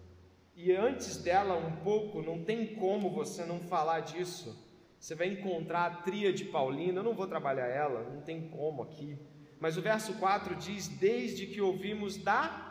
e 0.56 0.72
antes 0.74 1.18
dela 1.18 1.56
um 1.56 1.76
pouco, 1.84 2.20
não 2.20 2.42
tem 2.42 2.74
como 2.74 3.10
você 3.10 3.44
não 3.44 3.60
falar 3.60 4.00
disso. 4.00 4.66
Você 4.98 5.14
vai 5.14 5.28
encontrar 5.28 5.86
a 5.86 5.96
tríade 6.02 6.46
paulina, 6.46 6.98
eu 6.98 7.04
não 7.04 7.14
vou 7.14 7.28
trabalhar 7.28 7.68
ela, 7.68 8.02
não 8.10 8.22
tem 8.22 8.48
como 8.48 8.82
aqui. 8.82 9.16
Mas 9.60 9.76
o 9.76 9.82
verso 9.82 10.14
4 10.14 10.54
diz: 10.56 10.88
Desde 10.88 11.46
que 11.46 11.60
ouvimos 11.60 12.16
da 12.16 12.68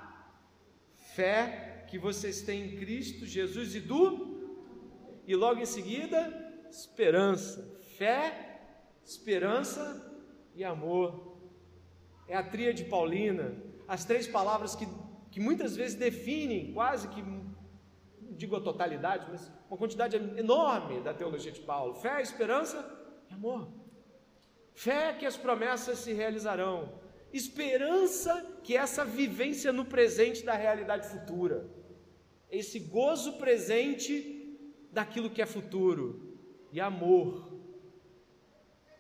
fé 1.16 1.86
que 1.88 1.98
vocês 1.98 2.42
têm 2.42 2.66
em 2.66 2.78
Cristo 2.78 3.26
Jesus 3.26 3.76
e 3.76 3.80
do. 3.80 4.38
E 5.26 5.36
logo 5.36 5.60
em 5.60 5.66
seguida, 5.66 6.20
esperança. 6.70 7.78
Fé, 7.98 8.62
esperança 9.04 9.84
e 10.56 10.64
amor. 10.64 11.38
É 12.28 12.36
a 12.36 12.44
tríade 12.44 12.86
paulina. 12.86 13.56
As 13.88 14.06
três 14.06 14.28
palavras 14.28 14.76
que, 14.76 14.88
que 15.32 15.40
muitas 15.40 15.76
vezes 15.76 15.96
definem 15.96 16.74
quase 16.74 17.08
que 17.10 17.24
digo 18.38 18.56
a 18.56 18.62
totalidade, 18.62 19.26
mas 19.30 19.52
uma 19.70 19.78
quantidade 19.78 20.16
enorme 20.16 21.02
da 21.02 21.14
teologia 21.14 21.52
de 21.52 21.62
Paulo: 21.62 21.96
fé, 21.96 22.22
esperança 22.22 22.78
e 23.30 23.34
amor. 23.34 23.68
Fé 24.78 25.12
que 25.12 25.26
as 25.26 25.36
promessas 25.36 25.98
se 25.98 26.14
realizarão, 26.14 26.94
esperança 27.34 28.32
que 28.64 28.78
essa 28.78 29.04
vivência 29.04 29.74
no 29.74 29.84
presente 29.84 30.46
da 30.46 30.54
realidade 30.54 31.08
futura, 31.08 31.68
esse 32.52 32.78
gozo 32.78 33.40
presente 33.40 34.16
daquilo 34.92 35.32
que 35.32 35.42
é 35.42 35.48
futuro, 35.48 36.38
e 36.72 36.80
amor, 36.80 37.60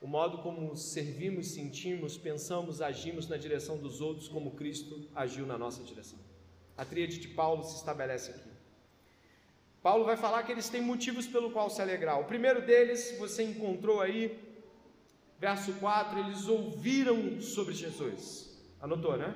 o 0.01 0.07
modo 0.07 0.39
como 0.39 0.75
servimos, 0.75 1.51
sentimos, 1.51 2.17
pensamos, 2.17 2.81
agimos 2.81 3.27
na 3.27 3.37
direção 3.37 3.77
dos 3.77 4.01
outros, 4.01 4.27
como 4.27 4.55
Cristo 4.55 5.07
agiu 5.13 5.45
na 5.45 5.59
nossa 5.59 5.83
direção. 5.83 6.17
A 6.75 6.83
tríade 6.83 7.19
de 7.19 7.27
Paulo 7.27 7.63
se 7.63 7.75
estabelece 7.75 8.31
aqui. 8.31 8.49
Paulo 9.83 10.05
vai 10.05 10.17
falar 10.17 10.41
que 10.41 10.51
eles 10.51 10.69
têm 10.69 10.81
motivos 10.81 11.27
pelo 11.27 11.51
qual 11.51 11.69
se 11.69 11.83
alegrar. 11.83 12.19
O 12.19 12.25
primeiro 12.25 12.65
deles, 12.65 13.15
você 13.19 13.43
encontrou 13.43 14.01
aí, 14.01 14.46
verso 15.39 15.73
4, 15.73 16.19
eles 16.19 16.47
ouviram 16.47 17.39
sobre 17.41 17.73
Jesus. 17.73 18.57
Anotou, 18.79 19.17
né? 19.17 19.35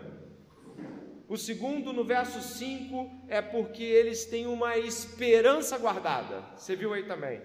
O 1.28 1.38
segundo, 1.38 1.94
no 1.94 2.04
verso 2.04 2.42
5, 2.42 3.10
é 3.30 3.42
porque 3.42 3.84
eles 3.84 4.26
têm 4.26 4.48
uma 4.48 4.78
esperança 4.78 5.78
guardada. 5.78 6.42
Você 6.58 6.76
viu 6.76 6.94
aí 6.94 7.04
também. 7.04 7.42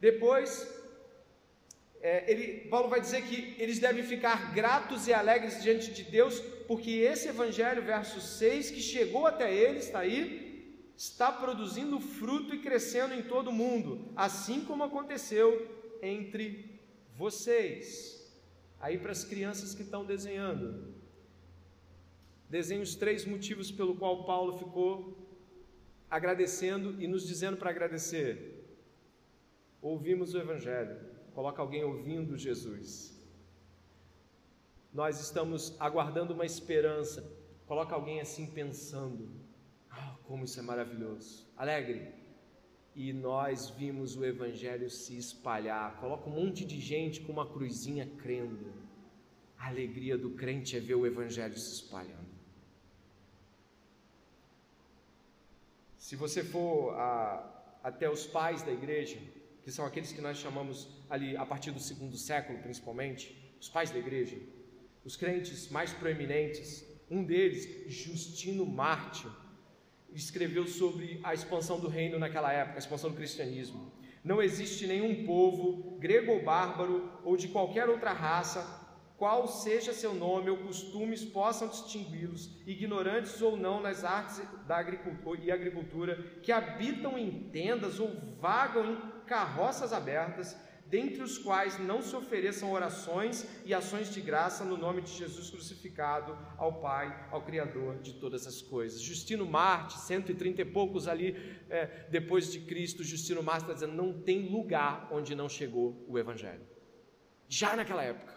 Depois, 0.00 0.68
é, 2.00 2.30
ele, 2.30 2.68
Paulo 2.68 2.88
vai 2.88 3.00
dizer 3.00 3.22
que 3.22 3.54
eles 3.58 3.78
devem 3.78 4.02
ficar 4.02 4.52
gratos 4.52 5.06
e 5.06 5.14
alegres 5.14 5.62
diante 5.62 5.92
de 5.92 6.02
Deus, 6.02 6.40
porque 6.66 6.90
esse 6.90 7.28
evangelho, 7.28 7.82
verso 7.82 8.20
6, 8.20 8.72
que 8.72 8.80
chegou 8.80 9.26
até 9.26 9.54
eles, 9.54 9.84
está 9.86 10.00
aí, 10.00 10.82
está 10.96 11.30
produzindo 11.30 12.00
fruto 12.00 12.54
e 12.54 12.60
crescendo 12.60 13.14
em 13.14 13.22
todo 13.22 13.48
o 13.48 13.52
mundo, 13.52 14.12
assim 14.16 14.64
como 14.64 14.82
aconteceu 14.82 15.70
entre 16.02 16.73
vocês. 17.16 18.32
Aí 18.80 18.98
para 18.98 19.12
as 19.12 19.24
crianças 19.24 19.74
que 19.74 19.82
estão 19.82 20.04
desenhando, 20.04 20.94
desenhe 22.48 22.82
os 22.82 22.94
três 22.94 23.24
motivos 23.24 23.70
pelo 23.70 23.96
qual 23.96 24.24
Paulo 24.24 24.58
ficou 24.58 25.16
agradecendo 26.10 27.00
e 27.00 27.06
nos 27.06 27.26
dizendo 27.26 27.56
para 27.56 27.70
agradecer. 27.70 28.64
Ouvimos 29.80 30.34
o 30.34 30.38
Evangelho, 30.38 30.98
coloca 31.34 31.60
alguém 31.60 31.84
ouvindo 31.84 32.36
Jesus. 32.36 33.14
Nós 34.92 35.20
estamos 35.20 35.74
aguardando 35.80 36.32
uma 36.32 36.46
esperança, 36.46 37.28
coloca 37.66 37.94
alguém 37.94 38.20
assim 38.20 38.46
pensando 38.46 39.28
como 40.24 40.44
isso 40.44 40.58
é 40.58 40.62
maravilhoso. 40.62 41.46
Alegre. 41.56 42.23
E 42.94 43.12
nós 43.12 43.70
vimos 43.70 44.16
o 44.16 44.24
Evangelho 44.24 44.88
se 44.88 45.16
espalhar. 45.16 45.96
Coloca 45.96 46.28
um 46.28 46.32
monte 46.32 46.64
de 46.64 46.80
gente 46.80 47.20
com 47.20 47.32
uma 47.32 47.46
cruzinha 47.46 48.06
crendo. 48.18 48.72
A 49.58 49.68
alegria 49.68 50.16
do 50.16 50.30
crente 50.30 50.76
é 50.76 50.80
ver 50.80 50.94
o 50.94 51.06
Evangelho 51.06 51.58
se 51.58 51.72
espalhando. 51.74 52.34
Se 55.98 56.14
você 56.16 56.44
for 56.44 56.94
a, 56.94 57.78
até 57.82 58.08
os 58.08 58.26
pais 58.26 58.62
da 58.62 58.70
igreja, 58.70 59.18
que 59.62 59.72
são 59.72 59.86
aqueles 59.86 60.12
que 60.12 60.20
nós 60.20 60.36
chamamos 60.36 60.86
ali 61.08 61.36
a 61.36 61.46
partir 61.46 61.70
do 61.70 61.80
segundo 61.80 62.16
século, 62.16 62.58
principalmente, 62.58 63.56
os 63.58 63.68
pais 63.70 63.90
da 63.90 63.98
igreja, 63.98 64.36
os 65.04 65.16
crentes 65.16 65.70
mais 65.70 65.92
proeminentes, 65.94 66.84
um 67.10 67.24
deles, 67.24 67.90
Justino 67.90 68.66
Mártir, 68.66 69.30
escreveu 70.14 70.66
sobre 70.66 71.20
a 71.22 71.34
expansão 71.34 71.78
do 71.78 71.88
reino 71.88 72.18
naquela 72.18 72.52
época, 72.52 72.76
a 72.76 72.78
expansão 72.78 73.10
do 73.10 73.16
cristianismo. 73.16 73.92
Não 74.22 74.40
existe 74.40 74.86
nenhum 74.86 75.26
povo, 75.26 75.98
grego 75.98 76.32
ou 76.32 76.42
bárbaro, 76.42 77.10
ou 77.24 77.36
de 77.36 77.48
qualquer 77.48 77.88
outra 77.88 78.12
raça, 78.12 78.82
qual 79.16 79.46
seja 79.46 79.92
seu 79.92 80.14
nome 80.14 80.50
ou 80.50 80.56
costumes 80.56 81.24
possam 81.24 81.68
distingui-los, 81.68 82.50
ignorantes 82.66 83.40
ou 83.42 83.56
não 83.56 83.80
nas 83.80 84.02
artes 84.02 84.42
da 84.66 84.76
agricultura 84.76 85.40
e 85.42 85.50
agricultura, 85.50 86.16
que 86.42 86.50
habitam 86.50 87.18
em 87.18 87.48
tendas 87.50 88.00
ou 88.00 88.10
vagam 88.40 88.92
em 88.92 89.24
carroças 89.26 89.92
abertas, 89.92 90.56
dentre 90.86 91.22
os 91.22 91.38
quais 91.38 91.78
não 91.78 92.02
se 92.02 92.14
ofereçam 92.14 92.70
orações 92.72 93.46
e 93.64 93.72
ações 93.72 94.12
de 94.12 94.20
graça 94.20 94.64
no 94.64 94.76
nome 94.76 95.02
de 95.02 95.12
Jesus 95.12 95.50
crucificado 95.50 96.36
ao 96.56 96.80
Pai, 96.80 97.28
ao 97.30 97.42
Criador 97.42 97.98
de 97.98 98.14
todas 98.14 98.46
as 98.46 98.60
coisas. 98.60 99.00
Justino 99.00 99.46
Marte, 99.46 99.98
130 99.98 100.62
e 100.62 100.64
poucos 100.64 101.08
ali 101.08 101.36
é, 101.70 102.06
depois 102.10 102.52
de 102.52 102.60
Cristo, 102.60 103.02
Justino 103.02 103.42
Marte 103.42 103.62
está 103.62 103.74
dizendo: 103.74 103.94
não 103.94 104.20
tem 104.22 104.48
lugar 104.48 105.08
onde 105.10 105.34
não 105.34 105.48
chegou 105.48 106.04
o 106.08 106.18
Evangelho. 106.18 106.62
Já 107.48 107.74
naquela 107.76 108.02
época. 108.02 108.34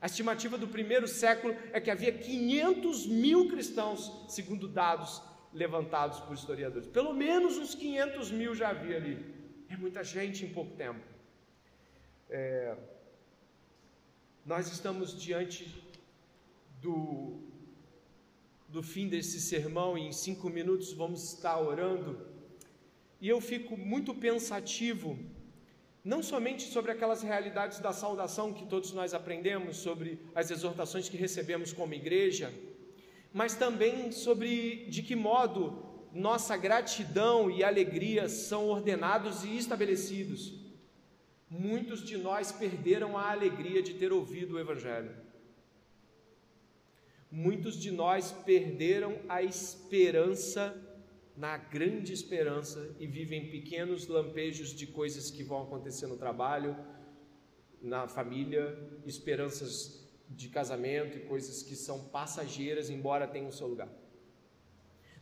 A 0.00 0.06
estimativa 0.06 0.58
do 0.58 0.68
primeiro 0.68 1.08
século 1.08 1.56
é 1.72 1.80
que 1.80 1.90
havia 1.90 2.12
500 2.12 3.06
mil 3.06 3.48
cristãos, 3.48 4.26
segundo 4.28 4.68
dados 4.68 5.22
levantados 5.52 6.20
por 6.20 6.34
historiadores. 6.34 6.86
Pelo 6.86 7.14
menos 7.14 7.56
uns 7.56 7.74
500 7.74 8.30
mil 8.30 8.54
já 8.54 8.68
havia 8.68 8.96
ali. 8.96 9.34
É 9.70 9.76
muita 9.76 10.04
gente 10.04 10.44
em 10.44 10.52
pouco 10.52 10.76
tempo. 10.76 11.15
É, 12.28 12.76
nós 14.44 14.66
estamos 14.70 15.16
diante 15.20 15.72
do, 16.82 17.38
do 18.68 18.82
fim 18.82 19.08
desse 19.08 19.40
sermão, 19.40 19.96
em 19.96 20.10
cinco 20.10 20.50
minutos 20.50 20.92
vamos 20.92 21.32
estar 21.32 21.60
orando, 21.60 22.26
e 23.20 23.28
eu 23.28 23.40
fico 23.40 23.76
muito 23.76 24.12
pensativo, 24.12 25.16
não 26.04 26.20
somente 26.20 26.64
sobre 26.64 26.90
aquelas 26.90 27.22
realidades 27.22 27.78
da 27.78 27.92
saudação 27.92 28.52
que 28.52 28.66
todos 28.66 28.92
nós 28.92 29.14
aprendemos, 29.14 29.76
sobre 29.76 30.20
as 30.34 30.50
exortações 30.50 31.08
que 31.08 31.16
recebemos 31.16 31.72
como 31.72 31.94
igreja, 31.94 32.52
mas 33.32 33.54
também 33.54 34.10
sobre 34.10 34.86
de 34.86 35.02
que 35.02 35.14
modo 35.14 35.84
nossa 36.12 36.56
gratidão 36.56 37.48
e 37.48 37.62
alegria 37.62 38.28
são 38.28 38.66
ordenados 38.68 39.44
e 39.44 39.56
estabelecidos. 39.56 40.65
Muitos 41.48 42.04
de 42.04 42.16
nós 42.16 42.50
perderam 42.50 43.16
a 43.16 43.30
alegria 43.30 43.82
de 43.82 43.94
ter 43.94 44.12
ouvido 44.12 44.54
o 44.54 44.58
Evangelho. 44.58 45.14
Muitos 47.30 47.78
de 47.78 47.90
nós 47.90 48.32
perderam 48.32 49.18
a 49.28 49.42
esperança 49.42 50.82
na 51.36 51.58
grande 51.58 52.12
esperança 52.12 52.96
e 52.98 53.06
vivem 53.06 53.50
pequenos 53.50 54.06
lampejos 54.06 54.74
de 54.74 54.86
coisas 54.86 55.30
que 55.30 55.42
vão 55.42 55.62
acontecer 55.62 56.06
no 56.06 56.16
trabalho, 56.16 56.74
na 57.82 58.08
família, 58.08 58.76
esperanças 59.04 60.02
de 60.30 60.48
casamento 60.48 61.18
e 61.18 61.20
coisas 61.20 61.62
que 61.62 61.76
são 61.76 62.08
passageiras, 62.08 62.88
embora 62.88 63.28
tenham 63.28 63.52
seu 63.52 63.66
lugar. 63.66 63.88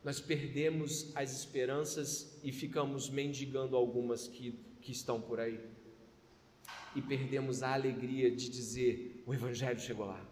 Nós 0.05 0.20
perdemos 0.20 1.11
as 1.16 1.37
esperanças 1.37 2.39
e 2.45 2.53
ficamos 2.53 3.11
mendigando 3.11 3.77
algumas 3.77 4.29
que, 4.29 4.53
que 4.81 4.93
estão 4.93 5.20
por 5.20 5.41
aí. 5.41 5.59
E 6.95 7.03
perdemos 7.03 7.63
a 7.63 7.75
alegria 7.75 8.31
de 8.31 8.49
dizer: 8.49 9.23
o 9.27 9.35
Evangelho 9.35 9.79
chegou 9.79 10.07
lá. 10.07 10.25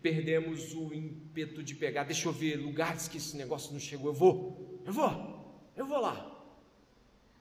Perdemos 0.00 0.74
o 0.74 0.92
ímpeto 0.92 1.62
de 1.62 1.76
pegar, 1.76 2.02
deixa 2.02 2.28
eu 2.28 2.32
ver 2.32 2.56
lugares 2.56 3.06
que 3.06 3.18
esse 3.18 3.36
negócio 3.36 3.72
não 3.72 3.78
chegou, 3.78 4.08
eu 4.08 4.14
vou, 4.14 4.82
eu 4.84 4.92
vou, 4.92 5.70
eu 5.76 5.86
vou 5.86 6.00
lá. 6.00 6.28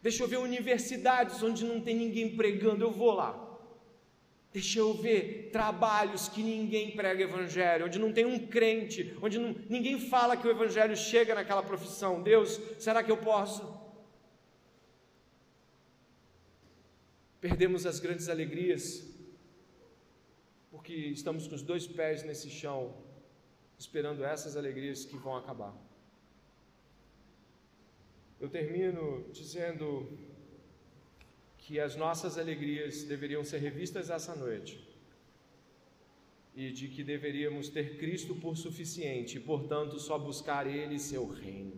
Deixa 0.01 0.23
eu 0.23 0.27
ver 0.27 0.37
universidades 0.37 1.41
onde 1.41 1.65
não 1.65 1.81
tem 1.81 1.95
ninguém 1.95 2.35
pregando, 2.35 2.83
eu 2.83 2.91
vou 2.91 3.13
lá. 3.13 3.49
Deixa 4.53 4.79
eu 4.79 4.93
ver 4.93 5.49
trabalhos 5.51 6.27
que 6.27 6.43
ninguém 6.43 6.91
prega 6.91 7.23
evangelho, 7.23 7.85
onde 7.85 7.97
não 7.97 8.11
tem 8.11 8.25
um 8.25 8.47
crente, 8.47 9.15
onde 9.21 9.39
não, 9.39 9.55
ninguém 9.69 9.97
fala 9.97 10.35
que 10.35 10.45
o 10.45 10.51
evangelho 10.51 10.95
chega 10.95 11.33
naquela 11.33 11.63
profissão. 11.63 12.21
Deus, 12.21 12.59
será 12.77 13.01
que 13.01 13.11
eu 13.11 13.17
posso? 13.17 13.80
Perdemos 17.41 17.87
as 17.87 17.99
grandes 17.99 18.29
alegrias, 18.29 19.03
porque 20.69 20.93
estamos 20.93 21.47
com 21.47 21.55
os 21.55 21.63
dois 21.63 21.87
pés 21.87 22.23
nesse 22.23 22.51
chão, 22.51 22.95
esperando 23.79 24.23
essas 24.23 24.55
alegrias 24.55 25.03
que 25.03 25.17
vão 25.17 25.35
acabar. 25.35 25.75
Eu 28.39 28.47
termino 28.47 29.25
dizendo 29.33 30.07
que 31.57 31.79
as 31.79 31.95
nossas 31.95 32.37
alegrias 32.37 33.03
deveriam 33.05 33.43
ser 33.43 33.57
revistas 33.57 34.11
essa 34.11 34.35
noite 34.35 34.87
e 36.55 36.71
de 36.71 36.89
que 36.89 37.03
deveríamos 37.03 37.69
ter 37.69 37.97
Cristo 37.97 38.35
por 38.35 38.55
suficiente 38.55 39.37
e, 39.37 39.39
portanto, 39.39 39.99
só 39.99 40.19
buscar 40.19 40.67
Ele 40.67 40.95
e 40.95 40.99
seu 40.99 41.27
reino. 41.27 41.73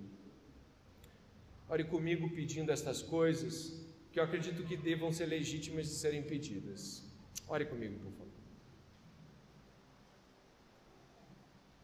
Ore 1.70 1.86
comigo 1.86 2.30
pedindo 2.30 2.70
estas 2.72 3.02
coisas 3.02 3.83
que 4.14 4.20
eu 4.20 4.24
acredito 4.24 4.64
que 4.64 4.78
devam 4.78 5.12
ser 5.12 5.26
legítimas 5.26 5.88
de 5.88 5.94
serem 5.96 6.22
pedidas. 6.22 7.04
Ore 7.48 7.66
comigo, 7.66 7.98
por 8.00 8.12
favor. 8.12 8.33